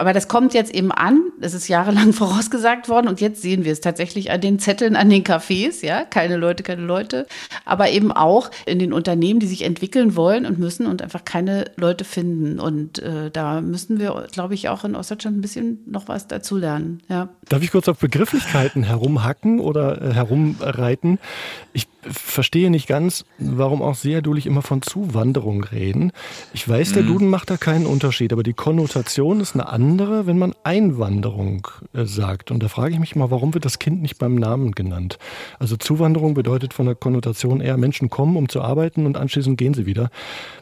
Aber 0.00 0.14
das 0.14 0.28
kommt 0.28 0.54
jetzt 0.54 0.74
eben 0.74 0.92
an. 0.92 1.20
Das 1.38 1.52
ist 1.52 1.68
jahrelang 1.68 2.12
vorausgesagt 2.14 2.88
worden 2.88 3.06
und 3.06 3.20
jetzt 3.20 3.42
sehen 3.42 3.66
wir 3.66 3.72
es 3.72 3.82
tatsächlich 3.82 4.30
an 4.30 4.40
den 4.40 4.58
Zetteln, 4.58 4.96
an 4.96 5.10
den 5.10 5.24
Cafés, 5.24 5.84
ja, 5.84 6.06
keine 6.06 6.38
Leute, 6.38 6.62
keine 6.62 6.80
Leute, 6.80 7.26
aber 7.66 7.90
eben 7.90 8.10
auch 8.10 8.50
in 8.64 8.78
den 8.78 8.94
Unternehmen, 8.94 9.40
die 9.40 9.46
sich 9.46 9.62
entwickeln 9.62 10.16
wollen 10.16 10.46
und 10.46 10.58
müssen 10.58 10.86
und 10.86 11.02
einfach 11.02 11.26
keine 11.26 11.66
Leute 11.76 12.04
finden. 12.04 12.58
Und 12.60 13.00
äh, 13.00 13.30
da 13.30 13.60
müssen 13.60 14.00
wir, 14.00 14.26
glaube 14.32 14.54
ich, 14.54 14.70
auch 14.70 14.84
in 14.84 14.96
Ostdeutschland 14.96 15.36
ein 15.36 15.42
bisschen 15.42 15.80
noch 15.84 16.08
was 16.08 16.26
dazulernen. 16.26 17.02
Ja. 17.10 17.28
Darf 17.50 17.62
ich 17.62 17.70
kurz 17.70 17.86
auf 17.86 17.98
Begrifflichkeiten 17.98 18.82
herumhacken 18.84 19.60
oder 19.60 20.00
äh, 20.00 20.14
herumreiten? 20.14 21.18
Ich 21.74 21.86
verstehe 22.02 22.70
nicht 22.70 22.86
ganz, 22.86 23.24
warum 23.38 23.82
auch 23.82 23.94
sehr 23.94 24.22
dulich 24.22 24.46
immer 24.46 24.62
von 24.62 24.80
Zuwanderung 24.80 25.64
reden. 25.64 26.12
Ich 26.54 26.66
weiß, 26.66 26.94
der 26.94 27.02
mhm. 27.02 27.08
Duden 27.08 27.28
macht 27.28 27.50
da 27.50 27.56
keinen 27.58 27.86
Unterschied, 27.86 28.32
aber 28.32 28.42
die 28.42 28.54
Konnotation 28.54 29.40
ist 29.40 29.54
eine 29.54 29.68
andere, 29.68 29.89
wenn 29.98 30.38
man 30.38 30.54
Einwanderung 30.62 31.66
äh, 31.92 32.04
sagt. 32.04 32.50
Und 32.50 32.62
da 32.62 32.68
frage 32.68 32.92
ich 32.92 33.00
mich 33.00 33.16
mal, 33.16 33.30
warum 33.30 33.54
wird 33.54 33.64
das 33.64 33.78
Kind 33.78 34.02
nicht 34.02 34.18
beim 34.18 34.34
Namen 34.34 34.72
genannt? 34.72 35.18
Also 35.58 35.76
Zuwanderung 35.76 36.34
bedeutet 36.34 36.74
von 36.74 36.86
der 36.86 36.94
Konnotation 36.94 37.60
eher, 37.60 37.76
Menschen 37.76 38.10
kommen, 38.10 38.36
um 38.36 38.48
zu 38.48 38.62
arbeiten 38.62 39.06
und 39.06 39.16
anschließend 39.16 39.58
gehen 39.58 39.74
sie 39.74 39.86
wieder. 39.86 40.10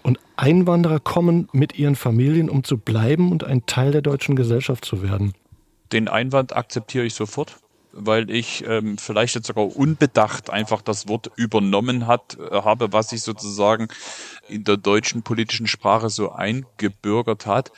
Und 0.03 0.19
Einwanderer 0.37 1.01
kommen 1.01 1.49
mit 1.53 1.79
ihren 1.79 1.97
Familien, 1.97 2.49
um 2.49 2.65
zu 2.65 2.79
bleiben 2.79 3.33
und 3.33 3.45
ein 3.45 3.67
Teil 3.67 3.93
der 3.93 4.03
deutschen 4.03 4.37
Gesellschaft 4.37 4.85
zu 4.85 5.03
werden. 5.03 5.35
Den 5.93 6.09
Einwand 6.09 6.55
akzeptiere 6.55 7.05
ich 7.05 7.15
sofort 7.15 7.59
weil 7.93 8.31
ich 8.31 8.65
ähm, 8.67 8.99
vielleicht 8.99 9.35
jetzt 9.35 9.47
sogar 9.47 9.77
unbedacht 9.77 10.51
einfach 10.51 10.83
das 10.83 11.09
Wort 11.09 11.31
übernommen 11.37 12.07
hat, 12.07 12.39
äh, 12.39 12.63
habe, 12.63 12.93
was 12.93 13.11
sich 13.11 13.23
sozusagen 13.23 13.89
in 14.49 14.65
der 14.65 14.77
deutschen 14.77 15.23
politischen 15.23 15.67
Sprache 15.67 16.11
so 16.11 16.31
eingebürgert 16.31 17.47
hat. 17.47 17.73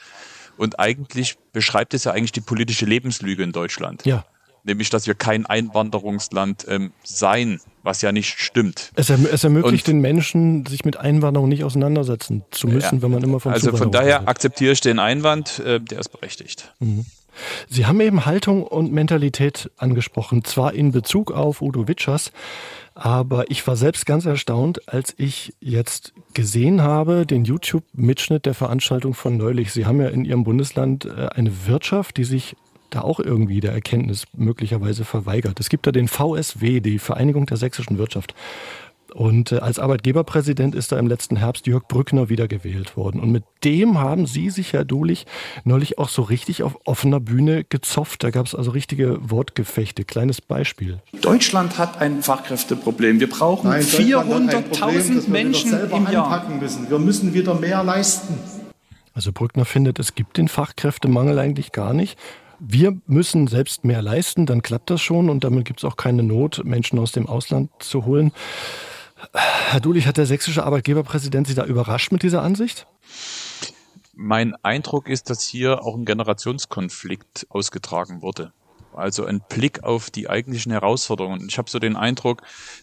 Und 0.60 0.78
eigentlich 0.78 1.38
beschreibt 1.54 1.94
es 1.94 2.04
ja 2.04 2.12
eigentlich 2.12 2.32
die 2.32 2.42
politische 2.42 2.84
Lebenslüge 2.84 3.42
in 3.42 3.50
Deutschland. 3.50 4.04
Ja. 4.04 4.26
Nämlich, 4.62 4.90
dass 4.90 5.06
wir 5.06 5.14
kein 5.14 5.46
Einwanderungsland 5.46 6.66
ähm, 6.68 6.92
seien, 7.02 7.62
was 7.82 8.02
ja 8.02 8.12
nicht 8.12 8.38
stimmt. 8.38 8.90
Es, 8.94 9.08
erm 9.08 9.24
es 9.24 9.42
ermöglicht 9.42 9.88
Und, 9.88 9.94
den 9.94 10.00
Menschen, 10.02 10.66
sich 10.66 10.84
mit 10.84 10.98
Einwanderung 10.98 11.48
nicht 11.48 11.64
auseinandersetzen 11.64 12.44
zu 12.50 12.68
müssen, 12.68 12.96
ja, 12.96 13.02
wenn 13.02 13.10
man 13.10 13.22
immer 13.22 13.40
von 13.40 13.54
Also 13.54 13.74
von 13.74 13.90
daher 13.90 14.16
redet. 14.16 14.28
akzeptiere 14.28 14.72
ich 14.72 14.82
den 14.82 14.98
Einwand, 14.98 15.60
äh, 15.60 15.80
der 15.80 15.98
ist 15.98 16.10
berechtigt. 16.10 16.74
Mhm. 16.78 17.06
Sie 17.70 17.86
haben 17.86 17.98
eben 18.02 18.26
Haltung 18.26 18.62
und 18.62 18.92
Mentalität 18.92 19.70
angesprochen, 19.78 20.44
zwar 20.44 20.74
in 20.74 20.92
Bezug 20.92 21.32
auf 21.32 21.62
Udo 21.62 21.88
Witschers, 21.88 22.32
aber 22.94 23.50
ich 23.50 23.66
war 23.66 23.76
selbst 23.76 24.06
ganz 24.06 24.26
erstaunt, 24.26 24.88
als 24.88 25.14
ich 25.16 25.54
jetzt 25.60 26.12
gesehen 26.34 26.82
habe, 26.82 27.26
den 27.26 27.44
YouTube-Mitschnitt 27.44 28.46
der 28.46 28.54
Veranstaltung 28.54 29.14
von 29.14 29.36
neulich. 29.36 29.72
Sie 29.72 29.86
haben 29.86 30.00
ja 30.00 30.08
in 30.08 30.24
Ihrem 30.24 30.44
Bundesland 30.44 31.04
äh, 31.04 31.28
eine 31.34 31.66
Wirtschaft, 31.66 32.16
die 32.16 32.24
sich 32.24 32.56
da 32.90 33.02
auch 33.02 33.20
irgendwie 33.20 33.60
der 33.60 33.72
Erkenntnis 33.72 34.26
möglicherweise 34.36 35.04
verweigert. 35.04 35.60
Es 35.60 35.68
gibt 35.68 35.86
da 35.86 35.92
den 35.92 36.08
VSW, 36.08 36.80
die 36.80 36.98
Vereinigung 36.98 37.46
der 37.46 37.56
sächsischen 37.56 37.98
Wirtschaft. 37.98 38.34
Und 39.14 39.52
äh, 39.52 39.58
als 39.58 39.78
Arbeitgeberpräsident 39.78 40.74
ist 40.74 40.92
da 40.92 40.98
im 40.98 41.06
letzten 41.06 41.36
Herbst 41.36 41.66
Jörg 41.66 41.86
Brückner 41.88 42.28
wiedergewählt 42.28 42.96
worden. 42.96 43.20
Und 43.20 43.30
mit 43.30 43.44
dem 43.64 43.98
haben 43.98 44.26
Sie 44.26 44.50
sich, 44.50 44.72
Herr 44.72 44.84
Dulich, 44.84 45.26
neulich 45.64 45.98
auch 45.98 46.08
so 46.08 46.22
richtig 46.22 46.62
auf 46.62 46.78
offener 46.84 47.20
Bühne 47.20 47.64
gezopft. 47.64 48.24
Da 48.24 48.30
gab 48.30 48.46
es 48.46 48.54
also 48.54 48.70
richtige 48.70 49.18
Wortgefechte. 49.30 50.04
Kleines 50.04 50.40
Beispiel. 50.40 51.00
Deutschland 51.20 51.78
hat 51.78 52.00
ein 52.00 52.22
Fachkräfteproblem. 52.22 53.20
Wir 53.20 53.28
brauchen 53.28 53.70
400.000 53.70 55.28
Menschen 55.28 55.72
im 55.90 56.10
Jahr. 56.10 56.48
Müssen. 56.60 56.88
Wir 56.90 56.98
müssen 56.98 57.34
wieder 57.34 57.54
mehr 57.54 57.82
leisten. 57.82 58.38
Also 59.14 59.32
Brückner 59.32 59.64
findet, 59.64 59.98
es 59.98 60.14
gibt 60.14 60.36
den 60.36 60.48
Fachkräftemangel 60.48 61.38
eigentlich 61.38 61.72
gar 61.72 61.92
nicht. 61.92 62.18
Wir 62.58 62.96
müssen 63.06 63.46
selbst 63.46 63.84
mehr 63.84 64.02
leisten, 64.02 64.46
dann 64.46 64.62
klappt 64.62 64.90
das 64.90 65.00
schon 65.00 65.30
und 65.30 65.44
damit 65.44 65.64
gibt 65.64 65.80
es 65.80 65.84
auch 65.84 65.96
keine 65.96 66.22
Not, 66.22 66.62
Menschen 66.64 66.98
aus 66.98 67.12
dem 67.12 67.26
Ausland 67.26 67.70
zu 67.78 68.04
holen. 68.04 68.32
Herr 69.32 69.80
Dulich, 69.80 70.06
hat 70.06 70.16
der 70.16 70.26
sächsische 70.26 70.64
Arbeitgeberpräsident 70.64 71.46
Sie 71.46 71.54
da 71.54 71.64
überrascht 71.64 72.12
mit 72.12 72.22
dieser 72.22 72.42
Ansicht? 72.42 72.86
Mein 74.14 74.54
Eindruck 74.62 75.08
ist, 75.08 75.30
dass 75.30 75.42
hier 75.42 75.82
auch 75.82 75.96
ein 75.96 76.04
Generationskonflikt 76.04 77.46
ausgetragen 77.48 78.22
wurde. 78.22 78.52
Also 78.92 79.24
ein 79.24 79.40
Blick 79.48 79.84
auf 79.84 80.10
die 80.10 80.28
eigentlichen 80.28 80.72
Herausforderungen. 80.72 81.46
Ich 81.48 81.58
habe 81.58 81.70
so 81.70 81.78
den 81.78 81.96
Eindruck, 81.96 82.42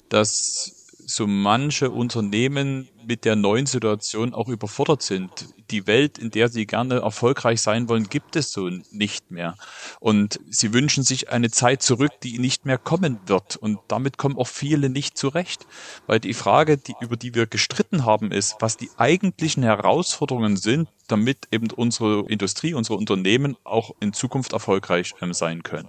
dass 0.09 0.76
so 1.09 1.25
manche 1.25 1.89
Unternehmen 1.89 2.89
mit 3.05 3.23
der 3.23 3.37
neuen 3.37 3.65
Situation 3.65 4.33
auch 4.33 4.49
überfordert 4.49 5.01
sind. 5.01 5.31
Die 5.71 5.87
Welt, 5.87 6.17
in 6.17 6.31
der 6.31 6.49
sie 6.49 6.67
gerne 6.67 6.99
erfolgreich 6.99 7.61
sein 7.61 7.87
wollen, 7.87 8.09
gibt 8.09 8.35
es 8.35 8.51
so 8.51 8.69
nicht 8.91 9.31
mehr. 9.31 9.55
Und 10.01 10.41
sie 10.49 10.73
wünschen 10.73 11.03
sich 11.03 11.29
eine 11.29 11.49
Zeit 11.49 11.81
zurück, 11.81 12.11
die 12.23 12.39
nicht 12.39 12.65
mehr 12.65 12.77
kommen 12.77 13.19
wird. 13.25 13.55
Und 13.55 13.79
damit 13.87 14.17
kommen 14.17 14.37
auch 14.37 14.47
viele 14.47 14.89
nicht 14.89 15.17
zurecht. 15.17 15.65
Weil 16.07 16.19
die 16.19 16.33
Frage, 16.33 16.77
die, 16.77 16.95
über 16.99 17.15
die 17.15 17.33
wir 17.33 17.47
gestritten 17.47 18.03
haben, 18.03 18.33
ist, 18.33 18.57
was 18.59 18.75
die 18.75 18.89
eigentlichen 18.97 19.63
Herausforderungen 19.63 20.57
sind, 20.57 20.89
damit 21.07 21.47
eben 21.51 21.71
unsere 21.71 22.25
Industrie, 22.27 22.73
unsere 22.73 22.97
Unternehmen 22.97 23.55
auch 23.63 23.91
in 24.01 24.11
Zukunft 24.11 24.51
erfolgreich 24.51 25.15
ähm, 25.21 25.33
sein 25.33 25.63
können. 25.63 25.87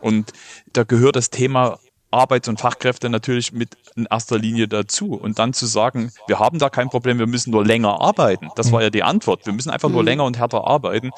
Und 0.00 0.32
da 0.72 0.84
gehört 0.84 1.16
das 1.16 1.30
Thema 1.30 1.80
Arbeits- 2.14 2.48
und 2.48 2.60
Fachkräfte 2.60 3.10
natürlich 3.10 3.52
mit 3.52 3.76
in 3.96 4.06
erster 4.10 4.38
Linie 4.38 4.68
dazu. 4.68 5.14
Und 5.14 5.38
dann 5.38 5.52
zu 5.52 5.66
sagen, 5.66 6.12
wir 6.26 6.38
haben 6.38 6.58
da 6.58 6.70
kein 6.70 6.88
Problem, 6.88 7.18
wir 7.18 7.26
müssen 7.26 7.50
nur 7.50 7.64
länger 7.64 8.00
arbeiten. 8.00 8.48
Das 8.56 8.72
war 8.72 8.82
ja 8.82 8.90
die 8.90 9.02
Antwort. 9.02 9.46
Wir 9.46 9.52
müssen 9.52 9.70
einfach 9.70 9.88
nur 9.88 10.02
mhm. 10.02 10.08
länger 10.08 10.24
und 10.24 10.38
härter 10.38 10.66
arbeiten. 10.66 11.10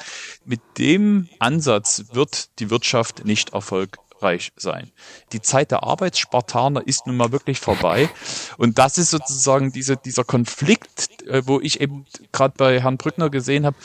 Mit 0.45 0.61
dem 0.77 1.29
Ansatz 1.39 2.05
wird 2.11 2.59
die 2.59 2.69
Wirtschaft 2.69 3.25
nicht 3.25 3.53
erfolgreich 3.53 4.06
erfolgreich 4.17 4.51
sein. 4.55 4.91
Die 5.31 5.41
Zeit 5.41 5.71
der 5.71 5.83
Arbeitsspartaner 5.83 6.85
ist 6.85 7.07
nun 7.07 7.17
mal 7.17 7.31
wirklich 7.31 7.59
vorbei. 7.59 8.09
Und 8.57 8.77
das 8.77 8.97
ist 8.97 9.11
sozusagen 9.11 9.71
diese, 9.71 9.97
dieser 9.97 10.23
Konflikt, 10.23 11.09
äh, 11.27 11.43
wo 11.45 11.59
ich 11.59 11.81
eben 11.81 12.05
gerade 12.31 12.53
bei 12.57 12.81
Herrn 12.81 12.97
Brückner 12.97 13.29
gesehen 13.29 13.65
habe, 13.65 13.77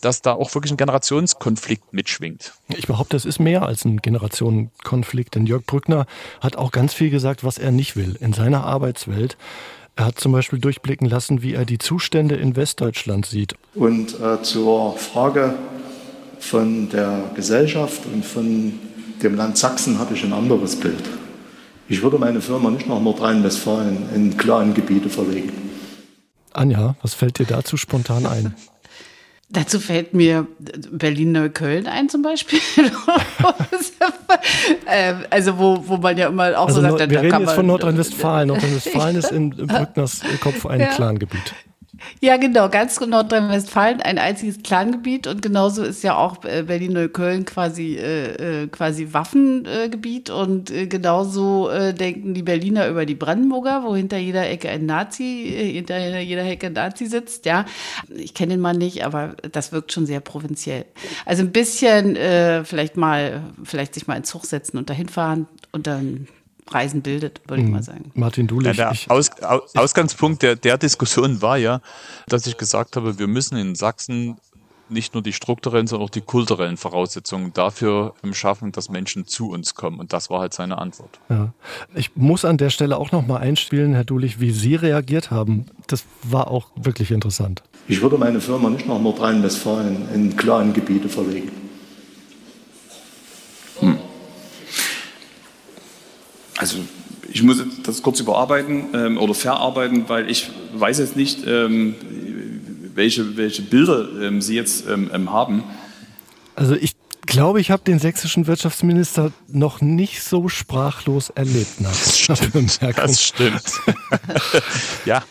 dass 0.00 0.22
da 0.22 0.32
auch 0.32 0.54
wirklich 0.54 0.72
ein 0.72 0.76
Generationskonflikt 0.76 1.92
mitschwingt. 1.92 2.52
Ich 2.68 2.86
behaupte, 2.86 3.16
es 3.16 3.24
ist 3.24 3.40
mehr 3.40 3.62
als 3.62 3.84
ein 3.84 3.98
Generationenkonflikt, 3.98 5.34
denn 5.34 5.46
Jörg 5.46 5.64
Brückner 5.64 6.06
hat 6.40 6.56
auch 6.56 6.72
ganz 6.72 6.94
viel 6.94 7.10
gesagt, 7.10 7.44
was 7.44 7.58
er 7.58 7.72
nicht 7.72 7.96
will 7.96 8.16
in 8.20 8.32
seiner 8.32 8.64
Arbeitswelt. 8.64 9.36
Er 9.96 10.06
hat 10.06 10.20
zum 10.20 10.32
Beispiel 10.32 10.60
durchblicken 10.60 11.08
lassen, 11.08 11.42
wie 11.42 11.54
er 11.54 11.64
die 11.64 11.78
Zustände 11.78 12.36
in 12.36 12.56
Westdeutschland 12.56 13.26
sieht. 13.26 13.54
Und 13.74 14.18
äh, 14.20 14.40
zur 14.42 14.96
Frage 14.96 15.54
von 16.38 16.88
der 16.88 17.30
Gesellschaft 17.34 18.06
und 18.06 18.24
von 18.24 18.78
dem 19.22 19.36
Land 19.36 19.58
Sachsen 19.58 19.98
habe 19.98 20.14
ich 20.14 20.24
ein 20.24 20.32
anderes 20.32 20.76
Bild. 20.76 21.02
Ich 21.88 22.02
würde 22.02 22.18
meine 22.18 22.40
Firma 22.40 22.70
nicht 22.70 22.86
nach 22.86 23.00
Nordrhein-Westfalen 23.00 24.08
in 24.14 24.36
kleinen 24.36 24.74
Gebiete 24.74 25.08
verlegen. 25.08 25.52
Anja, 26.52 26.96
was 27.02 27.14
fällt 27.14 27.38
dir 27.38 27.46
dazu 27.46 27.76
spontan 27.76 28.26
ein? 28.26 28.54
Dazu 29.52 29.80
fällt 29.80 30.14
mir 30.14 30.46
Berlin-Neukölln 30.92 31.88
ein 31.88 32.08
zum 32.08 32.22
Beispiel. 32.22 32.60
Ähm, 34.86 35.24
also 35.30 35.58
wo, 35.58 35.82
wo 35.86 35.96
man 35.96 36.16
ja 36.16 36.28
immer 36.28 36.58
auch 36.58 36.68
also 36.68 36.80
so 36.80 36.96
sagt, 36.96 37.10
wir 37.10 37.22
reden 37.22 37.40
jetzt 37.40 37.52
von 37.52 37.66
Nordrhein-Westfalen. 37.66 38.48
Nordrhein-Westfalen 38.48 39.16
ist 39.16 39.32
in 39.32 39.50
Brückners 39.66 40.20
Kopf 40.40 40.66
ein 40.66 40.80
ja. 40.80 40.86
Clangebiet. 40.86 41.54
Ja, 42.20 42.36
genau, 42.36 42.68
ganz 42.68 43.00
Nordrhein-Westfalen 43.00 44.00
ein 44.00 44.18
einziges 44.18 44.62
Clangebiet 44.62 45.26
und 45.26 45.42
genauso 45.42 45.82
ist 45.82 46.02
ja 46.02 46.16
auch 46.16 46.44
äh, 46.44 46.62
Berlin-Neukölln 46.62 47.44
quasi, 47.44 47.96
äh, 47.96 48.64
äh, 48.64 48.66
quasi 48.68 49.12
Waffengebiet 49.12 50.30
und 50.30 50.70
äh, 50.70 50.86
genauso 50.86 51.70
äh, 51.70 51.94
denken 51.94 52.34
die 52.34 52.42
Berliner 52.42 52.88
über 52.88 53.06
die 53.06 53.14
Brandenburger, 53.14 53.84
wo 53.84 53.94
hinter 53.94 54.18
jeder 54.18 54.48
Ecke 54.48 54.68
ein 54.68 54.86
Nazi, 54.86 55.54
äh, 55.54 55.72
hinter 55.72 56.20
jeder 56.20 56.44
Ecke 56.44 56.68
ein 56.68 56.74
Nazi 56.74 57.06
sitzt, 57.06 57.46
ja. 57.46 57.64
Ich 58.14 58.34
kenne 58.34 58.54
den 58.54 58.60
Mann 58.60 58.78
nicht, 58.78 59.04
aber 59.04 59.34
das 59.52 59.72
wirkt 59.72 59.92
schon 59.92 60.06
sehr 60.06 60.20
provinziell. 60.20 60.84
Also 61.24 61.42
ein 61.42 61.52
bisschen 61.52 62.16
vielleicht 62.64 62.96
mal, 62.96 63.42
vielleicht 63.64 63.94
sich 63.94 64.06
mal 64.06 64.16
in 64.16 64.24
Zug 64.24 64.44
setzen 64.44 64.78
und 64.78 64.90
dahin 64.90 65.08
fahren 65.08 65.46
und 65.72 65.86
dann 65.86 66.28
Preisen 66.66 67.02
bildet, 67.02 67.40
würde 67.46 67.62
ich 67.62 67.66
hm. 67.66 67.74
mal 67.74 67.82
sagen. 67.82 68.10
Martin 68.14 68.46
Dulich. 68.46 68.76
Ja, 68.76 68.92
der 68.92 69.12
Aus, 69.12 69.30
Aus, 69.42 69.74
Ausgangspunkt 69.74 70.42
der, 70.42 70.56
der 70.56 70.78
Diskussion 70.78 71.42
war 71.42 71.56
ja, 71.56 71.80
dass 72.28 72.46
ich 72.46 72.56
gesagt 72.56 72.96
habe, 72.96 73.18
wir 73.18 73.26
müssen 73.26 73.56
in 73.56 73.74
Sachsen 73.74 74.36
nicht 74.90 75.14
nur 75.14 75.22
die 75.22 75.32
strukturellen, 75.32 75.86
sondern 75.86 76.06
auch 76.06 76.10
die 76.10 76.20
kulturellen 76.20 76.76
Voraussetzungen 76.76 77.52
dafür 77.52 78.14
schaffen, 78.32 78.72
dass 78.72 78.88
Menschen 78.88 79.26
zu 79.26 79.50
uns 79.50 79.74
kommen. 79.74 80.00
Und 80.00 80.12
das 80.12 80.30
war 80.30 80.40
halt 80.40 80.52
seine 80.54 80.78
Antwort. 80.78 81.20
Ja. 81.28 81.52
Ich 81.94 82.16
muss 82.16 82.44
an 82.44 82.56
der 82.56 82.70
Stelle 82.70 82.98
auch 82.98 83.12
nochmal 83.12 83.40
einspielen, 83.40 83.94
Herr 83.94 84.04
Dulich, 84.04 84.40
wie 84.40 84.50
Sie 84.50 84.74
reagiert 84.74 85.30
haben. 85.30 85.66
Das 85.86 86.04
war 86.22 86.50
auch 86.50 86.68
wirklich 86.74 87.10
interessant. 87.10 87.62
Ich 87.88 88.02
würde 88.02 88.18
meine 88.18 88.40
Firma 88.40 88.70
nicht 88.70 88.86
nach 88.86 89.00
Nordrhein-Westfalen 89.00 90.08
in 90.14 90.36
kleinen 90.36 90.72
Gebiete 90.72 91.08
verlegen. 91.08 91.69
Also 96.60 96.76
ich 97.32 97.42
muss 97.42 97.56
das 97.84 98.02
kurz 98.02 98.20
überarbeiten 98.20 98.88
ähm, 98.92 99.18
oder 99.18 99.32
verarbeiten, 99.32 100.08
weil 100.08 100.30
ich 100.30 100.50
weiß 100.74 100.98
jetzt 100.98 101.16
nicht, 101.16 101.46
ähm, 101.46 101.94
welche, 102.94 103.38
welche 103.38 103.62
Bilder 103.62 104.08
ähm, 104.20 104.42
Sie 104.42 104.56
jetzt 104.56 104.86
ähm, 104.86 105.10
ähm, 105.14 105.32
haben. 105.32 105.64
Also 106.56 106.74
ich 106.74 106.92
glaube, 107.24 107.62
ich 107.62 107.70
habe 107.70 107.82
den 107.82 107.98
sächsischen 107.98 108.46
Wirtschaftsminister 108.46 109.32
noch 109.48 109.80
nicht 109.80 110.22
so 110.22 110.48
sprachlos 110.48 111.30
erlebt. 111.30 111.80
Nach 111.80 111.90
das 111.90 112.18
stimmt. 112.18 112.78
Das 112.82 113.22
stimmt. 113.22 113.62
ja. 115.06 115.22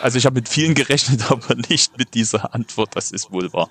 Also 0.00 0.16
ich 0.16 0.24
habe 0.24 0.36
mit 0.36 0.48
vielen 0.48 0.74
gerechnet, 0.74 1.20
aber 1.30 1.56
nicht 1.68 1.98
mit 1.98 2.14
dieser 2.14 2.54
Antwort. 2.54 2.96
Das 2.96 3.10
ist 3.10 3.30
wohl 3.30 3.52
wahr. 3.52 3.68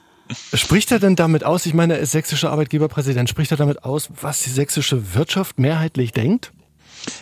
Spricht 0.53 0.91
er 0.91 0.99
denn 0.99 1.15
damit 1.15 1.43
aus, 1.43 1.65
ich 1.65 1.73
meine, 1.73 1.95
er 1.95 1.99
ist 1.99 2.11
sächsischer 2.11 2.51
Arbeitgeberpräsident, 2.51 3.29
spricht 3.29 3.51
er 3.51 3.57
damit 3.57 3.83
aus, 3.83 4.09
was 4.21 4.41
die 4.43 4.49
sächsische 4.49 5.13
Wirtschaft 5.13 5.59
mehrheitlich 5.59 6.11
denkt? 6.11 6.51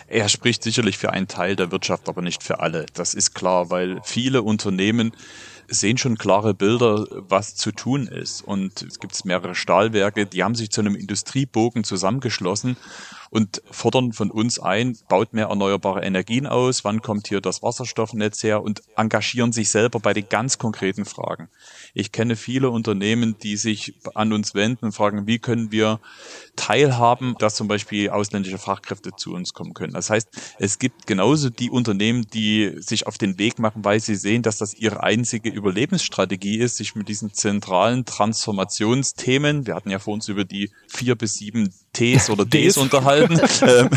Er 0.06 0.28
spricht 0.28 0.62
sicherlich 0.62 0.98
für 0.98 1.10
einen 1.12 1.28
Teil 1.28 1.56
der 1.56 1.70
Wirtschaft, 1.70 2.08
aber 2.08 2.22
nicht 2.22 2.42
für 2.42 2.60
alle. 2.60 2.86
Das 2.94 3.14
ist 3.14 3.34
klar, 3.34 3.70
weil 3.70 4.00
viele 4.04 4.42
Unternehmen 4.42 5.12
sehen 5.70 5.96
schon 5.96 6.18
klare 6.18 6.52
Bilder, 6.52 7.06
was 7.10 7.54
zu 7.54 7.72
tun 7.72 8.06
ist. 8.06 8.42
Und 8.42 8.82
es 8.82 8.98
gibt 8.98 9.24
mehrere 9.24 9.54
Stahlwerke, 9.54 10.26
die 10.26 10.42
haben 10.42 10.54
sich 10.54 10.70
zu 10.70 10.80
einem 10.80 10.96
Industriebogen 10.96 11.84
zusammengeschlossen 11.84 12.76
und 13.30 13.62
fordern 13.70 14.12
von 14.12 14.30
uns 14.30 14.58
ein, 14.58 14.98
baut 15.08 15.32
mehr 15.32 15.46
erneuerbare 15.46 16.02
Energien 16.02 16.46
aus, 16.46 16.84
wann 16.84 17.00
kommt 17.00 17.28
hier 17.28 17.40
das 17.40 17.62
Wasserstoffnetz 17.62 18.42
her 18.42 18.60
und 18.62 18.82
engagieren 18.96 19.52
sich 19.52 19.70
selber 19.70 20.00
bei 20.00 20.12
den 20.12 20.28
ganz 20.28 20.58
konkreten 20.58 21.04
Fragen. 21.04 21.48
Ich 21.94 22.10
kenne 22.10 22.34
viele 22.34 22.70
Unternehmen, 22.70 23.36
die 23.40 23.56
sich 23.56 23.94
an 24.14 24.32
uns 24.32 24.54
wenden 24.54 24.86
und 24.86 24.92
fragen, 24.92 25.28
wie 25.28 25.38
können 25.38 25.70
wir 25.70 26.00
teilhaben, 26.56 27.36
dass 27.38 27.54
zum 27.54 27.68
Beispiel 27.68 28.10
ausländische 28.10 28.58
Fachkräfte 28.58 29.10
zu 29.16 29.32
uns 29.32 29.54
kommen 29.54 29.74
können. 29.74 29.92
Das 29.92 30.10
heißt, 30.10 30.28
es 30.58 30.80
gibt 30.80 31.06
genauso 31.06 31.50
die 31.50 31.70
Unternehmen, 31.70 32.26
die 32.34 32.74
sich 32.78 33.06
auf 33.06 33.16
den 33.16 33.38
Weg 33.38 33.60
machen, 33.60 33.84
weil 33.84 34.00
sie 34.00 34.16
sehen, 34.16 34.42
dass 34.42 34.58
das 34.58 34.74
ihre 34.74 35.04
einzige 35.04 35.50
Überlebensstrategie 35.60 36.58
ist, 36.58 36.76
sich 36.76 36.94
mit 36.94 37.08
diesen 37.08 37.32
zentralen 37.32 38.04
Transformationsthemen, 38.04 39.66
wir 39.66 39.74
hatten 39.74 39.90
ja 39.90 39.98
vor 39.98 40.14
uns 40.14 40.28
über 40.28 40.44
die 40.44 40.70
vier 40.88 41.14
bis 41.14 41.34
sieben 41.34 41.72
Ts 41.92 42.30
oder 42.30 42.44
Ds 42.46 42.76
unterhalten, 42.78 43.40
ähm, 43.62 43.90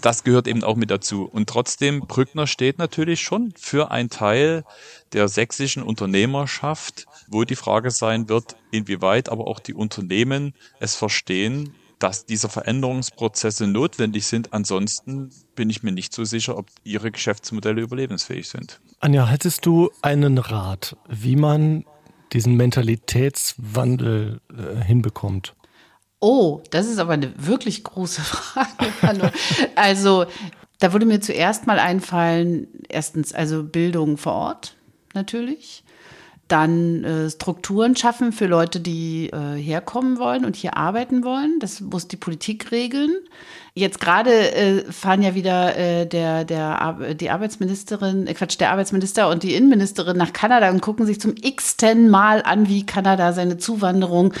das 0.00 0.24
gehört 0.24 0.46
eben 0.46 0.64
auch 0.64 0.76
mit 0.76 0.90
dazu. 0.90 1.24
Und 1.24 1.48
trotzdem, 1.48 2.00
Brückner 2.00 2.46
steht 2.46 2.78
natürlich 2.78 3.20
schon 3.20 3.54
für 3.56 3.90
ein 3.90 4.10
Teil 4.10 4.64
der 5.12 5.28
sächsischen 5.28 5.82
Unternehmerschaft, 5.82 7.06
wo 7.28 7.44
die 7.44 7.56
Frage 7.56 7.90
sein 7.90 8.28
wird, 8.28 8.56
inwieweit 8.70 9.28
aber 9.28 9.46
auch 9.46 9.60
die 9.60 9.74
Unternehmen 9.74 10.54
es 10.78 10.94
verstehen, 10.96 11.74
dass 12.00 12.24
diese 12.26 12.48
Veränderungsprozesse 12.48 13.66
notwendig 13.66 14.26
sind. 14.26 14.52
Ansonsten 14.52 15.30
bin 15.54 15.70
ich 15.70 15.82
mir 15.82 15.92
nicht 15.92 16.12
so 16.12 16.24
sicher, 16.24 16.56
ob 16.56 16.66
ihre 16.82 17.10
Geschäftsmodelle 17.12 17.82
überlebensfähig 17.82 18.48
sind. 18.48 18.80
Anja, 18.98 19.26
hättest 19.26 19.66
du 19.66 19.90
einen 20.02 20.38
Rat, 20.38 20.96
wie 21.08 21.36
man 21.36 21.84
diesen 22.32 22.56
Mentalitätswandel 22.56 24.40
äh, 24.50 24.82
hinbekommt? 24.82 25.54
Oh, 26.20 26.62
das 26.70 26.86
ist 26.86 26.98
aber 26.98 27.12
eine 27.12 27.32
wirklich 27.36 27.84
große 27.84 28.20
Frage. 28.22 29.32
also, 29.74 30.26
da 30.78 30.92
würde 30.92 31.06
mir 31.06 31.20
zuerst 31.20 31.66
mal 31.66 31.78
einfallen, 31.78 32.66
erstens, 32.88 33.34
also 33.34 33.62
Bildung 33.62 34.16
vor 34.16 34.32
Ort 34.32 34.76
natürlich. 35.12 35.84
Dann 36.50 37.04
äh, 37.04 37.30
Strukturen 37.30 37.94
schaffen 37.94 38.32
für 38.32 38.46
Leute, 38.46 38.80
die 38.80 39.30
äh, 39.30 39.54
herkommen 39.54 40.18
wollen 40.18 40.44
und 40.44 40.56
hier 40.56 40.76
arbeiten 40.76 41.22
wollen. 41.22 41.60
Das 41.60 41.80
muss 41.80 42.08
die 42.08 42.16
Politik 42.16 42.72
regeln. 42.72 43.12
Jetzt 43.74 44.00
gerade 44.00 44.52
äh, 44.52 44.92
fahren 44.92 45.22
ja 45.22 45.34
wieder 45.34 45.76
äh, 45.76 46.06
der, 46.06 46.44
der, 46.44 47.14
die 47.14 47.30
Arbeitsministerin, 47.30 48.26
äh, 48.26 48.34
Quatsch, 48.34 48.58
der 48.58 48.72
Arbeitsminister 48.72 49.28
und 49.28 49.44
die 49.44 49.54
Innenministerin 49.54 50.16
nach 50.16 50.32
Kanada 50.32 50.70
und 50.70 50.80
gucken 50.80 51.06
sich 51.06 51.20
zum 51.20 51.34
x-ten 51.40 52.10
Mal 52.10 52.42
an, 52.42 52.68
wie 52.68 52.84
Kanada 52.84 53.32
seine 53.32 53.58
Zuwanderung 53.58 54.34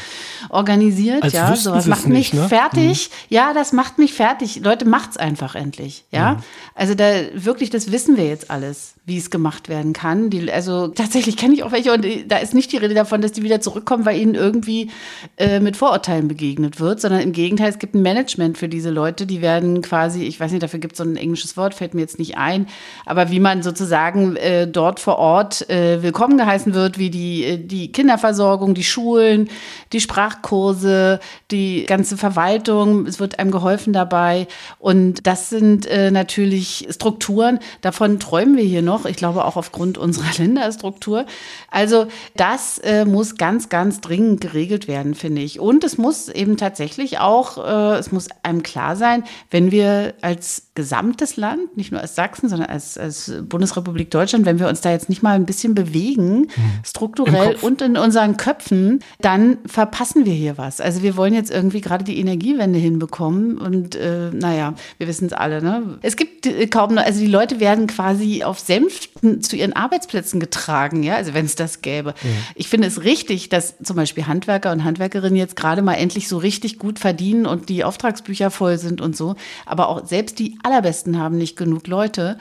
organisiert. 0.48 1.22
Als 1.22 1.32
ja, 1.32 1.54
sowas 1.54 1.86
macht 1.86 2.08
nicht, 2.08 2.34
mich 2.34 2.42
ne? 2.42 2.48
fertig. 2.48 3.10
Mhm. 3.10 3.34
Ja, 3.34 3.54
das 3.54 3.72
macht 3.72 3.98
mich 3.98 4.14
fertig. 4.14 4.60
Leute, 4.64 4.84
macht's 4.84 5.16
einfach 5.16 5.54
endlich. 5.54 6.04
Ja, 6.10 6.34
mhm. 6.34 6.42
also 6.74 6.94
da 6.94 7.04
wirklich, 7.34 7.70
das 7.70 7.92
wissen 7.92 8.16
wir 8.16 8.26
jetzt 8.26 8.50
alles, 8.50 8.94
wie 9.06 9.18
es 9.18 9.30
gemacht 9.30 9.68
werden 9.68 9.92
kann. 9.92 10.30
Die, 10.30 10.50
also 10.50 10.88
tatsächlich 10.88 11.36
kenne 11.36 11.54
ich 11.54 11.62
auch 11.62 11.72
welche 11.72 11.92
und 11.92 12.04
da 12.26 12.38
ist 12.38 12.54
nicht 12.54 12.72
die 12.72 12.78
Rede 12.78 12.94
davon, 12.94 13.22
dass 13.22 13.32
die 13.32 13.42
wieder 13.42 13.60
zurückkommen, 13.60 14.04
weil 14.04 14.20
ihnen 14.20 14.34
irgendwie 14.34 14.90
äh, 15.36 15.60
mit 15.60 15.76
Vorurteilen 15.76 16.28
begegnet 16.28 16.80
wird, 16.80 17.00
sondern 17.00 17.20
im 17.20 17.32
Gegenteil, 17.32 17.70
es 17.70 17.78
gibt 17.78 17.94
ein 17.94 18.02
Management 18.02 18.58
für 18.58 18.68
diese 18.68 18.90
Leute 18.90 19.19
Leute, 19.20 19.26
die 19.26 19.42
werden 19.42 19.82
quasi, 19.82 20.22
ich 20.22 20.40
weiß 20.40 20.50
nicht, 20.50 20.62
dafür 20.62 20.78
gibt 20.80 20.94
es 20.94 20.98
so 20.98 21.04
ein 21.04 21.16
englisches 21.16 21.58
Wort, 21.58 21.74
fällt 21.74 21.92
mir 21.92 22.00
jetzt 22.00 22.18
nicht 22.18 22.38
ein, 22.38 22.66
aber 23.04 23.30
wie 23.30 23.38
man 23.38 23.62
sozusagen 23.62 24.34
äh, 24.36 24.66
dort 24.66 24.98
vor 24.98 25.18
Ort 25.18 25.68
äh, 25.68 26.02
willkommen 26.02 26.38
geheißen 26.38 26.72
wird, 26.72 26.96
wie 26.96 27.10
die, 27.10 27.44
äh, 27.44 27.58
die 27.58 27.92
Kinderversorgung, 27.92 28.72
die 28.72 28.82
Schulen, 28.82 29.50
die 29.92 30.00
Sprachkurse, 30.00 31.20
die 31.50 31.84
ganze 31.84 32.16
Verwaltung, 32.16 33.06
es 33.06 33.20
wird 33.20 33.38
einem 33.38 33.50
geholfen 33.50 33.92
dabei. 33.92 34.46
Und 34.78 35.26
das 35.26 35.50
sind 35.50 35.84
äh, 35.84 36.10
natürlich 36.10 36.88
Strukturen, 36.90 37.58
davon 37.82 38.20
träumen 38.20 38.56
wir 38.56 38.64
hier 38.64 38.82
noch, 38.82 39.04
ich 39.04 39.16
glaube 39.16 39.44
auch 39.44 39.56
aufgrund 39.56 39.98
unserer 39.98 40.32
Länderstruktur. 40.38 41.26
Also 41.70 42.06
das 42.36 42.78
äh, 42.78 43.04
muss 43.04 43.36
ganz, 43.36 43.68
ganz 43.68 44.00
dringend 44.00 44.40
geregelt 44.40 44.88
werden, 44.88 45.14
finde 45.14 45.42
ich. 45.42 45.60
Und 45.60 45.84
es 45.84 45.98
muss 45.98 46.30
eben 46.30 46.56
tatsächlich 46.56 47.18
auch, 47.18 47.58
äh, 47.58 47.98
es 47.98 48.12
muss 48.12 48.28
einem 48.42 48.62
klar 48.62 48.96
sein, 48.96 49.09
wenn 49.50 49.70
wir 49.70 50.14
als 50.20 50.70
gesamtes 50.74 51.36
Land, 51.36 51.76
nicht 51.76 51.92
nur 51.92 52.00
als 52.00 52.14
Sachsen, 52.14 52.48
sondern 52.48 52.70
als, 52.70 52.96
als 52.96 53.32
Bundesrepublik 53.42 54.10
Deutschland, 54.10 54.46
wenn 54.46 54.58
wir 54.58 54.68
uns 54.68 54.80
da 54.80 54.90
jetzt 54.90 55.08
nicht 55.08 55.22
mal 55.22 55.34
ein 55.34 55.44
bisschen 55.44 55.74
bewegen, 55.74 56.48
hm. 56.54 56.64
strukturell 56.84 57.56
und 57.60 57.82
in 57.82 57.96
unseren 57.96 58.36
Köpfen, 58.36 59.00
dann 59.20 59.58
verpassen 59.66 60.24
wir 60.24 60.32
hier 60.32 60.56
was. 60.56 60.80
Also 60.80 61.02
wir 61.02 61.16
wollen 61.16 61.34
jetzt 61.34 61.50
irgendwie 61.50 61.80
gerade 61.80 62.04
die 62.04 62.18
Energiewende 62.18 62.78
hinbekommen 62.78 63.58
und 63.58 63.94
äh, 63.94 64.30
naja, 64.32 64.74
wir 64.98 65.06
wissen 65.06 65.26
es 65.26 65.32
alle. 65.32 65.62
Ne? 65.62 65.98
Es 66.02 66.16
gibt 66.16 66.46
äh, 66.46 66.66
kaum 66.66 66.94
noch, 66.94 67.04
also 67.04 67.20
die 67.20 67.26
Leute 67.26 67.60
werden 67.60 67.86
quasi 67.86 68.42
auf 68.44 68.58
Sänften 68.58 69.42
zu 69.42 69.56
ihren 69.56 69.74
Arbeitsplätzen 69.74 70.40
getragen, 70.40 71.02
ja, 71.02 71.16
also 71.16 71.34
wenn 71.34 71.44
es 71.44 71.56
das 71.56 71.82
gäbe. 71.82 72.14
Ja. 72.22 72.30
Ich 72.54 72.68
finde 72.68 72.88
es 72.88 73.02
richtig, 73.04 73.48
dass 73.48 73.74
zum 73.82 73.96
Beispiel 73.96 74.26
Handwerker 74.26 74.72
und 74.72 74.84
Handwerkerinnen 74.84 75.36
jetzt 75.36 75.56
gerade 75.56 75.82
mal 75.82 75.94
endlich 75.94 76.28
so 76.28 76.38
richtig 76.38 76.78
gut 76.78 76.98
verdienen 76.98 77.46
und 77.46 77.68
die 77.68 77.84
Auftragsbücher 77.84 78.50
voll 78.50 78.78
sind 78.78 78.99
und 79.00 79.16
so. 79.16 79.36
Aber 79.66 79.88
auch 79.88 80.06
selbst 80.06 80.38
die 80.38 80.58
allerbesten 80.62 81.18
haben 81.18 81.36
nicht 81.38 81.56
genug 81.56 81.86
Leute. 81.86 82.38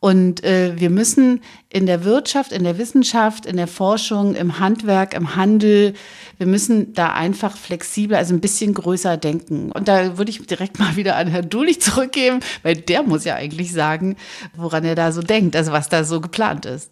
Und 0.00 0.42
äh, 0.44 0.80
wir 0.80 0.88
müssen 0.88 1.42
in 1.68 1.84
der 1.84 2.04
Wirtschaft, 2.04 2.52
in 2.52 2.64
der 2.64 2.78
Wissenschaft, 2.78 3.44
in 3.44 3.58
der 3.58 3.68
Forschung, 3.68 4.34
im 4.34 4.58
Handwerk, 4.58 5.12
im 5.12 5.36
Handel, 5.36 5.92
wir 6.38 6.46
müssen 6.46 6.94
da 6.94 7.12
einfach 7.12 7.54
flexibel, 7.54 8.16
also 8.16 8.32
ein 8.32 8.40
bisschen 8.40 8.72
größer 8.72 9.18
denken. 9.18 9.70
Und 9.72 9.88
da 9.88 10.16
würde 10.16 10.30
ich 10.30 10.44
direkt 10.46 10.78
mal 10.78 10.96
wieder 10.96 11.16
an 11.16 11.28
Herrn 11.28 11.50
Dulich 11.50 11.82
zurückgeben, 11.82 12.40
weil 12.62 12.76
der 12.76 13.02
muss 13.02 13.24
ja 13.24 13.34
eigentlich 13.34 13.72
sagen, 13.72 14.16
woran 14.56 14.84
er 14.84 14.94
da 14.94 15.12
so 15.12 15.20
denkt, 15.20 15.54
also 15.54 15.70
was 15.70 15.90
da 15.90 16.02
so 16.02 16.22
geplant 16.22 16.64
ist. 16.64 16.90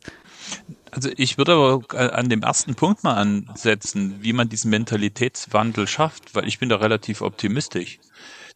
Also 0.90 1.10
ich 1.16 1.38
würde 1.38 1.52
aber 1.52 2.14
an 2.14 2.28
dem 2.28 2.42
ersten 2.42 2.74
Punkt 2.74 3.04
mal 3.04 3.14
ansetzen, 3.14 4.16
wie 4.20 4.32
man 4.32 4.48
diesen 4.48 4.70
Mentalitätswandel 4.70 5.86
schafft, 5.86 6.34
weil 6.34 6.46
ich 6.46 6.58
bin 6.58 6.68
da 6.68 6.76
relativ 6.76 7.22
optimistisch. 7.22 7.98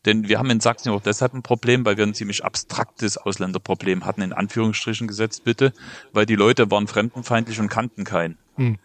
Denn 0.05 0.29
wir 0.29 0.38
haben 0.38 0.51
in 0.51 0.61
Sachsen 0.61 0.91
auch 0.91 1.01
deshalb 1.01 1.35
ein 1.35 1.43
Problem, 1.43 1.85
weil 1.85 1.97
wir 1.97 2.05
ein 2.05 2.15
ziemlich 2.15 2.45
abstraktes 2.45 3.17
Ausländerproblem 3.17 4.05
hatten, 4.05 4.23
in 4.23 4.33
Anführungsstrichen 4.33 5.07
gesetzt 5.07 5.45
bitte, 5.45 5.73
weil 6.12 6.27
die 6.27 6.35
Leute 6.35 6.71
waren 6.71 6.88
fremdenfeindlich 6.88 7.61
und 7.61 7.69
kannten 7.69 8.05
keinen. 8.05 8.38
Hm. 8.57 8.79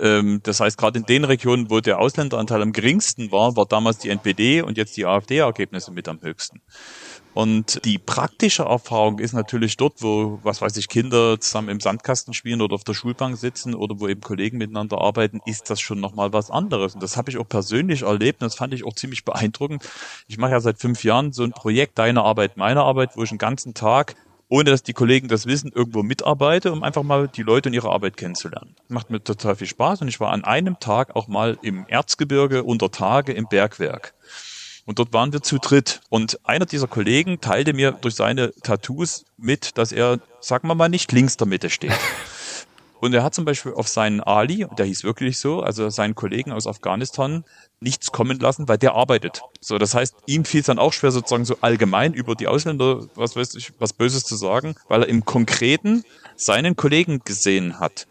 Ähm, 0.00 0.40
das 0.44 0.60
heißt, 0.60 0.78
gerade 0.78 0.98
in 1.00 1.06
den 1.06 1.24
Regionen, 1.24 1.70
wo 1.70 1.80
der 1.80 1.98
Ausländeranteil 1.98 2.62
am 2.62 2.72
geringsten 2.72 3.32
war, 3.32 3.56
war 3.56 3.66
damals 3.66 3.98
die 3.98 4.10
NPD 4.10 4.62
und 4.62 4.76
jetzt 4.76 4.96
die 4.96 5.06
AfD-Ergebnisse 5.06 5.90
mit 5.90 6.08
am 6.08 6.20
höchsten. 6.22 6.60
Und 7.34 7.84
die 7.84 7.98
praktische 7.98 8.64
Erfahrung 8.64 9.18
ist 9.18 9.32
natürlich 9.32 9.76
dort, 9.76 10.02
wo, 10.02 10.40
was 10.42 10.60
weiß 10.60 10.76
ich, 10.76 10.88
Kinder 10.88 11.40
zusammen 11.40 11.68
im 11.68 11.80
Sandkasten 11.80 12.34
spielen 12.34 12.60
oder 12.60 12.74
auf 12.74 12.84
der 12.84 12.94
Schulbank 12.94 13.36
sitzen 13.36 13.74
oder 13.74 14.00
wo 14.00 14.08
eben 14.08 14.20
Kollegen 14.20 14.58
miteinander 14.58 15.00
arbeiten, 15.00 15.40
ist 15.46 15.70
das 15.70 15.80
schon 15.80 16.00
nochmal 16.00 16.32
was 16.32 16.50
anderes. 16.50 16.94
Und 16.94 17.02
das 17.02 17.16
habe 17.16 17.30
ich 17.30 17.38
auch 17.38 17.48
persönlich 17.48 18.02
erlebt 18.02 18.42
und 18.42 18.46
das 18.46 18.56
fand 18.56 18.74
ich 18.74 18.84
auch 18.84 18.94
ziemlich 18.94 19.24
beeindruckend. 19.24 19.88
Ich 20.26 20.38
mache 20.38 20.52
ja 20.52 20.60
seit 20.60 20.78
fünf 20.78 21.04
Jahren 21.04 21.32
so 21.32 21.44
ein 21.44 21.52
Projekt, 21.52 21.98
Deine 21.98 22.22
Arbeit, 22.22 22.56
meine 22.56 22.82
Arbeit, 22.82 23.16
wo 23.16 23.22
ich 23.22 23.30
einen 23.30 23.38
ganzen 23.38 23.74
Tag 23.74 24.14
ohne 24.48 24.70
dass 24.70 24.82
die 24.82 24.94
Kollegen 24.94 25.28
das 25.28 25.46
wissen, 25.46 25.70
irgendwo 25.74 26.02
mitarbeite, 26.02 26.72
um 26.72 26.82
einfach 26.82 27.02
mal 27.02 27.28
die 27.28 27.42
Leute 27.42 27.68
und 27.68 27.74
ihre 27.74 27.90
Arbeit 27.90 28.16
kennenzulernen. 28.16 28.74
Macht 28.88 29.10
mir 29.10 29.22
total 29.22 29.56
viel 29.56 29.66
Spaß 29.66 30.00
und 30.00 30.08
ich 30.08 30.20
war 30.20 30.32
an 30.32 30.44
einem 30.44 30.80
Tag 30.80 31.14
auch 31.16 31.28
mal 31.28 31.58
im 31.62 31.84
Erzgebirge 31.86 32.64
unter 32.64 32.90
Tage 32.90 33.32
im 33.32 33.46
Bergwerk. 33.46 34.14
Und 34.88 34.98
dort 34.98 35.12
waren 35.12 35.34
wir 35.34 35.42
zu 35.42 35.58
dritt. 35.58 36.00
Und 36.08 36.40
einer 36.44 36.64
dieser 36.64 36.86
Kollegen 36.86 37.42
teilte 37.42 37.74
mir 37.74 37.92
durch 37.92 38.14
seine 38.14 38.54
Tattoos 38.62 39.26
mit, 39.36 39.76
dass 39.76 39.92
er, 39.92 40.18
sagen 40.40 40.66
wir 40.66 40.74
mal, 40.74 40.88
nicht 40.88 41.12
links 41.12 41.36
der 41.36 41.46
Mitte 41.46 41.68
steht. 41.68 41.92
Und 43.00 43.12
er 43.12 43.22
hat 43.22 43.34
zum 43.34 43.44
Beispiel 43.44 43.74
auf 43.74 43.86
seinen 43.86 44.22
Ali, 44.22 44.66
der 44.78 44.86
hieß 44.86 45.04
wirklich 45.04 45.38
so, 45.38 45.60
also 45.60 45.90
seinen 45.90 46.14
Kollegen 46.14 46.52
aus 46.52 46.66
Afghanistan, 46.66 47.44
nichts 47.80 48.12
kommen 48.12 48.40
lassen, 48.40 48.66
weil 48.66 48.78
der 48.78 48.94
arbeitet. 48.94 49.42
So, 49.60 49.76
das 49.76 49.94
heißt, 49.94 50.16
ihm 50.26 50.46
fiel 50.46 50.60
es 50.60 50.66
dann 50.66 50.78
auch 50.78 50.94
schwer, 50.94 51.10
sozusagen 51.10 51.44
so 51.44 51.58
allgemein 51.60 52.14
über 52.14 52.34
die 52.34 52.48
Ausländer, 52.48 53.06
was 53.14 53.36
weiß 53.36 53.56
ich, 53.56 53.72
was 53.78 53.92
Böses 53.92 54.24
zu 54.24 54.36
sagen, 54.36 54.74
weil 54.88 55.02
er 55.02 55.08
im 55.08 55.24
Konkreten 55.26 56.02
seinen 56.34 56.76
Kollegen 56.76 57.20
gesehen 57.24 57.78
hat. 57.78 58.08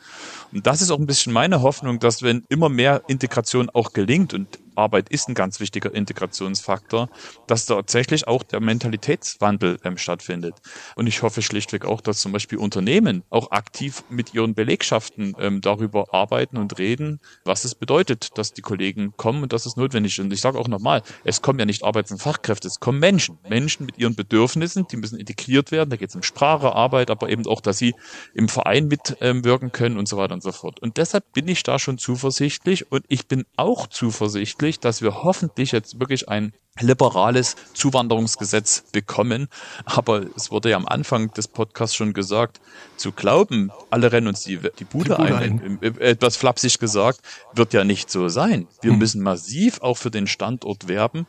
Und 0.52 0.66
das 0.66 0.82
ist 0.82 0.92
auch 0.92 1.00
ein 1.00 1.06
bisschen 1.06 1.34
meine 1.34 1.62
Hoffnung, 1.62 2.00
dass 2.00 2.24
wenn 2.24 2.44
immer 2.50 2.70
mehr 2.70 3.04
Integration 3.08 3.70
auch 3.70 3.94
gelingt 3.94 4.34
und 4.34 4.60
Arbeit 4.78 5.10
ist 5.10 5.28
ein 5.28 5.34
ganz 5.34 5.60
wichtiger 5.60 5.94
Integrationsfaktor, 5.94 7.10
dass 7.48 7.66
tatsächlich 7.66 8.28
auch 8.28 8.44
der 8.44 8.60
Mentalitätswandel 8.60 9.80
ähm, 9.84 9.98
stattfindet. 9.98 10.56
Und 10.96 11.08
ich 11.08 11.24
hoffe 11.24 11.42
schlichtweg 11.42 11.86
auch, 11.86 12.00
dass 12.00 12.20
zum 12.20 12.32
Beispiel 12.32 12.60
Unternehmen 12.60 13.24
auch 13.30 13.52
aktiv 13.52 14.04
mit 14.10 14.34
ihren 14.34 14.54
Belegschaften 14.54 15.36
ähm, 15.40 15.62
darüber 15.62 16.14
arbeiten 16.14 16.58
und 16.58 16.78
reden, 16.78 17.20
was 17.44 17.66
es 17.66 17.76
bedeutet, 17.76 18.38
dass 18.38 18.54
die 18.54 18.62
Kollegen 18.62 19.14
kommen 19.18 19.44
und 19.44 19.54
dass 19.54 19.66
es 19.66 19.76
notwendig 19.76 20.18
ist. 20.18 20.24
Und 20.24 20.32
ich 20.32 20.42
sage 20.42 20.60
auch 20.60 20.68
nochmal, 20.68 21.02
es 21.24 21.42
kommen 21.42 21.60
ja 21.60 21.66
nicht 21.66 21.84
Arbeits- 21.84 22.12
und 22.12 22.22
Fachkräfte, 22.22 22.68
es 22.68 22.80
kommen 22.80 23.00
Menschen. 23.00 23.40
Menschen 23.50 23.86
mit 23.86 23.98
ihren 23.98 24.16
Bedürfnissen, 24.16 24.88
die 24.88 24.98
müssen 24.98 25.20
integriert 25.20 25.72
werden. 25.72 25.90
Da 25.90 25.96
geht 25.96 26.10
es 26.10 26.16
um 26.16 26.24
Sprache, 26.24 26.74
Arbeit, 26.74 27.10
aber 27.10 27.30
eben 27.30 27.46
auch, 27.48 27.62
dass 27.62 27.80
sie 27.80 27.96
im 28.36 28.48
Verein 28.48 28.88
mitwirken 28.88 29.68
ähm, 29.68 29.72
können 29.72 29.98
und 29.98 30.08
so 30.08 30.18
weiter 30.18 30.37
und 30.38 30.44
so 30.44 30.52
fort. 30.52 30.80
Und 30.80 30.98
deshalb 30.98 31.34
bin 31.34 31.48
ich 31.48 31.64
da 31.64 31.80
schon 31.80 31.98
zuversichtlich 31.98 32.92
und 32.92 33.04
ich 33.08 33.28
bin 33.28 33.46
auch 33.56 33.88
zuversichtlich, 33.88 34.80
dass 34.80 35.02
wir 35.02 35.24
hoffentlich 35.24 35.72
jetzt 35.72 36.00
wirklich 36.00 36.30
ein 36.30 36.54
liberales 36.80 37.56
Zuwanderungsgesetz 37.74 38.84
bekommen. 38.92 39.48
Aber 39.86 40.26
es 40.36 40.52
wurde 40.52 40.70
ja 40.70 40.78
am 40.78 40.88
Anfang 40.88 41.34
des 41.34 41.48
Podcasts 41.48 41.96
schon 41.96 42.14
gesagt, 42.14 42.62
zu 42.98 43.12
glauben, 43.12 43.72
alle 43.90 44.12
rennen 44.12 44.28
uns 44.28 44.44
die, 44.44 44.58
die 44.58 44.86
Bude, 44.86 45.16
die 45.16 45.16
Bude 45.16 45.18
ein, 45.18 45.80
ein. 45.82 46.00
etwas 46.00 46.38
flapsig 46.38 46.78
gesagt, 46.78 47.22
wird 47.54 47.74
ja 47.74 47.84
nicht 47.84 48.12
so 48.12 48.30
sein. 48.30 48.68
Wir 48.82 48.92
hm. 48.92 49.00
müssen 49.00 49.24
massiv 49.24 49.82
auch 49.82 49.98
für 49.98 50.12
den 50.12 50.28
Standort 50.28 50.88
werben. 50.88 51.26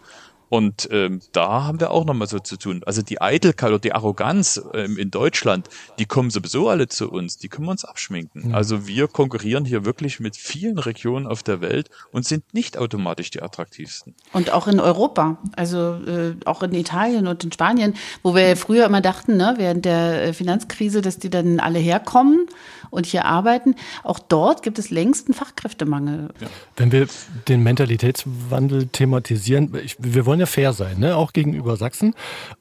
Und 0.49 0.89
ähm, 0.91 1.21
da 1.33 1.65
haben 1.65 1.81
wir 1.81 1.91
auch 1.91 2.05
nochmal 2.05 2.29
so 2.29 2.39
zu 2.39 2.57
tun. 2.57 2.83
Also 2.87 3.03
die 3.03 3.21
Eitelkeit 3.21 3.71
oder 3.71 3.79
die 3.79 3.93
Arroganz 3.93 4.61
ähm, 4.73 4.97
in 4.97 5.11
Deutschland, 5.11 5.69
die 5.99 6.07
kommen 6.07 6.31
sowieso 6.31 6.69
alle 6.69 6.89
zu 6.89 7.11
uns, 7.11 7.39
die 7.39 7.49
können 7.49 7.67
wir 7.67 7.73
uns 7.73 7.85
abschminken. 7.85 8.49
Mhm. 8.49 8.55
Also 8.55 8.87
wir 8.87 9.09
konkurrieren 9.09 9.65
hier 9.65 9.85
wirklich 9.85 10.21
mit 10.21 10.37
vielen 10.37 10.79
Regionen 10.79 11.27
auf 11.27 11.43
der 11.43 11.61
Welt 11.61 11.91
und 12.13 12.25
sind 12.25 12.55
nicht 12.55 12.79
automatisch 12.79 13.31
die 13.31 13.43
attraktivsten. 13.43 14.15
Und 14.33 14.53
auch 14.53 14.69
in 14.69 14.81
Europa, 14.81 15.39
also 15.57 15.95
äh, 15.95 16.35
auch 16.45 16.63
in 16.63 16.75
Italien 16.75 17.27
und 17.27 17.45
in 17.45 17.53
Spanien, 17.53 17.95
wo 18.23 18.35
wir 18.35 18.57
früher 18.57 18.87
immer 18.87 19.01
dachten, 19.01 19.37
ne, 19.37 19.55
während 19.59 19.85
der 19.85 20.23
äh, 20.23 20.33
Finanzkrise, 20.33 21.03
dass 21.03 21.19
die 21.19 21.31
dann 21.31 21.61
alle 21.61 21.79
herkommen 21.79 22.47
und 22.91 23.07
hier 23.07 23.25
arbeiten. 23.25 23.75
Auch 24.03 24.19
dort 24.19 24.63
gibt 24.63 24.79
es 24.79 24.91
längst 24.91 25.29
einen 25.29 25.35
Fachkräftemangel. 25.35 26.31
Ja. 26.41 26.47
Wenn 26.77 26.93
wir 26.93 27.07
den 27.49 27.63
Mentalitätswandel 27.63 28.87
thematisieren, 28.87 29.75
ich, 29.83 29.97
wir 29.99 30.27
wollen 30.27 30.38
ja 30.41 30.47
fair 30.47 30.73
sein, 30.73 30.99
ne? 30.99 31.17
auch 31.17 31.33
gegenüber 31.33 31.77
Sachsen. 31.77 32.15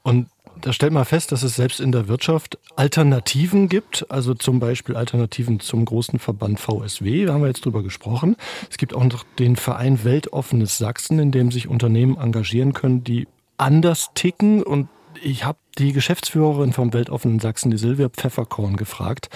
Und 0.04 0.28
da 0.62 0.74
stellt 0.74 0.94
man 0.94 1.06
fest, 1.06 1.32
dass 1.32 1.44
es 1.44 1.56
selbst 1.56 1.80
in 1.80 1.92
der 1.92 2.08
Wirtschaft 2.08 2.58
Alternativen 2.76 3.70
gibt, 3.70 4.10
also 4.10 4.34
zum 4.34 4.60
Beispiel 4.60 4.96
Alternativen 4.96 5.60
zum 5.60 5.86
großen 5.86 6.20
Verband 6.20 6.60
VSW, 6.60 7.26
da 7.26 7.34
haben 7.34 7.42
wir 7.42 7.48
jetzt 7.48 7.66
drüber 7.66 7.84
gesprochen. 7.84 8.36
Es 8.70 8.78
gibt 8.78 8.94
auch 8.96 9.04
noch 9.04 9.24
den 9.40 9.56
Verein 9.56 10.04
Weltoffenes 10.04 10.78
Sachsen, 10.78 11.20
in 11.20 11.32
dem 11.32 11.52
sich 11.52 11.68
Unternehmen 11.68 12.18
engagieren 12.18 12.74
können, 12.74 13.04
die 13.04 13.28
anders 13.58 14.10
ticken. 14.16 14.64
Und 14.64 14.90
ich 15.22 15.46
habe 15.46 15.60
die 15.78 15.94
Geschäftsführerin 15.94 16.74
vom 16.74 16.94
Weltoffenen 16.94 17.40
Sachsen, 17.40 17.72
die 17.72 17.78
Silvia 17.78 18.10
Pfefferkorn, 18.10 18.78
gefragt, 18.78 19.30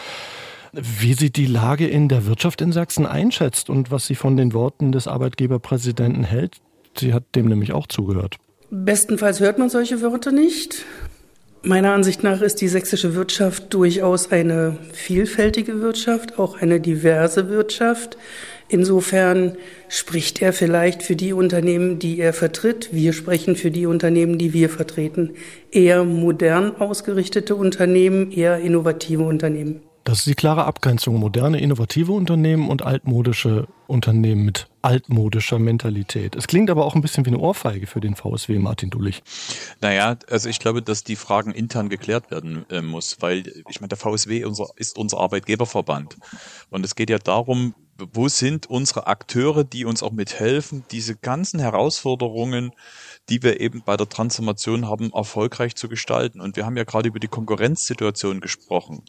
wie 0.73 1.13
sie 1.13 1.32
die 1.32 1.47
Lage 1.47 1.88
in 1.88 2.08
der 2.08 2.25
Wirtschaft 2.25 2.62
in 2.62 2.71
Sachsen 2.71 3.06
einschätzt 3.06 3.69
und 3.69 3.91
was 3.91 4.08
sie 4.08 4.15
von 4.15 4.38
den 4.38 4.54
Worten 4.54 4.91
des 4.91 5.08
Arbeitgeberpräsidenten 5.08 6.23
hält. 6.23 6.62
Sie 6.97 7.13
hat 7.13 7.23
dem 7.36 7.47
nämlich 7.47 7.73
auch 7.73 7.88
zugehört. 7.88 8.38
Bestenfalls 8.69 9.39
hört 9.39 9.58
man 9.58 9.69
solche 9.69 10.01
Wörter 10.01 10.32
nicht. 10.32 10.86
Meiner 11.63 11.93
Ansicht 11.93 12.23
nach 12.23 12.41
ist 12.41 12.60
die 12.62 12.67
sächsische 12.67 13.13
Wirtschaft 13.13 13.71
durchaus 13.73 14.32
eine 14.32 14.77
vielfältige 14.93 15.80
Wirtschaft, 15.80 16.39
auch 16.39 16.60
eine 16.60 16.80
diverse 16.80 17.49
Wirtschaft. 17.49 18.17
Insofern 18.67 19.58
spricht 19.88 20.41
er 20.41 20.54
vielleicht 20.54 21.04
für 21.04 21.15
die 21.15 21.34
Unternehmen, 21.34 21.99
die 21.99 22.17
er 22.19 22.34
vertritt. 22.34 22.89
Wir 22.93 23.13
sprechen 23.13 23.56
für 23.56 23.69
die 23.69 23.86
Unternehmen, 23.86 24.39
die 24.39 24.54
wir 24.54 24.69
vertreten. 24.69 25.36
Eher 25.69 26.04
modern 26.04 26.75
ausgerichtete 26.77 27.54
Unternehmen, 27.56 28.32
eher 28.32 28.58
innovative 28.60 29.23
Unternehmen. 29.23 29.82
Das 30.04 30.20
ist 30.20 30.28
die 30.28 30.36
klare 30.36 30.66
Abgrenzung. 30.66 31.20
Moderne, 31.20 31.60
innovative 31.60 32.12
Unternehmen 32.12 32.70
und 32.70 32.82
altmodische 32.82 33.68
Unternehmen 33.88 34.46
mit 34.46 34.68
altmodischer 34.82 35.60
Mentalität. 35.60 36.36
Es 36.36 36.48
klingt 36.48 36.72
aber 36.72 36.86
auch 36.86 36.96
ein 36.96 37.02
bisschen 37.02 37.26
wie 37.26 37.30
eine 37.30 37.40
Ohrfeige 37.40 37.86
für 37.86 38.02
den 38.02 38.16
VSW, 38.16 38.58
Martin 38.58 38.90
Dullich. 38.90 39.22
Naja, 39.80 40.18
also 40.30 40.50
ich 40.50 40.60
glaube, 40.60 40.82
dass 40.82 41.04
die 41.04 41.16
Fragen 41.16 41.52
intern 41.52 41.90
geklärt 41.90 42.32
werden 42.32 42.66
äh, 42.70 42.82
muss, 42.82 43.18
weil 43.20 43.64
ich 43.70 43.80
meine, 43.80 43.90
der 43.90 43.98
VSW 43.98 44.44
unser, 44.46 44.70
ist 44.76 44.98
unser 44.98 45.20
Arbeitgeberverband. 45.20 46.18
Und 46.72 46.84
es 46.84 46.96
geht 46.96 47.10
ja 47.10 47.20
darum, 47.20 47.76
wo 48.14 48.28
sind 48.28 48.68
unsere 48.68 49.08
Akteure, 49.08 49.64
die 49.64 49.86
uns 49.86 50.02
auch 50.02 50.12
mithelfen, 50.12 50.84
diese 50.90 51.16
ganzen 51.16 51.60
Herausforderungen 51.60 52.72
die 53.30 53.44
wir 53.44 53.60
eben 53.60 53.84
bei 53.84 53.98
der 53.98 54.10
Transformation 54.10 54.88
haben, 54.88 55.12
erfolgreich 55.14 55.76
zu 55.76 55.88
gestalten. 55.88 56.42
Und 56.42 56.56
wir 56.56 56.66
haben 56.66 56.78
ja 56.78 56.84
gerade 56.84 57.08
über 57.08 57.20
die 57.20 57.28
Konkurrenzsituation 57.28 58.42
gesprochen. 58.42 59.04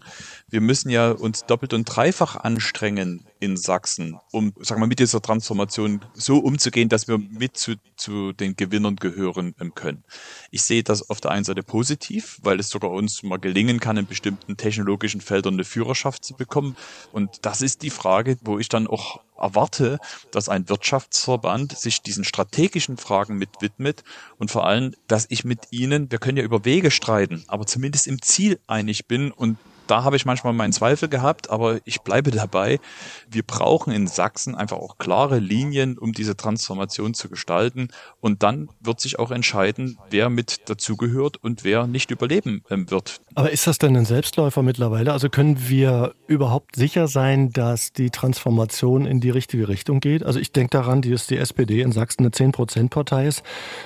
Wir 0.48 0.60
müssen 0.60 0.90
ja 0.90 1.10
uns 1.10 1.44
doppelt 1.46 1.74
und 1.74 1.84
dreifach 1.84 2.36
anstrengen 2.36 3.26
in 3.40 3.56
Sachsen, 3.56 4.18
um, 4.30 4.52
sagen 4.60 4.80
wir, 4.80 4.86
mit 4.86 5.00
dieser 5.00 5.20
Transformation 5.20 6.04
so 6.14 6.38
umzugehen, 6.38 6.88
dass 6.88 7.08
wir 7.08 7.18
mit 7.18 7.56
zu, 7.56 7.74
zu 7.96 8.32
den 8.32 8.54
Gewinnern 8.54 8.96
gehören 8.96 9.54
ähm, 9.60 9.74
können. 9.74 10.04
Ich 10.50 10.62
sehe 10.62 10.84
das 10.84 11.10
auf 11.10 11.20
der 11.20 11.32
einen 11.32 11.44
Seite 11.44 11.62
positiv, 11.62 12.38
weil 12.42 12.60
es 12.60 12.68
sogar 12.68 12.90
uns 12.90 13.22
mal 13.22 13.38
gelingen 13.38 13.80
kann, 13.80 13.96
in 13.96 14.06
bestimmten 14.06 14.56
technologischen 14.56 15.20
Feldern 15.20 15.54
eine 15.54 15.64
Führerschaft 15.64 16.24
zu 16.24 16.34
bekommen. 16.34 16.76
Und 17.12 17.44
das 17.44 17.62
ist 17.62 17.82
die 17.82 17.90
Frage, 17.90 18.36
wo 18.42 18.58
ich 18.58 18.68
dann 18.68 18.86
auch 18.86 19.20
erwarte, 19.42 19.98
dass 20.30 20.48
ein 20.48 20.68
Wirtschaftsverband 20.68 21.76
sich 21.76 22.02
diesen 22.02 22.24
strategischen 22.24 22.96
Fragen 22.96 23.36
mit 23.36 23.50
widmet 23.60 24.04
und 24.38 24.50
vor 24.50 24.66
allem, 24.66 24.94
dass 25.08 25.26
ich 25.28 25.44
mit 25.44 25.68
ihnen, 25.70 26.10
wir 26.10 26.18
können 26.18 26.38
ja 26.38 26.44
über 26.44 26.64
Wege 26.64 26.90
streiten, 26.90 27.44
aber 27.48 27.66
zumindest 27.66 28.06
im 28.06 28.22
Ziel 28.22 28.58
einig 28.66 29.06
bin 29.06 29.32
und 29.32 29.58
da 29.86 30.04
habe 30.04 30.16
ich 30.16 30.24
manchmal 30.24 30.52
meinen 30.52 30.72
Zweifel 30.72 31.08
gehabt, 31.08 31.50
aber 31.50 31.80
ich 31.84 32.02
bleibe 32.02 32.30
dabei. 32.30 32.80
Wir 33.28 33.42
brauchen 33.42 33.92
in 33.92 34.06
Sachsen 34.06 34.54
einfach 34.54 34.78
auch 34.78 34.98
klare 34.98 35.38
Linien, 35.38 35.98
um 35.98 36.12
diese 36.12 36.36
Transformation 36.36 37.14
zu 37.14 37.28
gestalten. 37.28 37.88
Und 38.20 38.42
dann 38.42 38.70
wird 38.80 39.00
sich 39.00 39.18
auch 39.18 39.30
entscheiden, 39.30 39.98
wer 40.10 40.30
mit 40.30 40.68
dazugehört 40.70 41.36
und 41.42 41.64
wer 41.64 41.86
nicht 41.86 42.10
überleben 42.10 42.62
ähm, 42.70 42.90
wird. 42.90 43.20
Aber 43.34 43.50
ist 43.50 43.66
das 43.66 43.78
denn 43.78 43.96
ein 43.96 44.04
Selbstläufer 44.04 44.62
mittlerweile? 44.62 45.12
Also 45.12 45.28
können 45.28 45.68
wir 45.68 46.14
überhaupt 46.26 46.76
sicher 46.76 47.08
sein, 47.08 47.50
dass 47.50 47.92
die 47.92 48.10
Transformation 48.10 49.06
in 49.06 49.20
die 49.20 49.30
richtige 49.30 49.68
Richtung 49.68 50.00
geht? 50.00 50.22
Also 50.22 50.38
ich 50.38 50.52
denke 50.52 50.70
daran, 50.70 51.02
dass 51.02 51.26
die 51.26 51.38
SPD 51.38 51.80
in 51.80 51.92
Sachsen 51.92 52.22
eine 52.22 52.30
10-Prozent-Partei 52.30 53.26
ist. 53.26 53.42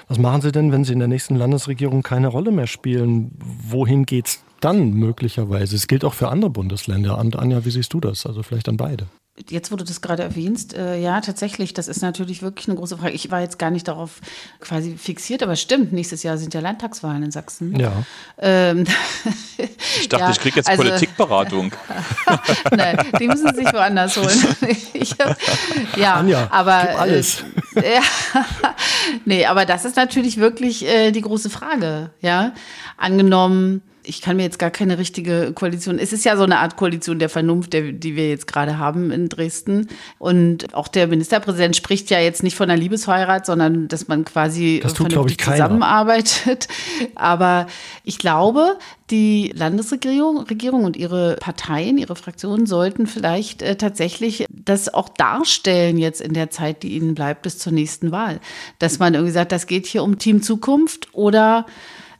Was 0.08 0.18
machen 0.18 0.42
Sie 0.42 0.52
denn, 0.52 0.72
wenn 0.72 0.84
Sie 0.84 0.92
in 0.92 0.98
der 0.98 1.08
nächsten 1.08 1.36
Landesregierung 1.36 2.02
keine 2.02 2.28
Rolle 2.28 2.50
mehr 2.50 2.66
spielen? 2.66 3.32
Wohin 3.68 4.04
geht's 4.04 4.42
dann 4.60 4.92
möglicherweise? 4.94 5.76
Es 5.76 5.86
gilt 5.86 6.04
auch 6.04 6.14
für 6.14 6.28
andere 6.28 6.50
Bundesländer. 6.50 7.18
Und 7.18 7.36
Anja, 7.36 7.64
wie 7.64 7.70
siehst 7.70 7.92
du 7.92 8.00
das? 8.00 8.26
Also 8.26 8.42
vielleicht 8.42 8.68
an 8.68 8.76
beide. 8.76 9.06
Jetzt, 9.50 9.70
wo 9.70 9.76
du 9.76 9.84
das 9.84 10.00
gerade 10.00 10.22
erwähnst, 10.22 10.72
äh, 10.74 10.98
ja, 10.98 11.20
tatsächlich, 11.20 11.74
das 11.74 11.88
ist 11.88 12.00
natürlich 12.00 12.40
wirklich 12.40 12.68
eine 12.68 12.76
große 12.76 12.96
Frage. 12.96 13.12
Ich 13.12 13.30
war 13.30 13.42
jetzt 13.42 13.58
gar 13.58 13.70
nicht 13.70 13.86
darauf 13.86 14.20
quasi 14.60 14.96
fixiert, 14.96 15.42
aber 15.42 15.56
stimmt, 15.56 15.92
nächstes 15.92 16.22
Jahr 16.22 16.38
sind 16.38 16.54
ja 16.54 16.60
Landtagswahlen 16.60 17.22
in 17.22 17.30
Sachsen. 17.30 17.78
Ja. 17.78 17.92
Ähm, 18.38 18.84
ich 20.00 20.08
dachte, 20.08 20.24
ja, 20.24 20.30
ich 20.30 20.40
kriege 20.40 20.56
jetzt 20.56 20.68
also, 20.68 20.82
Politikberatung. 20.82 21.70
Nein, 22.74 22.98
die 23.20 23.28
müssen 23.28 23.54
sich 23.54 23.70
woanders 23.72 24.16
holen. 24.16 24.56
ich, 24.94 25.14
ja, 25.96 26.14
Anja, 26.14 26.48
aber 26.50 26.98
alles. 26.98 27.44
Äh, 27.74 27.94
ja, 27.96 28.02
nee, 29.26 29.44
aber 29.44 29.66
das 29.66 29.84
ist 29.84 29.96
natürlich 29.96 30.38
wirklich 30.38 30.86
äh, 30.86 31.10
die 31.12 31.20
große 31.20 31.50
Frage, 31.50 32.10
ja. 32.22 32.52
Angenommen, 32.96 33.82
ich 34.06 34.20
kann 34.20 34.36
mir 34.36 34.44
jetzt 34.44 34.58
gar 34.58 34.70
keine 34.70 34.98
richtige 34.98 35.52
Koalition. 35.52 35.98
Es 35.98 36.12
ist 36.12 36.24
ja 36.24 36.36
so 36.36 36.44
eine 36.44 36.58
Art 36.58 36.76
Koalition 36.76 37.18
der 37.18 37.28
Vernunft, 37.28 37.72
der, 37.72 37.92
die 37.92 38.16
wir 38.16 38.28
jetzt 38.28 38.46
gerade 38.46 38.78
haben 38.78 39.10
in 39.10 39.28
Dresden. 39.28 39.88
Und 40.18 40.74
auch 40.74 40.88
der 40.88 41.08
Ministerpräsident 41.08 41.76
spricht 41.76 42.10
ja 42.10 42.20
jetzt 42.20 42.42
nicht 42.42 42.56
von 42.56 42.70
einer 42.70 42.80
Liebesheirat, 42.80 43.46
sondern 43.46 43.88
dass 43.88 44.08
man 44.08 44.24
quasi 44.24 44.80
das 44.82 44.94
tut, 44.94 45.12
vernünftig 45.12 45.44
zusammenarbeitet. 45.44 46.68
Aber 47.14 47.66
ich 48.04 48.18
glaube, 48.18 48.78
die 49.10 49.52
Landesregierung 49.54 50.38
Regierung 50.38 50.84
und 50.84 50.96
ihre 50.96 51.36
Parteien, 51.36 51.98
ihre 51.98 52.16
Fraktionen 52.16 52.66
sollten 52.66 53.06
vielleicht 53.06 53.62
äh, 53.62 53.76
tatsächlich 53.76 54.46
das 54.50 54.92
auch 54.92 55.08
darstellen 55.08 55.98
jetzt 55.98 56.20
in 56.20 56.32
der 56.32 56.50
Zeit, 56.50 56.82
die 56.82 56.96
ihnen 56.96 57.14
bleibt 57.14 57.42
bis 57.42 57.58
zur 57.58 57.72
nächsten 57.72 58.12
Wahl. 58.12 58.40
Dass 58.78 58.98
man 58.98 59.14
irgendwie 59.14 59.32
sagt, 59.32 59.52
das 59.52 59.66
geht 59.66 59.86
hier 59.86 60.02
um 60.02 60.18
Team 60.18 60.42
Zukunft 60.42 61.08
oder 61.12 61.66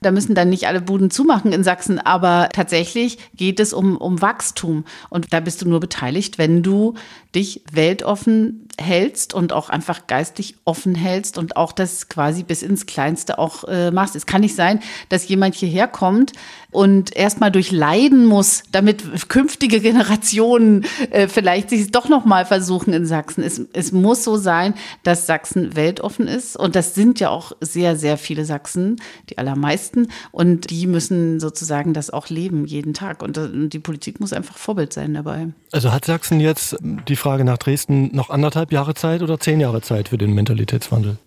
da 0.00 0.11
müssen 0.11 0.35
dann 0.35 0.50
nicht 0.50 0.66
alle 0.66 0.80
Buden 0.80 1.11
zumachen 1.11 1.52
in 1.52 1.64
Sachsen, 1.64 1.98
aber 1.98 2.48
tatsächlich 2.52 3.18
geht 3.35 3.61
es 3.61 3.72
um, 3.72 3.96
um 3.96 4.20
Wachstum. 4.22 4.85
Und 5.11 5.32
da 5.32 5.40
bist 5.40 5.62
du 5.62 5.68
nur 5.68 5.80
beteiligt, 5.80 6.38
wenn 6.38 6.62
du 6.62 6.94
dich 7.35 7.62
weltoffen 7.72 8.65
hältst 8.78 9.34
und 9.34 9.52
auch 9.52 9.70
einfach 9.70 10.06
geistig 10.06 10.56
offen 10.64 10.94
hältst 10.94 11.38
und 11.38 11.56
auch 11.56 11.72
das 11.72 12.08
quasi 12.08 12.42
bis 12.42 12.62
ins 12.62 12.86
Kleinste 12.86 13.38
auch 13.38 13.64
äh, 13.64 13.90
machst. 13.90 14.16
Es 14.16 14.26
kann 14.26 14.42
nicht 14.42 14.54
sein, 14.54 14.80
dass 15.08 15.28
jemand 15.28 15.54
hierher 15.54 15.88
kommt 15.88 16.32
und 16.70 17.16
erstmal 17.16 17.50
durchleiden 17.50 18.26
muss, 18.26 18.64
damit 18.70 19.28
künftige 19.28 19.80
Generationen 19.80 20.84
äh, 21.10 21.26
vielleicht 21.26 21.70
sich 21.70 21.90
doch 21.90 22.08
noch 22.08 22.26
mal 22.26 22.44
versuchen 22.44 22.92
in 22.92 23.06
Sachsen. 23.06 23.42
Es, 23.42 23.62
es 23.72 23.92
muss 23.92 24.24
so 24.24 24.36
sein, 24.36 24.74
dass 25.02 25.26
Sachsen 25.26 25.74
weltoffen 25.74 26.28
ist 26.28 26.56
und 26.56 26.76
das 26.76 26.94
sind 26.94 27.18
ja 27.18 27.30
auch 27.30 27.52
sehr, 27.60 27.96
sehr 27.96 28.18
viele 28.18 28.44
Sachsen, 28.44 28.96
die 29.30 29.38
allermeisten 29.38 30.08
und 30.32 30.70
die 30.70 30.86
müssen 30.86 31.40
sozusagen 31.40 31.94
das 31.94 32.10
auch 32.10 32.28
leben 32.28 32.66
jeden 32.66 32.92
Tag 32.92 33.22
und 33.22 33.38
äh, 33.38 33.68
die 33.68 33.78
Politik 33.78 34.20
muss 34.20 34.34
einfach 34.34 34.58
Vorbild 34.58 34.92
sein 34.92 35.14
dabei. 35.14 35.48
Also 35.72 35.92
hat 35.92 36.04
Sachsen 36.04 36.40
jetzt 36.40 36.76
die 36.80 37.16
Frage 37.16 37.44
nach 37.44 37.58
Dresden 37.58 38.14
noch 38.14 38.30
anderthalb 38.30 38.65
Jahre 38.72 38.94
Zeit 38.94 39.22
oder 39.22 39.38
zehn 39.38 39.61
Jahre 39.61 39.83
Zeit 39.83 40.09
für 40.09 40.18
den 40.18 40.33
Mentalitätswandel? 40.33 41.18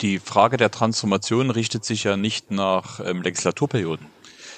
Die 0.00 0.18
Frage 0.18 0.56
der 0.56 0.70
Transformation 0.70 1.50
richtet 1.50 1.84
sich 1.84 2.04
ja 2.04 2.16
nicht 2.16 2.50
nach 2.50 3.00
ähm, 3.00 3.22
Legislaturperioden. 3.22 4.06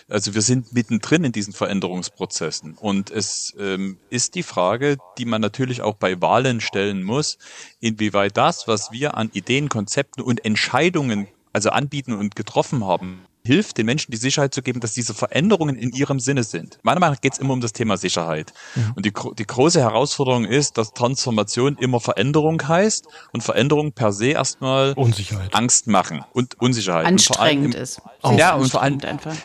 Also 0.08 0.34
wir 0.34 0.42
sind 0.42 0.72
mittendrin 0.72 1.24
in 1.24 1.32
diesen 1.32 1.52
Veränderungsprozessen. 1.52 2.74
Und 2.74 3.10
es 3.10 3.54
ähm, 3.58 3.96
ist 4.08 4.34
die 4.36 4.44
Frage, 4.44 4.98
die 5.18 5.24
man 5.24 5.40
natürlich 5.40 5.82
auch 5.82 5.94
bei 5.94 6.20
Wahlen 6.20 6.60
stellen 6.60 7.02
muss, 7.02 7.38
inwieweit 7.80 8.36
das, 8.36 8.68
was 8.68 8.92
wir 8.92 9.16
an 9.16 9.30
Ideen, 9.32 9.68
Konzepten 9.68 10.20
und 10.22 10.44
Entscheidungen 10.44 11.26
also 11.52 11.70
anbieten 11.70 12.12
und 12.12 12.36
getroffen 12.36 12.84
haben, 12.84 13.22
hilft, 13.46 13.78
den 13.78 13.86
Menschen 13.86 14.10
die 14.10 14.16
Sicherheit 14.16 14.52
zu 14.52 14.62
geben, 14.62 14.80
dass 14.80 14.92
diese 14.92 15.14
Veränderungen 15.14 15.76
in 15.76 15.90
ihrem 15.90 16.20
Sinne 16.20 16.44
sind. 16.44 16.78
Meiner 16.82 17.00
Meinung 17.00 17.14
nach 17.14 17.20
geht 17.20 17.34
es 17.34 17.38
immer 17.38 17.52
um 17.52 17.60
das 17.60 17.72
Thema 17.72 17.96
Sicherheit. 17.96 18.52
Mhm. 18.74 18.92
Und 18.96 19.06
die, 19.06 19.12
die 19.38 19.46
große 19.46 19.80
Herausforderung 19.80 20.44
ist, 20.44 20.76
dass 20.76 20.92
Transformation 20.92 21.76
immer 21.78 22.00
Veränderung 22.00 22.60
heißt 22.66 23.06
und 23.32 23.42
Veränderung 23.42 23.92
per 23.92 24.12
se 24.12 24.28
erstmal 24.28 24.92
Unsicherheit. 24.94 25.54
Angst 25.54 25.86
machen 25.86 26.24
und 26.32 26.60
Unsicherheit. 26.60 27.06
Anstrengend 27.06 27.74
und 27.74 27.80
ist. 27.80 28.02
Ja, 28.36 28.54
und 28.54 28.70
vor 28.70 28.82
allem, 28.82 28.98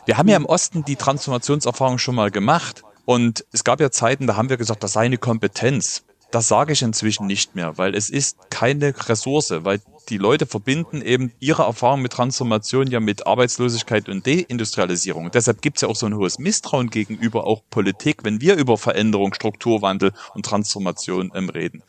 wir 0.05 0.17
haben 0.17 0.27
ja 0.27 0.35
im 0.35 0.45
Osten 0.45 0.83
die 0.83 0.95
Transformationserfahrung 0.95 1.97
schon 1.97 2.15
mal 2.15 2.31
gemacht. 2.31 2.83
Und 3.05 3.45
es 3.51 3.63
gab 3.63 3.81
ja 3.81 3.91
Zeiten, 3.91 4.27
da 4.27 4.35
haben 4.35 4.49
wir 4.49 4.57
gesagt, 4.57 4.83
das 4.83 4.93
sei 4.93 5.05
eine 5.05 5.17
Kompetenz. 5.17 6.03
Das 6.31 6.47
sage 6.47 6.73
ich 6.73 6.81
inzwischen 6.81 7.27
nicht 7.27 7.55
mehr, 7.55 7.77
weil 7.77 7.93
es 7.93 8.09
ist 8.09 8.49
keine 8.49 8.93
Ressource, 9.09 9.53
weil 9.63 9.81
die 10.09 10.17
Leute 10.17 10.45
verbinden 10.45 11.01
eben 11.01 11.31
ihre 11.39 11.63
Erfahrung 11.63 12.01
mit 12.01 12.13
Transformation 12.13 12.87
ja 12.87 12.99
mit 12.99 13.27
Arbeitslosigkeit 13.27 14.09
und 14.09 14.25
Deindustrialisierung. 14.25 15.31
Deshalb 15.31 15.61
gibt 15.61 15.77
es 15.77 15.81
ja 15.81 15.87
auch 15.89 15.95
so 15.95 16.05
ein 16.05 16.15
hohes 16.15 16.39
Misstrauen 16.39 16.89
gegenüber 16.89 17.45
auch 17.45 17.61
Politik, 17.69 18.23
wenn 18.23 18.41
wir 18.41 18.55
über 18.55 18.77
Veränderung, 18.77 19.33
Strukturwandel 19.33 20.13
und 20.33 20.45
Transformation 20.45 21.31
ähm, 21.35 21.49
reden. 21.49 21.83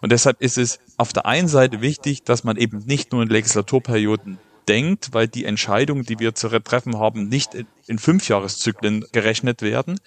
Und 0.00 0.12
deshalb 0.12 0.40
ist 0.40 0.56
es 0.56 0.78
auf 0.96 1.12
der 1.12 1.26
einen 1.26 1.48
Seite 1.48 1.80
wichtig, 1.80 2.22
dass 2.22 2.44
man 2.44 2.56
eben 2.56 2.78
nicht 2.86 3.12
nur 3.12 3.22
in 3.22 3.28
Legislaturperioden 3.28 4.38
denkt, 4.68 5.08
weil 5.12 5.26
die 5.26 5.44
Entscheidungen, 5.44 6.04
die 6.04 6.20
wir 6.20 6.34
zu 6.34 6.48
treffen 6.48 6.98
haben, 6.98 7.28
nicht 7.28 7.50
in 7.86 7.98
Fünfjahreszyklen 7.98 9.04
gerechnet 9.10 9.62
werden. 9.62 9.98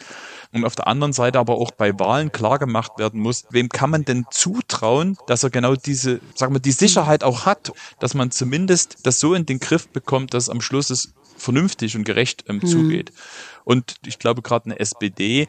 Und 0.53 0.65
auf 0.65 0.75
der 0.75 0.87
anderen 0.87 1.13
Seite 1.13 1.39
aber 1.39 1.55
auch 1.55 1.71
bei 1.71 1.97
Wahlen 1.99 2.31
klar 2.31 2.59
gemacht 2.59 2.93
werden 2.97 3.19
muss, 3.19 3.45
wem 3.49 3.69
kann 3.69 3.89
man 3.89 4.05
denn 4.05 4.25
zutrauen, 4.29 5.17
dass 5.25 5.43
er 5.43 5.49
genau 5.49 5.75
diese, 5.75 6.19
sagen 6.35 6.53
wir, 6.53 6.59
die 6.59 6.71
Sicherheit 6.71 7.23
auch 7.23 7.45
hat, 7.45 7.71
dass 7.99 8.13
man 8.13 8.29
zumindest 8.29 8.97
das 9.03 9.19
so 9.19 9.33
in 9.33 9.47
den 9.47 9.59
Griff 9.59 9.87
bekommt, 9.87 10.35
dass 10.35 10.49
am 10.49 10.61
Schluss 10.61 10.91
es 10.91 11.13
vernünftig 11.37 11.95
und 11.95 12.03
gerecht 12.03 12.45
ähm, 12.47 12.57
mhm. 12.57 12.67
zugeht. 12.67 13.13
Und 13.63 13.95
ich 14.05 14.19
glaube 14.19 14.43
gerade 14.43 14.65
eine 14.65 14.79
SPD, 14.79 15.47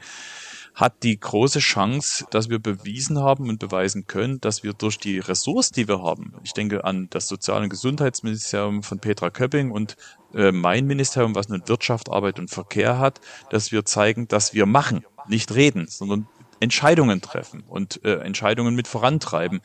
hat 0.75 1.05
die 1.05 1.19
große 1.19 1.61
Chance, 1.61 2.27
dass 2.31 2.51
wir 2.51 2.59
bewiesen 2.59 3.21
haben 3.21 3.49
und 3.49 3.61
beweisen 3.61 4.07
können, 4.07 4.41
dass 4.41 4.65
wir 4.65 4.73
durch 4.73 4.99
die 4.99 5.21
Ressource, 5.21 5.71
die 5.71 5.87
wir 5.87 6.03
haben, 6.03 6.35
ich 6.43 6.53
denke 6.53 6.85
an 6.85 7.09
das 7.11 7.29
Sozial- 7.29 7.63
und 7.63 7.71
Gesundheitsministerium 7.71 8.83
von 8.83 8.99
Petra 8.99 9.31
Köpping 9.31 9.71
und 9.71 9.97
äh, 10.35 10.51
mein 10.51 10.87
Ministerium, 10.87 11.37
was 11.37 11.49
nun 11.49 11.63
Wirtschaft, 11.67 12.11
Arbeit 12.11 12.41
und 12.41 12.51
Verkehr 12.51 12.99
hat, 12.99 13.21
dass 13.51 13.71
wir 13.71 13.85
zeigen, 13.85 14.27
dass 14.27 14.53
wir 14.53 14.67
machen, 14.67 15.05
nicht 15.29 15.55
reden, 15.55 15.87
sondern 15.89 16.27
Entscheidungen 16.61 17.21
treffen 17.21 17.63
und 17.69 18.05
äh, 18.05 18.17
Entscheidungen 18.17 18.75
mit 18.75 18.89
vorantreiben. 18.89 19.61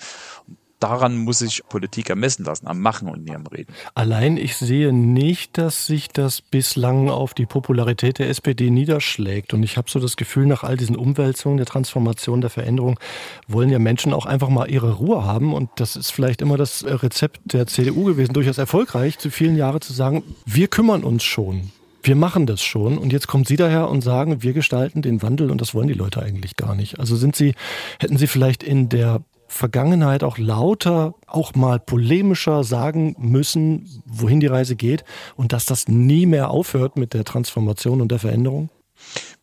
Daran 0.80 1.18
muss 1.18 1.40
sich 1.40 1.62
Politik 1.68 2.10
ermessen 2.10 2.46
lassen, 2.46 2.68
am 2.68 2.80
Machen 2.80 3.10
und 3.10 3.24
nicht 3.24 3.36
am 3.36 3.46
Reden. 3.48 3.74
Allein 3.96 4.38
ich 4.38 4.56
sehe 4.56 4.94
nicht, 4.94 5.58
dass 5.58 5.86
sich 5.86 6.10
das 6.10 6.42
bislang 6.42 7.10
auf 7.10 7.34
die 7.34 7.46
Popularität 7.46 8.20
der 8.20 8.30
SPD 8.30 8.70
niederschlägt. 8.70 9.54
Und 9.54 9.64
ich 9.64 9.78
habe 9.78 9.90
so 9.90 10.00
das 10.00 10.18
Gefühl, 10.18 10.46
nach 10.46 10.64
all 10.64 10.78
diesen 10.78 10.96
Umwälzungen, 10.96 11.58
der 11.58 11.66
Transformation, 11.66 12.42
der 12.42 12.50
Veränderung, 12.50 13.00
wollen 13.48 13.70
ja 13.70 13.80
Menschen 13.80 14.14
auch 14.14 14.26
einfach 14.26 14.50
mal 14.50 14.70
ihre 14.70 14.94
Ruhe 14.94 15.24
haben. 15.24 15.54
Und 15.54 15.70
das 15.76 15.96
ist 15.96 16.12
vielleicht 16.12 16.42
immer 16.42 16.58
das 16.58 16.86
Rezept 16.86 17.42
der 17.44 17.68
CDU 17.68 18.06
gewesen, 18.06 18.34
durchaus 18.34 18.58
erfolgreich, 18.58 19.20
zu 19.20 19.30
vielen 19.30 19.58
Jahren 19.58 19.82
zu 19.82 19.94
sagen, 19.94 20.24
wir 20.46 20.68
kümmern 20.68 21.04
uns 21.04 21.24
schon. 21.24 21.72
Wir 22.02 22.16
machen 22.16 22.46
das 22.46 22.62
schon 22.62 22.98
und 22.98 23.12
jetzt 23.12 23.28
kommen 23.28 23.44
Sie 23.44 23.58
daher 23.58 23.90
und 23.90 24.02
sagen, 24.02 24.42
wir 24.42 24.54
gestalten 24.54 25.02
den 25.02 25.22
Wandel 25.22 25.52
und 25.52 25.60
das 25.60 25.74
wollen 25.74 25.90
die 25.90 25.94
Leute 25.94 26.22
eigentlich 26.22 26.56
gar 26.56 26.74
nicht. 26.74 26.98
Also 26.98 27.18
sind 27.18 27.36
Sie, 27.36 27.56
hätten 28.00 28.18
Sie 28.18 28.28
vielleicht 28.28 28.64
in 28.64 28.88
der 28.88 29.22
Vergangenheit 29.50 30.24
auch 30.24 30.38
lauter, 30.38 31.16
auch 31.26 31.56
mal 31.56 31.80
polemischer 31.80 32.64
sagen 32.64 33.16
müssen, 33.18 34.02
wohin 34.06 34.40
die 34.40 34.48
Reise 34.48 34.76
geht 34.76 35.04
und 35.36 35.54
dass 35.54 35.66
das 35.66 35.88
nie 35.88 36.28
mehr 36.28 36.52
aufhört 36.52 36.98
mit 36.98 37.14
der 37.14 37.26
Transformation 37.26 38.00
und 38.00 38.12
der 38.12 38.20
Veränderung? 38.20 38.70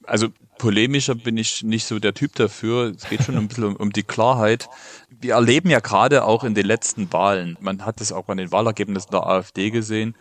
Also 0.05 0.29
polemischer 0.59 1.17
bin 1.17 1.37
ich 1.37 1.65
nicht 1.65 1.87
so 1.87 1.99
der 1.99 2.15
Typ 2.15 2.37
dafür. 2.37 2.95
Es 2.97 3.09
geht 3.09 3.25
schon 3.25 3.37
ein 3.37 3.49
bisschen 3.49 3.65
um, 3.65 3.77
um 3.77 3.93
die 3.93 4.05
Klarheit. 4.05 4.69
Wir 5.11 5.35
erleben 5.35 5.71
ja 5.71 5.81
gerade 5.81 6.25
auch 6.25 6.45
in 6.45 6.55
den 6.55 6.67
letzten 6.67 7.13
Wahlen, 7.13 7.57
man 7.61 7.85
hat 7.85 8.01
es 8.01 8.13
auch 8.13 8.29
an 8.29 8.37
den 8.37 8.53
Wahlergebnissen 8.53 9.11
der 9.11 9.27
AfD 9.27 9.71
gesehen, 9.71 10.15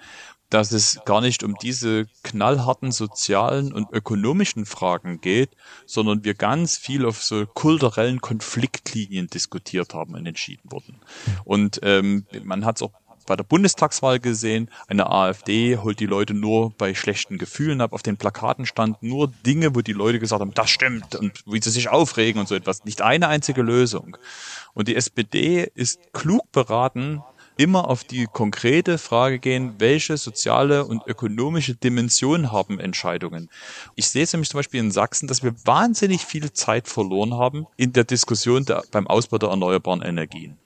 dass 0.50 0.72
es 0.72 1.00
gar 1.06 1.22
nicht 1.22 1.44
um 1.44 1.56
diese 1.62 2.06
knallharten 2.24 2.92
sozialen 2.92 3.74
und 3.74 3.92
ökonomischen 3.92 4.66
Fragen 4.66 5.20
geht, 5.22 5.52
sondern 5.86 6.24
wir 6.24 6.34
ganz 6.34 6.78
viel 6.78 7.06
auf 7.06 7.24
so 7.24 7.46
kulturellen 7.46 8.22
Konfliktlinien 8.22 9.28
diskutiert 9.28 9.94
haben 9.94 10.14
und 10.14 10.26
entschieden 10.26 10.72
wurden. 10.72 11.00
Und 11.44 11.80
ähm, 11.84 12.26
man 12.44 12.66
hat 12.66 12.78
es 12.78 12.82
auch 12.84 12.92
bei 13.26 13.36
der 13.36 13.44
Bundestagswahl 13.44 14.20
gesehen, 14.20 14.70
eine 14.88 15.10
AfD 15.10 15.78
holt 15.78 16.00
die 16.00 16.06
Leute 16.06 16.34
nur 16.34 16.72
bei 16.72 16.94
schlechten 16.94 17.38
Gefühlen 17.38 17.82
ab. 17.82 17.94
Auf 17.94 18.04
den 18.04 18.18
Plakaten 18.18 18.66
stand 18.66 19.02
nur 19.02 19.30
Dinge, 19.46 19.76
wo 19.76 19.82
die 19.82 19.94
Leute 19.94 20.20
gesagt 20.20 20.42
haben, 20.42 20.54
das 20.54 20.70
stimmt 20.70 21.16
und 21.16 21.44
wie 21.48 21.62
sie 21.62 21.72
sich 21.72 21.90
aufregen 21.90 22.40
und 22.40 22.48
so 22.48 22.56
etwas. 22.56 22.86
Nicht 22.86 23.02
eine 23.02 23.28
einzige 23.28 23.64
Lösung. 23.64 24.18
Und 24.74 24.88
die 24.88 24.96
SPD 24.96 25.72
ist 25.74 26.14
klug 26.14 26.52
beraten, 26.52 27.24
immer 27.58 27.90
auf 27.90 28.04
die 28.04 28.26
konkrete 28.26 28.98
Frage 28.98 29.40
gehen, 29.40 29.76
welche 29.78 30.18
soziale 30.18 30.86
und 30.86 31.06
ökonomische 31.08 31.76
Dimension 31.76 32.52
haben 32.52 32.80
Entscheidungen. 32.80 33.50
Ich 33.96 34.08
sehe 34.08 34.24
es 34.24 34.34
nämlich 34.34 34.50
zum 34.50 34.60
Beispiel 34.60 34.80
in 34.80 34.92
Sachsen, 34.92 35.28
dass 35.28 35.44
wir 35.44 35.56
wahnsinnig 35.66 36.26
viel 36.26 36.52
Zeit 36.54 36.88
verloren 36.88 37.34
haben 37.36 37.68
in 37.78 37.94
der 37.94 38.04
Diskussion 38.04 38.66
der, 38.66 38.84
beim 38.92 39.08
Ausbau 39.08 39.38
der 39.38 39.50
erneuerbaren 39.50 40.02
Energien. 40.02 40.58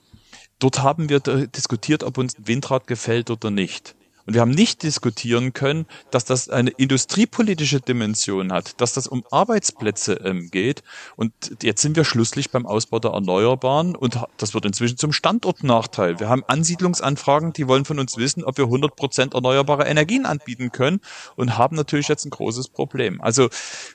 Dort 0.60 0.84
haben 0.84 1.10
wir 1.10 1.20
diskutiert, 1.20 2.04
ob 2.04 2.18
uns 2.18 2.36
Windrad 2.38 2.86
gefällt 2.86 3.30
oder 3.30 3.50
nicht. 3.50 3.96
Und 4.30 4.36
wir 4.36 4.42
haben 4.42 4.52
nicht 4.52 4.84
diskutieren 4.84 5.54
können, 5.54 5.88
dass 6.12 6.24
das 6.24 6.50
eine 6.50 6.70
industriepolitische 6.70 7.82
Dimension 7.82 8.54
hat, 8.54 8.80
dass 8.80 8.94
das 8.94 9.08
um 9.08 9.24
Arbeitsplätze 9.32 10.22
ähm, 10.24 10.52
geht. 10.52 10.84
Und 11.16 11.34
jetzt 11.64 11.82
sind 11.82 11.96
wir 11.96 12.06
schlusslich 12.06 12.52
beim 12.52 12.68
Ausbau 12.68 13.00
der 13.00 13.10
Erneuerbaren 13.10 13.96
und 13.96 14.20
das 14.38 14.54
wird 14.54 14.66
inzwischen 14.66 14.98
zum 15.00 15.14
Standortnachteil. 15.14 16.20
Wir 16.20 16.30
haben 16.30 16.44
Ansiedlungsanfragen, 16.46 17.54
die 17.54 17.68
wollen 17.68 17.86
von 17.86 17.98
uns 17.98 18.18
wissen, 18.18 18.44
ob 18.44 18.60
wir 18.60 18.66
100 18.66 18.96
Prozent 18.96 19.34
erneuerbare 19.34 19.88
Energien 19.88 20.28
anbieten 20.28 20.72
können 20.72 21.02
und 21.36 21.58
haben 21.58 21.76
natürlich 21.76 22.08
jetzt 22.08 22.24
ein 22.26 22.30
großes 22.30 22.68
Problem. 22.68 23.22
Also 23.22 23.50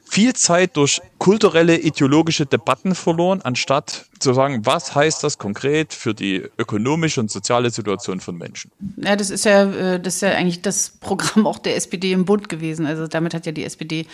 viel 0.05 0.32
Zeit 0.32 0.76
durch 0.76 1.01
kulturelle, 1.18 1.78
ideologische 1.78 2.45
Debatten 2.45 2.97
verloren, 2.97 3.41
anstatt 3.43 4.07
zu 4.18 4.35
sagen, 4.35 4.66
was 4.66 4.95
heißt 4.95 5.22
das 5.22 5.39
konkret 5.39 5.93
für 5.93 6.14
die 6.14 6.43
ökonomische 6.59 7.20
und 7.20 7.30
soziale 7.30 7.70
Situation 7.70 8.18
von 8.20 8.37
Menschen? 8.37 8.72
Ja, 8.97 9.14
das 9.14 9.30
ist 9.30 9.45
ja, 9.45 9.70
äh, 9.70 10.01
das 10.01 10.16
ist 10.16 10.24
ja 10.25 10.33
eigentlich 10.33 10.62
das 10.62 10.91
Programm 11.01 11.47
auch 11.47 11.59
der 11.59 11.77
SPD 11.77 12.12
im 12.12 12.25
Bund 12.25 12.49
gewesen. 12.49 12.87
Also 12.87 13.07
damit 13.07 13.35
hat 13.35 13.47
ja 13.47 13.53
die 13.53 13.64
SPD 13.64 14.07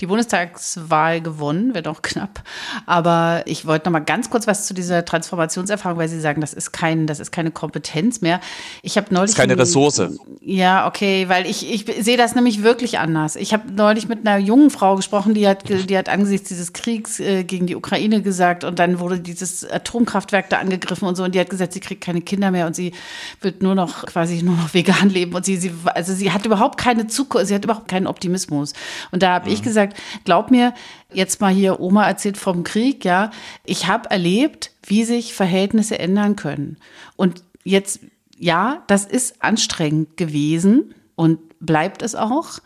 die 0.00 0.06
Bundestagswahl 0.06 1.20
gewonnen, 1.20 1.74
wird 1.74 1.88
auch 1.88 2.02
knapp. 2.02 2.42
Aber 2.86 3.42
ich 3.46 3.66
wollte 3.66 3.86
noch 3.86 3.92
mal 3.92 4.00
ganz 4.00 4.30
kurz 4.30 4.46
was 4.46 4.66
zu 4.66 4.74
dieser 4.74 5.04
Transformationserfahrung, 5.04 5.98
weil 5.98 6.08
Sie 6.08 6.20
sagen, 6.20 6.40
das 6.40 6.54
ist 6.54 6.72
kein, 6.72 7.06
das 7.06 7.20
ist 7.20 7.32
keine 7.32 7.50
Kompetenz 7.50 8.20
mehr. 8.20 8.40
Ich 8.82 8.96
habe 8.96 9.12
neulich. 9.12 9.34
Das 9.34 9.38
ist 9.44 9.48
keine 9.48 9.58
Ressource. 9.58 10.02
Ja, 10.40 10.86
okay, 10.86 11.28
weil 11.28 11.46
ich, 11.46 11.72
ich 11.72 12.04
sehe 12.04 12.16
das 12.16 12.34
nämlich 12.34 12.62
wirklich 12.62 12.98
anders. 12.98 13.36
Ich 13.36 13.52
habe 13.52 13.70
neulich 13.72 14.08
mit 14.08 14.26
einer 14.26 14.38
jungen 14.38 14.70
Frau 14.70 14.96
gesprochen, 14.96 15.34
die 15.34 15.46
hat, 15.48 15.68
die 15.68 15.96
hat 15.96 16.08
angesichts 16.08 16.48
dieses 16.48 16.72
Kriegs 16.72 17.20
äh, 17.20 17.44
gegen 17.44 17.66
die 17.66 17.76
Ukraine 17.76 18.22
gesagt 18.22 18.64
und 18.64 18.78
dann 18.78 18.98
wurde 18.98 19.20
dieses 19.20 19.68
Atomkraftwerk 19.68 20.50
da 20.50 20.58
angegriffen 20.58 21.06
und 21.08 21.16
so. 21.16 21.24
Und 21.24 21.34
die 21.34 21.40
hat 21.40 21.50
gesagt, 21.50 21.72
sie 21.72 21.80
kriegt 21.80 22.02
keine 22.02 22.20
Kinder 22.20 22.50
mehr 22.50 22.66
und 22.66 22.76
sie 22.76 22.92
wird 23.40 23.62
nur 23.62 23.74
noch 23.74 24.06
quasi 24.06 24.42
nur 24.42 24.56
noch 24.56 24.74
vegan 24.74 25.08
leben. 25.08 25.34
Und 25.34 25.44
sie, 25.44 25.53
sie 25.56 25.72
also 25.84 26.14
sie 26.14 26.32
hat 26.32 26.46
überhaupt 26.46 26.78
keine 26.78 27.06
Zukunft, 27.06 27.48
sie 27.48 27.54
hat 27.54 27.64
überhaupt 27.64 27.88
keinen 27.88 28.06
Optimismus. 28.06 28.72
Und 29.10 29.22
da 29.22 29.34
habe 29.34 29.48
mhm. 29.48 29.54
ich 29.54 29.62
gesagt, 29.62 29.96
glaub 30.24 30.50
mir, 30.50 30.74
jetzt 31.12 31.40
mal 31.40 31.52
hier, 31.52 31.80
Oma 31.80 32.06
erzählt 32.06 32.36
vom 32.36 32.64
Krieg, 32.64 33.04
ja, 33.04 33.30
ich 33.64 33.86
habe 33.86 34.10
erlebt, 34.10 34.72
wie 34.86 35.04
sich 35.04 35.34
Verhältnisse 35.34 35.98
ändern 35.98 36.36
können. 36.36 36.76
Und 37.16 37.42
jetzt, 37.64 38.00
ja, 38.38 38.82
das 38.86 39.04
ist 39.04 39.42
anstrengend 39.42 40.16
gewesen 40.16 40.94
und 41.14 41.38
bleibt 41.60 42.02
es 42.02 42.14
auch. 42.14 42.58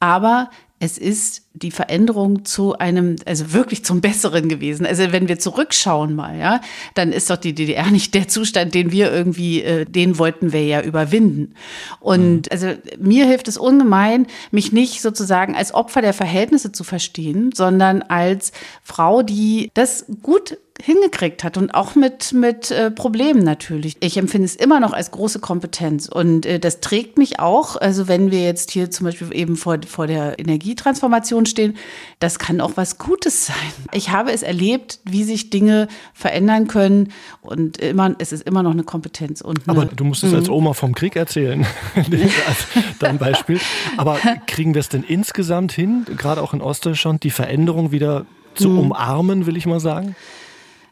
Aber 0.00 0.50
es 0.84 0.98
ist 0.98 1.42
die 1.54 1.70
Veränderung 1.70 2.44
zu 2.44 2.76
einem, 2.76 3.16
also 3.24 3.52
wirklich 3.52 3.84
zum 3.84 4.00
Besseren 4.00 4.48
gewesen. 4.48 4.84
Also 4.84 5.12
wenn 5.12 5.28
wir 5.28 5.38
zurückschauen 5.38 6.14
mal, 6.14 6.38
ja, 6.38 6.60
dann 6.94 7.10
ist 7.10 7.30
doch 7.30 7.38
die 7.38 7.54
DDR 7.54 7.90
nicht 7.90 8.12
der 8.12 8.28
Zustand, 8.28 8.74
den 8.74 8.92
wir 8.92 9.10
irgendwie, 9.10 9.62
äh, 9.62 9.86
den 9.86 10.18
wollten 10.18 10.52
wir 10.52 10.64
ja 10.64 10.82
überwinden. 10.82 11.54
Und 12.00 12.46
mhm. 12.46 12.48
also 12.50 12.74
mir 12.98 13.26
hilft 13.26 13.48
es 13.48 13.56
ungemein, 13.56 14.26
mich 14.50 14.72
nicht 14.72 15.00
sozusagen 15.00 15.54
als 15.54 15.72
Opfer 15.72 16.02
der 16.02 16.12
Verhältnisse 16.12 16.70
zu 16.70 16.84
verstehen, 16.84 17.50
sondern 17.54 18.02
als 18.02 18.52
Frau, 18.82 19.22
die 19.22 19.70
das 19.74 20.04
gut 20.22 20.58
hingekriegt 20.82 21.44
hat 21.44 21.56
und 21.56 21.72
auch 21.72 21.94
mit, 21.94 22.32
mit 22.32 22.72
äh, 22.72 22.90
Problemen 22.90 23.44
natürlich. 23.44 23.96
Ich 24.00 24.16
empfinde 24.16 24.46
es 24.46 24.56
immer 24.56 24.80
noch 24.80 24.92
als 24.92 25.12
große 25.12 25.38
Kompetenz 25.38 26.08
und 26.08 26.46
äh, 26.46 26.58
das 26.58 26.80
trägt 26.80 27.16
mich 27.16 27.38
auch, 27.38 27.76
also 27.76 28.08
wenn 28.08 28.32
wir 28.32 28.42
jetzt 28.42 28.72
hier 28.72 28.90
zum 28.90 29.06
Beispiel 29.06 29.32
eben 29.32 29.56
vor, 29.56 29.78
vor 29.86 30.08
der 30.08 30.38
Energietransformation 30.40 31.46
stehen, 31.46 31.76
das 32.18 32.40
kann 32.40 32.60
auch 32.60 32.72
was 32.74 32.98
Gutes 32.98 33.46
sein. 33.46 33.56
Ich 33.92 34.10
habe 34.10 34.32
es 34.32 34.42
erlebt, 34.42 34.98
wie 35.04 35.22
sich 35.22 35.48
Dinge 35.48 35.86
verändern 36.12 36.66
können 36.66 37.12
und 37.40 37.78
immer, 37.78 38.16
es 38.18 38.32
ist 38.32 38.42
immer 38.42 38.64
noch 38.64 38.72
eine 38.72 38.82
Kompetenz. 38.82 39.42
Und 39.42 39.68
eine, 39.68 39.78
Aber 39.78 39.94
du 39.94 40.02
musst 40.02 40.24
es 40.24 40.34
als 40.34 40.48
mhm. 40.48 40.54
Oma 40.54 40.72
vom 40.72 40.92
Krieg 40.94 41.14
erzählen, 41.14 41.64
als 41.94 42.66
dein 42.98 43.18
Beispiel. 43.18 43.60
Aber 43.96 44.18
kriegen 44.48 44.74
wir 44.74 44.80
es 44.80 44.88
denn 44.88 45.04
insgesamt 45.04 45.70
hin, 45.70 46.04
gerade 46.16 46.42
auch 46.42 46.52
in 46.52 46.60
Ostdeutschland, 46.60 47.22
die 47.22 47.30
Veränderung 47.30 47.92
wieder 47.92 48.26
zu 48.56 48.70
mhm. 48.70 48.78
umarmen, 48.78 49.46
will 49.46 49.56
ich 49.56 49.66
mal 49.66 49.80
sagen? 49.80 50.16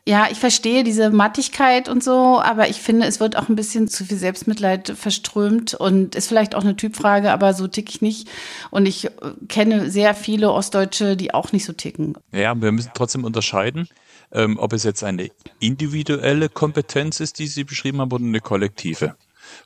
Ja, 0.05 0.27
ich 0.29 0.41
verstehe 0.41 0.83
diese 0.83 1.11
Mattigkeit 1.11 1.89
und 1.89 2.03
so, 2.03 2.41
aber 2.41 2.69
ich 2.69 2.81
finde, 2.81 3.07
es 3.07 3.21
wird 3.21 3.37
auch 3.37 3.49
ein 3.49 3.55
bisschen 3.55 3.87
zu 3.87 4.05
viel 4.05 4.17
Selbstmitleid 4.17 4.95
verströmt 4.97 5.75
und 5.75 6.17
ist 6.17 6.27
vielleicht 6.27 6.57
auch 6.57 6.63
eine 6.63 6.75
Typfrage, 6.75 7.31
aber 7.31 7.55
so 7.55 7.69
tick 7.69 7.89
ich 7.89 8.03
nicht. 8.03 8.29
Und 8.73 8.87
ich 8.87 9.05
äh, 9.05 9.11
kenne 9.49 9.91
sehr 9.91 10.17
viele 10.17 10.51
Ostdeutsche, 10.51 11.17
die 11.17 11.33
auch 11.33 11.53
nicht 11.53 11.65
so 11.65 11.73
ticken. 11.73 12.19
Ja, 12.33 12.61
wir 12.61 12.73
müssen 12.73 12.91
trotzdem 12.95 13.23
unterscheiden, 13.23 13.89
ähm, 14.33 14.59
ob 14.59 14.73
es 14.73 14.83
jetzt 14.83 15.05
eine 15.05 15.31
individuelle 15.61 16.49
Kompetenz 16.49 17.21
ist, 17.21 17.39
die 17.39 17.47
Sie 17.47 17.63
beschrieben 17.63 18.01
haben, 18.01 18.11
oder 18.11 18.25
eine 18.25 18.41
kollektive. 18.41 19.15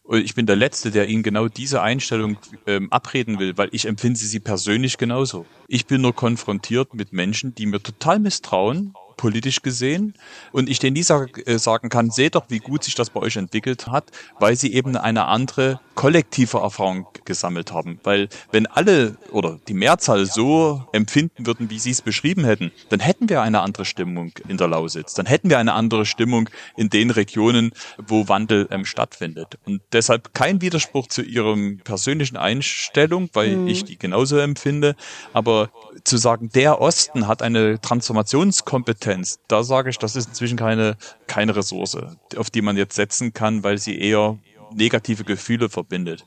Und 0.03 0.22
ich 0.22 0.34
bin 0.34 0.45
der 0.45 0.57
Letzte, 0.57 0.91
der 0.91 1.09
Ihnen 1.09 1.22
genau 1.22 1.49
diese 1.49 1.80
Einstellung 1.80 2.37
ähm, 2.66 2.93
abreden 2.93 3.39
will, 3.39 3.57
weil 3.57 3.70
ich 3.72 3.87
empfinde 3.87 4.18
sie 4.18 4.41
persönlich 4.41 4.99
genauso. 4.99 5.47
Ich 5.68 5.87
bin 5.87 6.03
nur 6.03 6.14
konfrontiert 6.14 6.93
mit 6.93 7.14
Menschen, 7.14 7.55
die 7.55 7.66
mir 7.66 7.82
total 7.82 8.18
misstrauen, 8.18 8.95
politisch 9.17 9.62
gesehen. 9.62 10.14
Und 10.53 10.69
ich 10.69 10.79
denen 10.79 10.95
nie 10.95 11.05
äh, 11.47 11.59
sagen 11.59 11.89
kann, 11.89 12.11
seht 12.11 12.35
doch, 12.35 12.47
wie 12.49 12.59
gut 12.59 12.85
sich 12.85 12.95
das 12.95 13.11
bei 13.11 13.21
euch 13.21 13.37
entwickelt 13.37 13.87
hat, 13.89 14.11
weil 14.39 14.57
sie 14.57 14.73
eben 14.73 14.97
eine 14.97 15.27
andere 15.27 15.81
kollektive 15.97 16.59
Erfahrung 16.59 17.09
gesammelt 17.25 17.73
haben. 17.73 17.99
Weil 18.05 18.29
wenn 18.53 18.67
alle 18.67 19.17
oder 19.33 19.59
die 19.67 19.75
Mehrzahl 19.75 20.27
so 20.27 20.85
empfinden 20.93 21.47
würden, 21.47 21.71
wie 21.71 21.81
sie 21.81 21.91
es 21.91 22.03
beschrieben 22.03 22.45
hätten, 22.45 22.71
dann 22.91 23.01
hätten 23.01 23.29
wir 23.29 23.43
eine 23.43 23.61
andere 23.63 23.85
Stimmung 23.85 24.33
in 24.47 24.59
der 24.59 24.69
Lausitz. 24.69 25.15
Dann 25.15 25.27
hätten 25.27 25.51
wir 25.51 25.59
eine 25.59 25.73
andere 25.73 26.07
Stimmung 26.07 26.49
in 26.77 26.91
den 26.91 27.11
Regionen, 27.11 27.73
wo 28.07 28.29
Wandel 28.29 28.69
ähm, 28.71 28.85
stattfindet. 28.85 29.59
Und 29.67 29.83
deshalb 29.93 30.35
kein 30.35 30.61
Widerspruch 30.61 31.09
zu 31.09 31.23
ihrem 31.23 31.81
persönlichen 31.83 32.37
Einstellung, 32.37 33.31
weil 33.33 33.57
mhm. 33.57 33.67
ich 33.67 33.85
die 33.85 33.99
genauso 33.99 34.39
empfinde. 34.39 34.95
Aber 35.33 35.71
zu 36.05 36.19
sagen, 36.19 36.51
der 36.55 36.81
Osten 36.81 37.27
hat 37.27 37.43
eine 37.43 37.81
Transformationskompetenz, 37.81 39.41
da 39.49 39.65
sage 39.65 39.91
ich, 39.91 39.99
das 39.99 40.15
ist 40.15 40.29
inzwischen 40.29 40.59
keine, 40.59 40.97
keine 41.27 41.57
Ressource, 41.57 41.97
auf 42.37 42.51
die 42.51 42.63
man 42.63 42.77
jetzt 42.77 42.95
setzen 42.95 43.33
kann, 43.33 43.65
weil 43.65 43.79
sie 43.79 43.99
eher 43.99 44.39
negative 44.75 45.25
Gefühle 45.25 45.69
verbindet. 45.69 46.25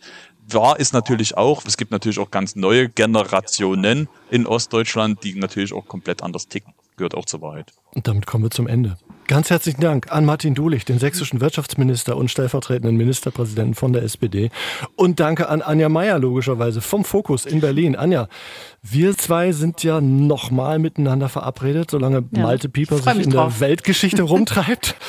Wahr 0.48 0.80
ist 0.80 0.94
natürlich 0.94 1.38
auch, 1.38 1.64
es 1.66 1.78
gibt 1.78 1.92
natürlich 1.92 2.20
auch 2.20 2.32
ganz 2.32 2.56
neue 2.56 2.90
Generationen 2.90 4.08
in 4.32 4.48
Ostdeutschland, 4.48 5.24
die 5.24 5.36
natürlich 5.36 5.74
auch 5.74 5.86
komplett 5.88 6.24
anders 6.24 6.48
ticken. 6.48 6.74
gehört 6.98 7.16
auch 7.16 7.26
zur 7.26 7.42
Wahrheit. 7.42 7.72
Und 7.92 8.08
damit 8.08 8.26
kommen 8.26 8.44
wir 8.44 8.52
zum 8.52 8.68
Ende. 8.68 8.98
Ganz 9.28 9.52
herzlichen 9.52 9.80
Dank 9.80 10.12
an 10.12 10.26
Martin 10.26 10.56
Dulich, 10.56 10.86
den 10.86 10.98
sächsischen 10.98 11.40
Wirtschaftsminister 11.40 12.18
und 12.18 12.32
stellvertretenden 12.32 12.98
Ministerpräsidenten 12.98 13.76
von 13.76 13.94
der 13.94 14.02
SPD. 14.02 14.50
Und 14.96 15.20
danke 15.20 15.50
an 15.50 15.62
Anja 15.62 15.88
Meier, 15.88 16.18
logischerweise, 16.18 16.82
vom 16.82 17.06
Fokus 17.06 17.46
in 17.46 17.62
Berlin. 17.62 17.96
Anja, 17.96 18.28
wir 18.82 19.16
zwei 19.16 19.52
sind 19.52 19.84
ja 19.84 20.02
nochmal 20.02 20.80
miteinander 20.80 21.30
verabredet, 21.30 21.92
solange 21.92 22.26
ja, 22.32 22.42
Malte 22.42 22.70
Pieper 22.70 22.98
sich 22.98 23.26
in 23.26 23.30
drauf. 23.30 23.60
der 23.60 23.70
Weltgeschichte 23.70 24.24
rumtreibt. 24.24 24.96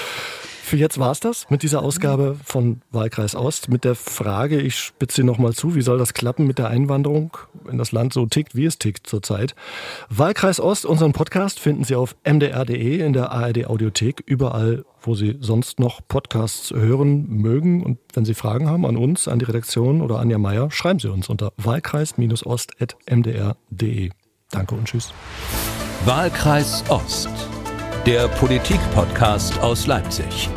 Für 0.70 0.76
jetzt 0.76 1.00
war 1.00 1.10
es 1.10 1.18
das 1.18 1.50
mit 1.50 1.64
dieser 1.64 1.82
Ausgabe 1.82 2.36
von 2.44 2.82
Wahlkreis 2.92 3.34
Ost. 3.34 3.70
Mit 3.70 3.82
der 3.82 3.96
Frage, 3.96 4.60
ich 4.60 4.78
spitze 4.78 5.24
nochmal 5.24 5.52
zu, 5.52 5.74
wie 5.74 5.82
soll 5.82 5.98
das 5.98 6.14
klappen 6.14 6.46
mit 6.46 6.58
der 6.58 6.68
Einwanderung, 6.68 7.36
wenn 7.64 7.76
das 7.76 7.90
Land 7.90 8.12
so 8.12 8.24
tickt, 8.26 8.54
wie 8.54 8.66
es 8.66 8.78
tickt 8.78 9.08
zurzeit? 9.08 9.56
Wahlkreis 10.10 10.60
Ost, 10.60 10.86
unseren 10.86 11.12
Podcast 11.12 11.58
finden 11.58 11.82
Sie 11.82 11.96
auf 11.96 12.14
mdr.de, 12.22 13.04
in 13.04 13.12
der 13.12 13.32
ARD 13.32 13.66
Audiothek, 13.66 14.22
überall, 14.26 14.84
wo 15.02 15.16
Sie 15.16 15.38
sonst 15.40 15.80
noch 15.80 16.02
Podcasts 16.06 16.70
hören 16.70 17.28
mögen. 17.28 17.82
Und 17.82 17.98
wenn 18.14 18.24
Sie 18.24 18.34
Fragen 18.34 18.68
haben 18.68 18.86
an 18.86 18.96
uns, 18.96 19.26
an 19.26 19.40
die 19.40 19.46
Redaktion 19.46 20.00
oder 20.00 20.20
Anja 20.20 20.38
Meier, 20.38 20.70
schreiben 20.70 21.00
Sie 21.00 21.10
uns 21.10 21.28
unter 21.28 21.52
wahlkreis-ost.mdr.de. 21.56 24.10
Danke 24.52 24.74
und 24.76 24.84
tschüss. 24.84 25.12
Wahlkreis 26.04 26.84
Ost 26.88 27.49
der 28.06 28.28
Politik-Podcast 28.28 29.60
aus 29.60 29.86
Leipzig. 29.86 30.48